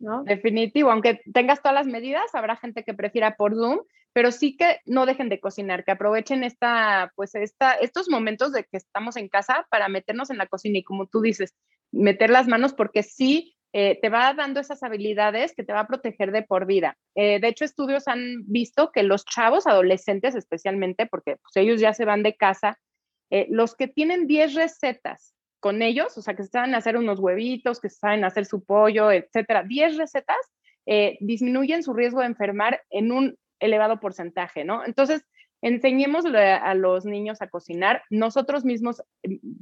¿No? 0.00 0.22
Definitivo, 0.22 0.90
aunque 0.90 1.20
tengas 1.32 1.60
todas 1.60 1.74
las 1.74 1.86
medidas, 1.86 2.34
habrá 2.34 2.56
gente 2.56 2.84
que 2.84 2.94
prefiera 2.94 3.36
por 3.36 3.54
Zoom, 3.54 3.80
pero 4.18 4.32
sí 4.32 4.56
que 4.56 4.80
no 4.84 5.06
dejen 5.06 5.28
de 5.28 5.38
cocinar, 5.38 5.84
que 5.84 5.92
aprovechen 5.92 6.42
esta, 6.42 7.12
pues 7.14 7.36
esta, 7.36 7.74
estos 7.74 8.08
momentos 8.08 8.50
de 8.50 8.64
que 8.64 8.76
estamos 8.76 9.14
en 9.16 9.28
casa 9.28 9.64
para 9.70 9.88
meternos 9.88 10.30
en 10.30 10.38
la 10.38 10.48
cocina 10.48 10.78
y 10.78 10.82
como 10.82 11.06
tú 11.06 11.20
dices, 11.20 11.54
meter 11.92 12.28
las 12.28 12.48
manos 12.48 12.72
porque 12.74 13.04
sí 13.04 13.54
eh, 13.72 13.96
te 14.02 14.08
va 14.08 14.34
dando 14.34 14.58
esas 14.58 14.82
habilidades 14.82 15.54
que 15.54 15.62
te 15.62 15.72
va 15.72 15.82
a 15.82 15.86
proteger 15.86 16.32
de 16.32 16.42
por 16.42 16.66
vida. 16.66 16.98
Eh, 17.14 17.38
de 17.38 17.46
hecho, 17.46 17.64
estudios 17.64 18.08
han 18.08 18.42
visto 18.48 18.90
que 18.90 19.04
los 19.04 19.24
chavos, 19.24 19.68
adolescentes 19.68 20.34
especialmente, 20.34 21.06
porque 21.06 21.36
pues, 21.36 21.54
ellos 21.54 21.80
ya 21.80 21.94
se 21.94 22.04
van 22.04 22.24
de 22.24 22.34
casa, 22.34 22.76
eh, 23.30 23.46
los 23.50 23.76
que 23.76 23.86
tienen 23.86 24.26
10 24.26 24.54
recetas 24.54 25.32
con 25.60 25.80
ellos, 25.80 26.18
o 26.18 26.22
sea, 26.22 26.34
que 26.34 26.42
saben 26.42 26.74
hacer 26.74 26.96
unos 26.96 27.20
huevitos, 27.20 27.78
que 27.78 27.88
saben 27.88 28.24
hacer 28.24 28.46
su 28.46 28.64
pollo, 28.64 29.12
etcétera, 29.12 29.62
10 29.62 29.96
recetas, 29.96 30.38
disminuyen 31.20 31.82
su 31.82 31.92
riesgo 31.92 32.20
de 32.20 32.26
enfermar 32.26 32.82
en 32.88 33.12
un 33.12 33.36
elevado 33.60 34.00
porcentaje, 34.00 34.64
¿no? 34.64 34.84
Entonces, 34.84 35.24
enseñemos 35.60 36.24
a 36.26 36.74
los 36.74 37.04
niños 37.04 37.42
a 37.42 37.48
cocinar, 37.48 38.02
nosotros 38.10 38.64
mismos 38.64 39.02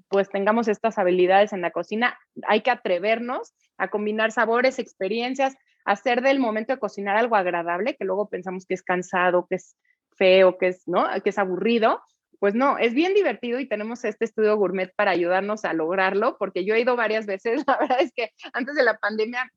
pues 0.08 0.28
tengamos 0.28 0.68
estas 0.68 0.98
habilidades 0.98 1.52
en 1.52 1.62
la 1.62 1.70
cocina, 1.70 2.18
hay 2.46 2.60
que 2.60 2.70
atrevernos 2.70 3.54
a 3.78 3.88
combinar 3.88 4.30
sabores, 4.32 4.78
experiencias, 4.78 5.56
hacer 5.84 6.20
del 6.20 6.38
momento 6.38 6.74
de 6.74 6.78
cocinar 6.78 7.16
algo 7.16 7.36
agradable, 7.36 7.96
que 7.96 8.04
luego 8.04 8.28
pensamos 8.28 8.66
que 8.66 8.74
es 8.74 8.82
cansado, 8.82 9.46
que 9.48 9.56
es 9.56 9.76
feo, 10.16 10.58
que 10.58 10.68
es, 10.68 10.82
¿no? 10.86 11.06
que 11.22 11.30
es 11.30 11.38
aburrido, 11.38 12.00
pues 12.40 12.54
no, 12.54 12.78
es 12.78 12.94
bien 12.94 13.14
divertido 13.14 13.58
y 13.60 13.68
tenemos 13.68 14.04
este 14.04 14.24
estudio 14.24 14.56
gourmet 14.56 14.92
para 14.94 15.12
ayudarnos 15.12 15.64
a 15.64 15.72
lograrlo, 15.72 16.36
porque 16.38 16.64
yo 16.64 16.74
he 16.74 16.80
ido 16.80 16.96
varias 16.96 17.26
veces, 17.26 17.62
la 17.66 17.78
verdad 17.78 18.00
es 18.00 18.12
que 18.14 18.30
antes 18.52 18.74
de 18.74 18.82
la 18.82 18.98
pandemia 18.98 19.50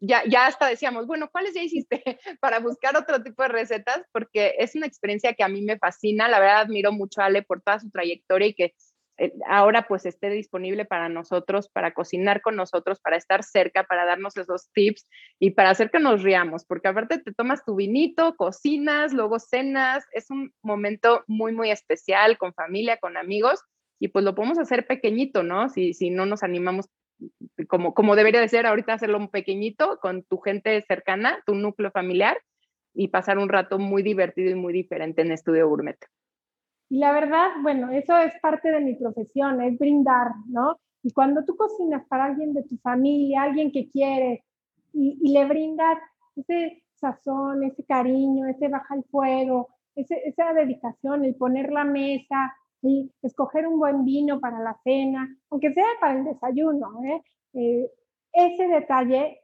ya, 0.00 0.22
ya 0.26 0.46
hasta 0.46 0.66
decíamos, 0.66 1.06
bueno, 1.06 1.28
¿cuáles 1.30 1.54
ya 1.54 1.62
hiciste 1.62 2.02
para 2.40 2.60
buscar 2.60 2.96
otro 2.96 3.22
tipo 3.22 3.42
de 3.42 3.48
recetas? 3.48 4.02
Porque 4.12 4.54
es 4.58 4.74
una 4.74 4.86
experiencia 4.86 5.34
que 5.34 5.44
a 5.44 5.48
mí 5.48 5.62
me 5.62 5.78
fascina, 5.78 6.28
la 6.28 6.40
verdad 6.40 6.62
admiro 6.62 6.92
mucho 6.92 7.20
a 7.20 7.26
Ale 7.26 7.42
por 7.42 7.62
toda 7.62 7.80
su 7.80 7.90
trayectoria 7.90 8.48
y 8.48 8.54
que 8.54 8.74
eh, 9.22 9.32
ahora 9.46 9.86
pues 9.86 10.04
esté 10.04 10.30
disponible 10.30 10.84
para 10.84 11.08
nosotros, 11.08 11.68
para 11.68 11.94
cocinar 11.94 12.42
con 12.42 12.56
nosotros, 12.56 12.98
para 12.98 13.16
estar 13.16 13.44
cerca, 13.44 13.84
para 13.84 14.04
darnos 14.04 14.36
esos 14.36 14.68
tips 14.72 15.06
y 15.38 15.50
para 15.52 15.70
hacer 15.70 15.92
que 15.92 16.00
nos 16.00 16.24
riamos, 16.24 16.64
porque 16.64 16.88
aparte 16.88 17.18
te 17.18 17.32
tomas 17.32 17.64
tu 17.64 17.76
vinito, 17.76 18.34
cocinas, 18.34 19.12
luego 19.12 19.38
cenas, 19.38 20.04
es 20.12 20.28
un 20.30 20.52
momento 20.60 21.22
muy, 21.28 21.52
muy 21.52 21.70
especial 21.70 22.36
con 22.36 22.52
familia, 22.52 22.96
con 22.96 23.16
amigos 23.16 23.60
y 24.00 24.08
pues 24.08 24.24
lo 24.24 24.34
podemos 24.34 24.58
hacer 24.58 24.88
pequeñito, 24.88 25.44
¿no? 25.44 25.68
Si, 25.68 25.94
si 25.94 26.10
no 26.10 26.26
nos 26.26 26.42
animamos 26.42 26.86
como, 27.68 27.94
como 27.94 28.16
debería 28.16 28.40
de 28.40 28.48
ser 28.48 28.66
ahorita 28.66 28.94
hacerlo 28.94 29.18
un 29.18 29.28
pequeñito 29.28 30.00
con 30.02 30.24
tu 30.24 30.38
gente 30.38 30.82
cercana, 30.82 31.40
tu 31.46 31.54
núcleo 31.54 31.92
familiar 31.92 32.42
y 32.92 33.06
pasar 33.06 33.38
un 33.38 33.48
rato 33.48 33.78
muy 33.78 34.02
divertido 34.02 34.50
y 34.50 34.56
muy 34.56 34.72
diferente 34.72 35.22
en 35.22 35.30
Estudio 35.30 35.68
Gourmet. 35.68 35.98
Y 36.92 36.98
la 36.98 37.10
verdad, 37.10 37.52
bueno, 37.62 37.90
eso 37.90 38.18
es 38.18 38.38
parte 38.42 38.70
de 38.70 38.82
mi 38.82 38.94
profesión, 38.94 39.62
es 39.62 39.78
brindar, 39.78 40.32
¿no? 40.46 40.78
Y 41.02 41.10
cuando 41.12 41.42
tú 41.42 41.56
cocinas 41.56 42.04
para 42.06 42.26
alguien 42.26 42.52
de 42.52 42.64
tu 42.64 42.76
familia, 42.76 43.44
alguien 43.44 43.72
que 43.72 43.88
quieres, 43.88 44.40
y, 44.92 45.32
le 45.32 45.46
brindas 45.46 45.96
ese 46.36 46.82
sazón, 46.96 47.62
ese 47.62 47.82
cariño, 47.84 48.46
ese 48.46 48.68
baja 48.68 48.94
el 48.94 49.04
fuego, 49.04 49.70
esa 49.96 50.52
dedicación, 50.52 51.24
el 51.24 51.34
poner 51.34 51.72
la 51.72 51.84
mesa, 51.84 52.54
y 52.82 53.10
escoger 53.22 53.66
un 53.66 53.78
buen 53.78 54.04
vino 54.04 54.38
para 54.38 54.58
la 54.58 54.78
cena, 54.84 55.34
aunque 55.48 55.72
sea 55.72 55.86
para 55.98 56.18
el 56.18 56.24
desayuno, 56.24 57.02
¿eh? 57.04 57.22
Eh, 57.54 57.90
ese 58.34 58.68
detalle, 58.68 59.40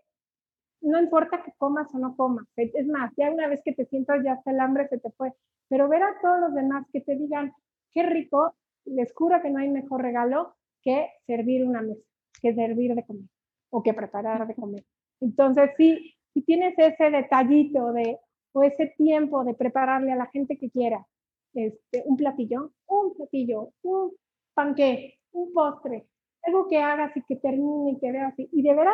no 0.80 1.00
importa 1.00 1.42
que 1.42 1.52
comas 1.58 1.92
o 1.94 1.98
no 1.98 2.16
comas, 2.16 2.46
es 2.56 2.86
más, 2.86 3.12
ya 3.16 3.30
una 3.30 3.48
vez 3.48 3.60
que 3.64 3.72
te 3.72 3.86
sientas 3.86 4.22
ya 4.24 4.34
hasta 4.34 4.50
el 4.50 4.60
hambre 4.60 4.88
se 4.88 4.98
te 4.98 5.10
fue, 5.12 5.32
pero 5.68 5.88
ver 5.88 6.02
a 6.02 6.18
todos 6.22 6.40
los 6.40 6.54
demás 6.54 6.86
que 6.92 7.00
te 7.00 7.16
digan, 7.16 7.52
qué 7.92 8.02
rico, 8.04 8.54
les 8.84 9.12
juro 9.14 9.40
que 9.42 9.50
no 9.50 9.58
hay 9.58 9.68
mejor 9.68 10.02
regalo 10.02 10.54
que 10.82 11.08
servir 11.26 11.66
una 11.66 11.82
mesa, 11.82 12.02
que 12.40 12.54
servir 12.54 12.94
de 12.94 13.04
comer 13.04 13.28
o 13.70 13.82
que 13.82 13.92
preparar 13.92 14.46
de 14.46 14.54
comer. 14.54 14.84
Entonces, 15.20 15.70
sí, 15.76 16.14
si 16.32 16.42
tienes 16.42 16.74
ese 16.78 17.10
detallito 17.10 17.92
de, 17.92 18.18
o 18.52 18.62
ese 18.62 18.94
tiempo 18.96 19.44
de 19.44 19.54
prepararle 19.54 20.12
a 20.12 20.16
la 20.16 20.26
gente 20.26 20.56
que 20.56 20.70
quiera 20.70 21.06
este, 21.54 22.02
un 22.06 22.16
platillo, 22.16 22.72
un 22.86 23.14
platillo, 23.14 23.70
un 23.82 24.12
panque, 24.54 25.18
un 25.32 25.52
postre, 25.52 26.06
algo 26.42 26.68
que 26.68 26.78
hagas 26.78 27.16
y 27.16 27.22
que 27.22 27.36
termine 27.36 27.92
y 27.92 27.98
que 27.98 28.12
veas. 28.12 28.34
Y 28.36 28.62
de 28.62 28.74
verdad, 28.74 28.92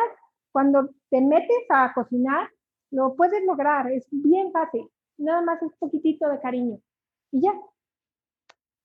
cuando 0.55 0.89
te 1.09 1.19
metes 1.19 1.65
a 1.67 1.91
cocinar, 1.93 2.49
lo 2.89 3.13
puedes 3.17 3.43
lograr, 3.45 3.91
es 3.91 4.07
bien 4.09 4.53
fácil 4.53 4.89
nada 5.17 5.41
más 5.41 5.61
un 5.61 5.73
poquitito 5.77 6.29
de 6.29 6.39
cariño. 6.39 6.79
Y 7.33 7.41
ya. 7.41 7.51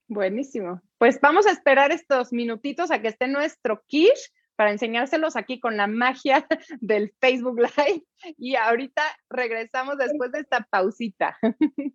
Buenísimo. 0.09 0.81
Pues 0.99 1.21
vamos 1.21 1.47
a 1.47 1.53
esperar 1.53 1.93
estos 1.93 2.33
minutitos 2.33 2.91
a 2.91 3.01
que 3.01 3.07
esté 3.07 3.29
nuestro 3.29 3.85
quiche 3.87 4.33
para 4.57 4.73
enseñárselos 4.73 5.37
aquí 5.37 5.61
con 5.61 5.77
la 5.77 5.87
magia 5.87 6.45
del 6.81 7.14
Facebook 7.21 7.61
Live. 7.61 8.05
Y 8.37 8.57
ahorita 8.57 9.03
regresamos 9.29 9.97
después 9.97 10.33
de 10.33 10.41
esta 10.41 10.66
pausita. 10.68 11.39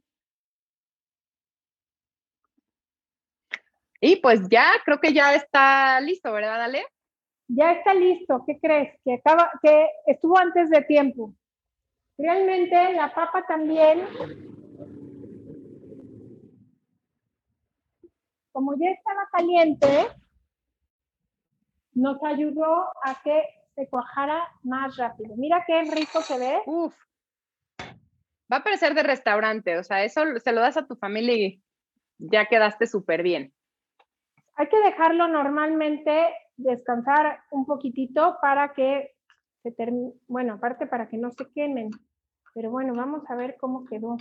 Y 4.02 4.18
pues 4.18 4.42
ya, 4.50 4.68
creo 4.86 5.00
que 5.00 5.14
ya 5.14 5.34
está 5.34 6.00
listo, 6.00 6.32
¿verdad, 6.32 6.62
Ale? 6.62 6.86
Ya 7.48 7.74
está 7.74 7.94
listo. 7.94 8.44
¿Qué 8.46 8.60
crees? 8.60 9.00
Que 9.04 9.16
acaba, 9.16 9.52
que 9.62 9.88
estuvo 10.08 10.38
antes 10.38 10.70
de 10.70 10.82
tiempo. 10.82 11.34
Realmente 12.18 12.94
la 12.94 13.14
papa 13.14 13.46
también, 13.46 14.08
como 18.52 18.74
ya 18.78 18.90
estaba 18.90 19.28
caliente, 19.32 20.08
nos 21.94 22.24
ayudó 22.24 22.88
a 23.04 23.22
que 23.24 23.44
se 23.76 23.88
cuajara 23.90 24.48
más 24.64 24.96
rápido. 24.96 25.36
Mira 25.36 25.64
qué 25.68 25.82
rico 25.84 26.22
se 26.22 26.40
ve. 26.40 26.62
Uf. 26.66 26.96
Va 28.52 28.58
a 28.58 28.64
parecer 28.64 28.94
de 28.94 29.04
restaurante, 29.04 29.78
o 29.78 29.84
sea, 29.84 30.04
eso 30.04 30.22
se 30.38 30.52
lo 30.52 30.62
das 30.62 30.78
a 30.78 30.88
tu 30.88 30.96
familia 30.96 31.36
y 31.36 31.64
ya 32.18 32.46
quedaste 32.46 32.88
súper 32.88 33.24
bien. 33.24 33.54
Hay 34.56 34.70
que 34.70 34.80
dejarlo 34.80 35.28
normalmente 35.28 36.34
descansar 36.58 37.42
un 37.52 37.66
poquitito 37.66 38.38
para 38.42 38.74
que 38.74 39.16
se 39.64 39.72
termina, 39.72 40.12
bueno, 40.28 40.54
aparte 40.54 40.88
para 40.88 41.10
que 41.10 41.18
no 41.18 41.32
se 41.32 41.46
quemen. 41.54 41.90
Pero 42.54 42.72
bueno, 42.72 42.96
vamos 42.96 43.24
a 43.30 43.36
ver 43.36 43.58
cómo 43.60 43.86
quedó. 43.86 44.18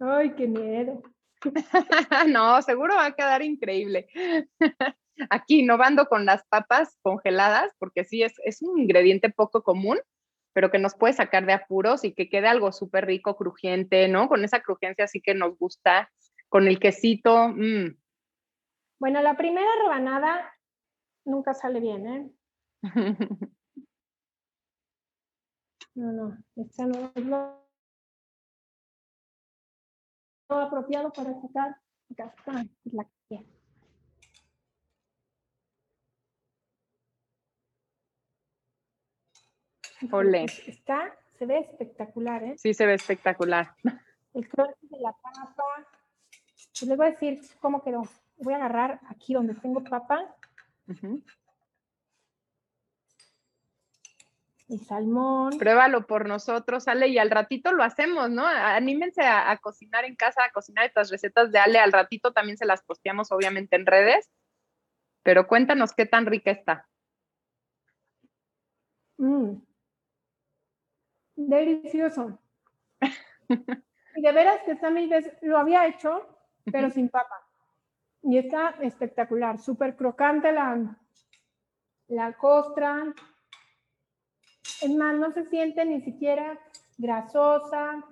Ay, 0.00 0.34
qué 0.34 0.46
miedo. 0.46 1.02
no, 2.28 2.60
seguro 2.62 2.94
va 2.94 3.06
a 3.06 3.14
quedar 3.14 3.42
increíble. 3.42 4.08
Aquí 5.30 5.60
innovando 5.60 6.06
con 6.06 6.24
las 6.24 6.44
papas 6.48 6.96
congeladas, 7.02 7.72
porque 7.78 8.04
sí 8.04 8.22
es, 8.22 8.34
es 8.44 8.62
un 8.62 8.78
ingrediente 8.78 9.30
poco 9.30 9.62
común, 9.62 9.98
pero 10.52 10.70
que 10.70 10.78
nos 10.78 10.94
puede 10.94 11.12
sacar 11.12 11.46
de 11.46 11.52
apuros 11.52 12.04
y 12.04 12.14
que 12.14 12.28
quede 12.28 12.48
algo 12.48 12.72
súper 12.72 13.06
rico, 13.06 13.36
crujiente, 13.36 14.08
¿no? 14.08 14.28
Con 14.28 14.44
esa 14.44 14.60
crujencia 14.60 15.04
así 15.04 15.20
que 15.20 15.34
nos 15.34 15.56
gusta, 15.58 16.10
con 16.48 16.66
el 16.66 16.78
quesito. 16.78 17.48
Mm. 17.48 17.96
Bueno, 19.00 19.22
la 19.22 19.36
primera 19.36 19.70
rebanada 19.82 20.52
nunca 21.24 21.54
sale 21.54 21.80
bien, 21.80 22.06
¿eh? 22.06 22.30
No, 25.94 26.12
no, 26.12 26.38
esta 26.54 26.86
no 26.86 27.10
es 27.12 27.26
lo 27.26 27.68
apropiado 30.48 31.12
para 31.12 31.34
sacar. 31.40 31.76
Acá 32.12 32.32
está, 32.36 32.60
es 32.84 32.92
la 32.92 33.04
que 33.28 33.44
Ole. 40.12 40.44
Está, 40.44 41.18
se 41.36 41.46
ve 41.46 41.58
espectacular, 41.58 42.44
¿eh? 42.44 42.54
Sí, 42.56 42.72
se 42.72 42.86
ve 42.86 42.94
espectacular. 42.94 43.74
El 44.34 44.48
crunch 44.48 44.76
de 44.82 45.00
la 45.00 45.12
papa. 45.12 45.64
Pues 46.78 46.82
les 46.82 46.96
voy 46.96 47.06
a 47.08 47.10
decir 47.10 47.40
cómo 47.60 47.82
quedó. 47.82 48.04
Voy 48.38 48.54
a 48.54 48.56
agarrar 48.56 49.00
aquí 49.08 49.34
donde 49.34 49.54
tengo 49.54 49.82
papa. 49.84 50.34
El 54.68 54.80
salmón. 54.84 55.58
Pruébalo 55.58 56.06
por 56.06 56.28
nosotros, 56.28 56.88
Ale, 56.88 57.08
y 57.08 57.18
al 57.18 57.30
ratito 57.30 57.72
lo 57.72 57.82
hacemos, 57.82 58.30
¿no? 58.30 58.46
Anímense 58.46 59.22
a, 59.22 59.50
a, 59.50 59.56
cocinar 59.58 60.04
en 60.04 60.14
casa, 60.14 60.44
a 60.44 60.50
cocinar 60.50 60.84
estas 60.84 61.10
recetas 61.10 61.50
de 61.50 61.58
Ale. 61.58 61.78
Al 61.78 61.92
ratito 61.92 62.32
también 62.32 62.58
se 62.58 62.66
las 62.66 62.82
posteamos, 62.82 63.32
obviamente, 63.32 63.76
en 63.76 63.86
redes. 63.86 64.30
Pero 65.22 65.46
cuéntanos 65.46 65.92
qué 65.94 66.06
tan 66.06 66.26
rica 66.26 66.50
está. 66.50 66.86
Mm. 69.16 69.56
Delicioso. 71.34 72.38
y 74.16 74.22
de 74.22 74.32
veras 74.32 74.60
que 74.64 74.72
esta 74.72 74.90
mil 74.90 75.08
veces 75.08 75.34
lo 75.42 75.58
había 75.58 75.86
hecho, 75.86 76.26
pero 76.70 76.90
sin 76.90 77.08
papa. 77.08 77.47
Y 78.22 78.38
está 78.38 78.70
espectacular, 78.82 79.58
súper 79.58 79.96
crocante 79.96 80.52
la, 80.52 80.98
la 82.08 82.32
costra. 82.36 83.14
Es 84.82 84.90
más, 84.90 85.14
no 85.16 85.32
se 85.32 85.46
siente 85.46 85.84
ni 85.84 86.00
siquiera 86.02 86.58
grasosa. 86.96 88.04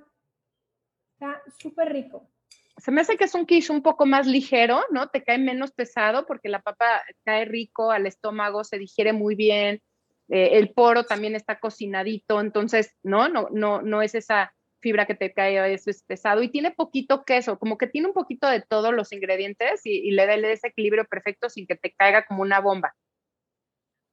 Está 1.12 1.42
súper 1.58 1.92
rico. 1.92 2.30
Se 2.76 2.90
me 2.90 3.00
hace 3.00 3.16
que 3.16 3.24
es 3.24 3.34
un 3.34 3.46
quiche 3.46 3.72
un 3.72 3.82
poco 3.82 4.04
más 4.04 4.26
ligero, 4.26 4.84
¿no? 4.90 5.08
Te 5.08 5.24
cae 5.24 5.38
menos 5.38 5.72
pesado 5.72 6.26
porque 6.26 6.48
la 6.48 6.60
papa 6.60 7.02
cae 7.24 7.46
rico 7.46 7.90
al 7.90 8.06
estómago, 8.06 8.64
se 8.64 8.78
digiere 8.78 9.12
muy 9.12 9.34
bien. 9.34 9.80
Eh, 10.28 10.58
el 10.58 10.72
poro 10.74 11.04
también 11.04 11.34
está 11.34 11.58
cocinadito, 11.58 12.40
entonces, 12.40 12.94
¿no? 13.02 13.28
No, 13.28 13.48
no, 13.50 13.80
no 13.80 14.02
es 14.02 14.14
esa 14.14 14.52
fibra 14.80 15.06
que 15.06 15.14
te 15.14 15.32
cae, 15.32 15.72
eso 15.72 15.90
es 15.90 16.02
pesado 16.02 16.42
y 16.42 16.50
tiene 16.50 16.70
poquito 16.70 17.24
queso, 17.24 17.58
como 17.58 17.78
que 17.78 17.86
tiene 17.86 18.08
un 18.08 18.14
poquito 18.14 18.48
de 18.48 18.60
todos 18.60 18.94
los 18.94 19.12
ingredientes 19.12 19.80
y, 19.84 20.10
le 20.12 20.26
da 20.26 20.34
ese 20.34 20.68
equilibrio 20.68 21.04
perfecto 21.04 21.48
sin 21.48 21.66
que 21.66 21.76
te 21.76 21.92
caiga 21.92 22.26
como 22.26 22.42
una 22.42 22.60
bomba. 22.60 22.94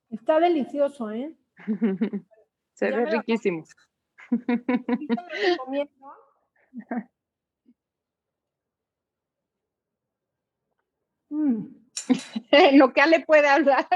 Está 0.09 0.39
delicioso, 0.39 1.11
¿eh? 1.11 1.35
Se 2.73 2.91
ve 2.91 3.05
riquísimo. 3.05 3.63
mm. 11.29 11.65
lo 12.73 12.93
que 12.93 13.01
Ale 13.01 13.23
puede 13.25 13.47
hablar. 13.47 13.87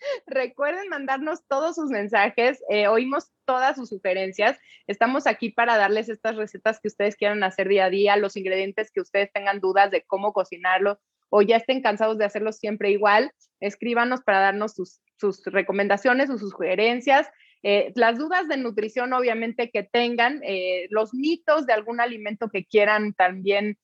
Recuerden 0.26 0.88
mandarnos 0.88 1.46
todos 1.46 1.76
sus 1.76 1.90
mensajes, 1.90 2.62
eh, 2.68 2.88
oímos 2.88 3.30
todas 3.44 3.76
sus 3.76 3.88
sugerencias. 3.88 4.58
Estamos 4.86 5.26
aquí 5.26 5.50
para 5.50 5.76
darles 5.76 6.08
estas 6.08 6.36
recetas 6.36 6.80
que 6.80 6.88
ustedes 6.88 7.16
quieran 7.16 7.42
hacer 7.42 7.68
día 7.68 7.86
a 7.86 7.90
día, 7.90 8.16
los 8.16 8.36
ingredientes 8.36 8.90
que 8.90 9.00
ustedes 9.00 9.32
tengan 9.32 9.60
dudas 9.60 9.90
de 9.90 10.02
cómo 10.02 10.32
cocinarlo 10.32 10.98
o 11.28 11.42
ya 11.42 11.56
estén 11.56 11.80
cansados 11.80 12.18
de 12.18 12.24
hacerlo 12.24 12.52
siempre 12.52 12.90
igual. 12.90 13.32
Escríbanos 13.60 14.22
para 14.22 14.40
darnos 14.40 14.74
sus, 14.74 15.00
recomendaciones 15.44 16.30
o 16.30 16.38
sus 16.38 16.50
sugerencias. 16.50 17.28
Eh, 17.62 17.92
las 17.94 18.18
dudas 18.18 18.48
de 18.48 18.56
nutrición, 18.56 19.12
obviamente, 19.12 19.70
que 19.70 19.82
tengan, 19.82 20.40
eh, 20.42 20.86
los 20.90 21.12
mitos 21.12 21.66
de 21.66 21.74
algún 21.74 22.00
alimento 22.00 22.48
que 22.48 22.64
quieran 22.64 23.12
también 23.12 23.78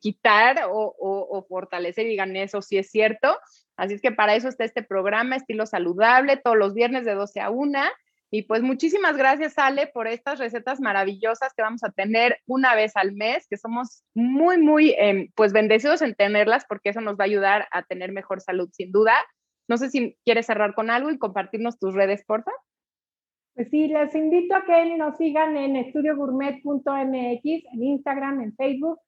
quitar 0.00 0.62
o, 0.70 1.44
fortalecer 1.46 2.06
y 2.06 2.10
digan 2.10 2.34
eso 2.36 2.62
sí 2.62 2.78
es 2.78 2.90
cierto. 2.90 3.36
Así 3.76 3.94
es 3.94 4.02
que 4.02 4.12
para 4.12 4.34
eso 4.34 4.48
está 4.48 4.64
este 4.64 4.82
programa, 4.82 5.36
estilo 5.36 5.66
saludable, 5.66 6.36
todos 6.36 6.56
los 6.56 6.74
viernes 6.74 7.04
de 7.04 7.14
12 7.14 7.40
a 7.40 7.50
1. 7.50 7.78
Y 8.30 8.44
pues 8.44 8.62
muchísimas 8.62 9.16
gracias, 9.16 9.58
Ale, 9.58 9.88
por 9.88 10.08
estas 10.08 10.38
recetas 10.38 10.80
maravillosas 10.80 11.52
que 11.54 11.62
vamos 11.62 11.84
a 11.84 11.90
tener 11.90 12.38
una 12.46 12.74
vez 12.74 12.96
al 12.96 13.12
mes, 13.12 13.46
que 13.48 13.58
somos 13.58 14.04
muy, 14.14 14.56
muy, 14.56 14.94
em, 14.96 15.28
pues 15.34 15.52
bendecidos 15.52 16.00
en 16.00 16.14
tenerlas 16.14 16.64
porque 16.66 16.90
eso 16.90 17.02
nos 17.02 17.16
va 17.16 17.24
a 17.24 17.26
ayudar 17.26 17.68
a 17.72 17.82
tener 17.82 18.10
mejor 18.10 18.40
salud, 18.40 18.70
sin 18.72 18.90
duda. 18.90 19.12
No 19.68 19.76
sé 19.76 19.90
si 19.90 20.16
quieres 20.24 20.46
cerrar 20.46 20.74
con 20.74 20.88
algo 20.88 21.10
y 21.10 21.18
compartirnos 21.18 21.78
tus 21.78 21.94
redes, 21.94 22.24
porfa. 22.24 22.52
Pues 23.54 23.68
sí, 23.68 23.88
les 23.88 24.14
invito 24.14 24.54
a 24.54 24.64
que 24.64 24.96
nos 24.96 25.18
sigan 25.18 25.56
en 25.58 25.76
estudiogourmet.mx, 25.76 26.94
en 26.94 27.82
Instagram, 27.82 28.40
en 28.40 28.56
Facebook, 28.56 28.98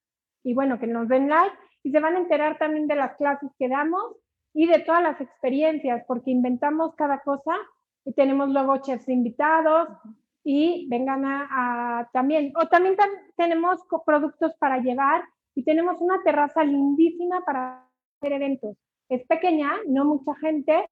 y 0.43 0.53
bueno, 0.53 0.79
que 0.79 0.87
nos 0.87 1.09
den 1.09 1.31
like 1.31 1.57
y 1.83 1.91
se 1.91 2.01
van 2.01 2.17
a 2.17 2.19
enterar 2.19 2.59
también 2.59 2.87
de 2.87 2.95
las 2.95 3.17
clases 3.17 3.51
que 3.59 3.69
damos 3.69 4.17
y 4.55 4.67
de 4.67 4.79
todas 4.79 5.03
las 5.03 5.21
experiencias, 5.21 6.05
porque 6.07 6.31
inventamos 6.31 6.95
cada 6.95 7.19
cosa 7.19 7.53
y 8.05 8.13
tenemos 8.15 8.49
luego 8.49 8.79
chefs 8.79 9.09
invitados 9.09 9.89
y 10.45 10.87
vengan 10.89 11.25
a, 11.27 12.09
también, 12.13 12.53
o 12.57 12.67
también 12.69 12.97
tenemos 13.37 13.81
productos 14.07 14.55
para 14.59 14.79
llevar 14.79 15.25
y 15.55 15.65
tenemos 15.65 16.01
una 16.01 16.23
terraza 16.23 16.65
lindísima 16.65 17.43
para 17.45 17.87
hacer 18.21 18.33
eventos. 18.33 18.77
Es 19.09 19.27
pequeña, 19.27 19.73
no 19.87 20.05
mucha 20.05 20.35
gente, 20.37 20.89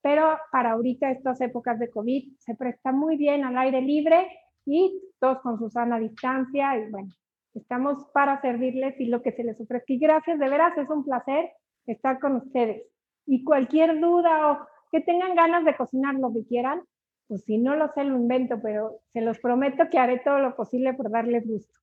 pero 0.00 0.38
para 0.50 0.72
ahorita 0.72 1.10
estas 1.10 1.40
épocas 1.40 1.78
de 1.78 1.90
COVID 1.90 2.36
se 2.38 2.54
presta 2.54 2.92
muy 2.92 3.16
bien 3.16 3.44
al 3.44 3.58
aire 3.58 3.82
libre 3.82 4.28
y 4.64 5.00
todos 5.20 5.40
con 5.42 5.58
su 5.58 5.68
sana 5.68 5.98
distancia 5.98 6.78
y 6.78 6.90
bueno, 6.90 7.12
Estamos 7.54 8.06
para 8.14 8.40
servirles 8.40 8.98
y 8.98 9.06
lo 9.06 9.22
que 9.22 9.32
se 9.32 9.44
les 9.44 9.60
ofrezca. 9.60 9.92
Y 9.92 9.98
gracias, 9.98 10.38
de 10.38 10.48
veras, 10.48 10.76
es 10.78 10.88
un 10.88 11.04
placer 11.04 11.50
estar 11.86 12.18
con 12.18 12.36
ustedes. 12.36 12.82
Y 13.26 13.44
cualquier 13.44 14.00
duda 14.00 14.52
o 14.52 14.68
que 14.90 15.00
tengan 15.00 15.34
ganas 15.34 15.64
de 15.64 15.76
cocinar 15.76 16.14
lo 16.16 16.32
que 16.32 16.44
quieran, 16.44 16.82
pues 17.28 17.44
si 17.44 17.58
no 17.58 17.76
lo 17.76 17.88
sé, 17.94 18.04
lo 18.04 18.16
invento, 18.16 18.60
pero 18.62 19.00
se 19.12 19.20
los 19.20 19.38
prometo 19.38 19.88
que 19.90 19.98
haré 19.98 20.18
todo 20.18 20.38
lo 20.38 20.54
posible 20.54 20.92
por 20.94 21.10
darles 21.10 21.46
gusto. 21.46 21.78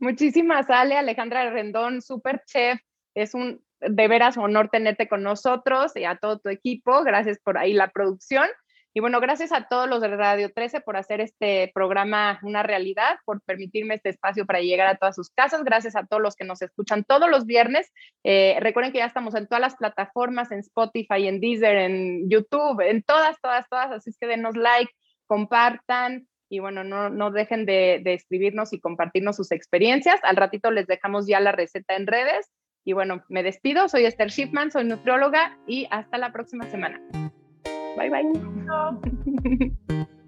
Muchísimas, 0.00 0.70
Ale, 0.70 0.96
Alejandra 0.96 1.50
Rendón, 1.50 2.00
super 2.00 2.42
chef. 2.46 2.80
Es 3.14 3.34
un 3.34 3.62
de 3.80 4.08
veras 4.08 4.36
honor 4.36 4.68
tenerte 4.70 5.08
con 5.08 5.22
nosotros 5.22 5.94
y 5.96 6.04
a 6.04 6.16
todo 6.16 6.38
tu 6.38 6.48
equipo. 6.48 7.02
Gracias 7.04 7.38
por 7.40 7.58
ahí 7.58 7.74
la 7.74 7.90
producción. 7.90 8.46
Y 8.96 9.00
bueno, 9.00 9.20
gracias 9.20 9.50
a 9.50 9.66
todos 9.66 9.88
los 9.88 10.00
de 10.00 10.08
Radio 10.16 10.52
13 10.52 10.80
por 10.80 10.96
hacer 10.96 11.20
este 11.20 11.72
programa 11.74 12.38
una 12.44 12.62
realidad, 12.62 13.16
por 13.24 13.42
permitirme 13.42 13.96
este 13.96 14.10
espacio 14.10 14.46
para 14.46 14.60
llegar 14.60 14.86
a 14.86 14.94
todas 14.96 15.16
sus 15.16 15.30
casas. 15.30 15.64
Gracias 15.64 15.96
a 15.96 16.06
todos 16.06 16.22
los 16.22 16.36
que 16.36 16.44
nos 16.44 16.62
escuchan 16.62 17.02
todos 17.02 17.28
los 17.28 17.44
viernes. 17.44 17.90
Eh, 18.22 18.56
recuerden 18.60 18.92
que 18.92 18.98
ya 18.98 19.06
estamos 19.06 19.34
en 19.34 19.48
todas 19.48 19.60
las 19.60 19.74
plataformas, 19.74 20.52
en 20.52 20.60
Spotify, 20.60 21.26
en 21.26 21.40
Deezer, 21.40 21.76
en 21.76 22.30
YouTube, 22.30 22.80
en 22.82 23.02
todas, 23.02 23.36
todas, 23.42 23.68
todas. 23.68 23.90
Así 23.90 24.10
es 24.10 24.16
que 24.16 24.28
denos 24.28 24.56
like, 24.56 24.92
compartan 25.26 26.28
y 26.48 26.60
bueno, 26.60 26.84
no, 26.84 27.10
no 27.10 27.32
dejen 27.32 27.66
de, 27.66 28.00
escribirnos 28.04 28.72
y 28.72 28.78
compartirnos 28.78 29.34
sus 29.34 29.50
experiencias. 29.50 30.20
Al 30.22 30.36
ratito 30.36 30.70
les 30.70 30.86
dejamos 30.86 31.26
ya 31.26 31.40
la 31.40 31.50
receta 31.50 31.96
en 31.96 32.06
redes. 32.06 32.48
Y 32.84 32.92
bueno, 32.92 33.24
me 33.28 33.42
despido. 33.42 33.88
Soy 33.88 34.04
Esther 34.04 34.28
Shipman, 34.28 34.70
soy 34.70 34.84
nutrióloga 34.84 35.58
y 35.66 35.88
hasta 35.90 36.16
la 36.16 36.32
próxima 36.32 36.70
semana. 36.70 37.00
Bye 37.96 38.10
bye. 38.10 40.04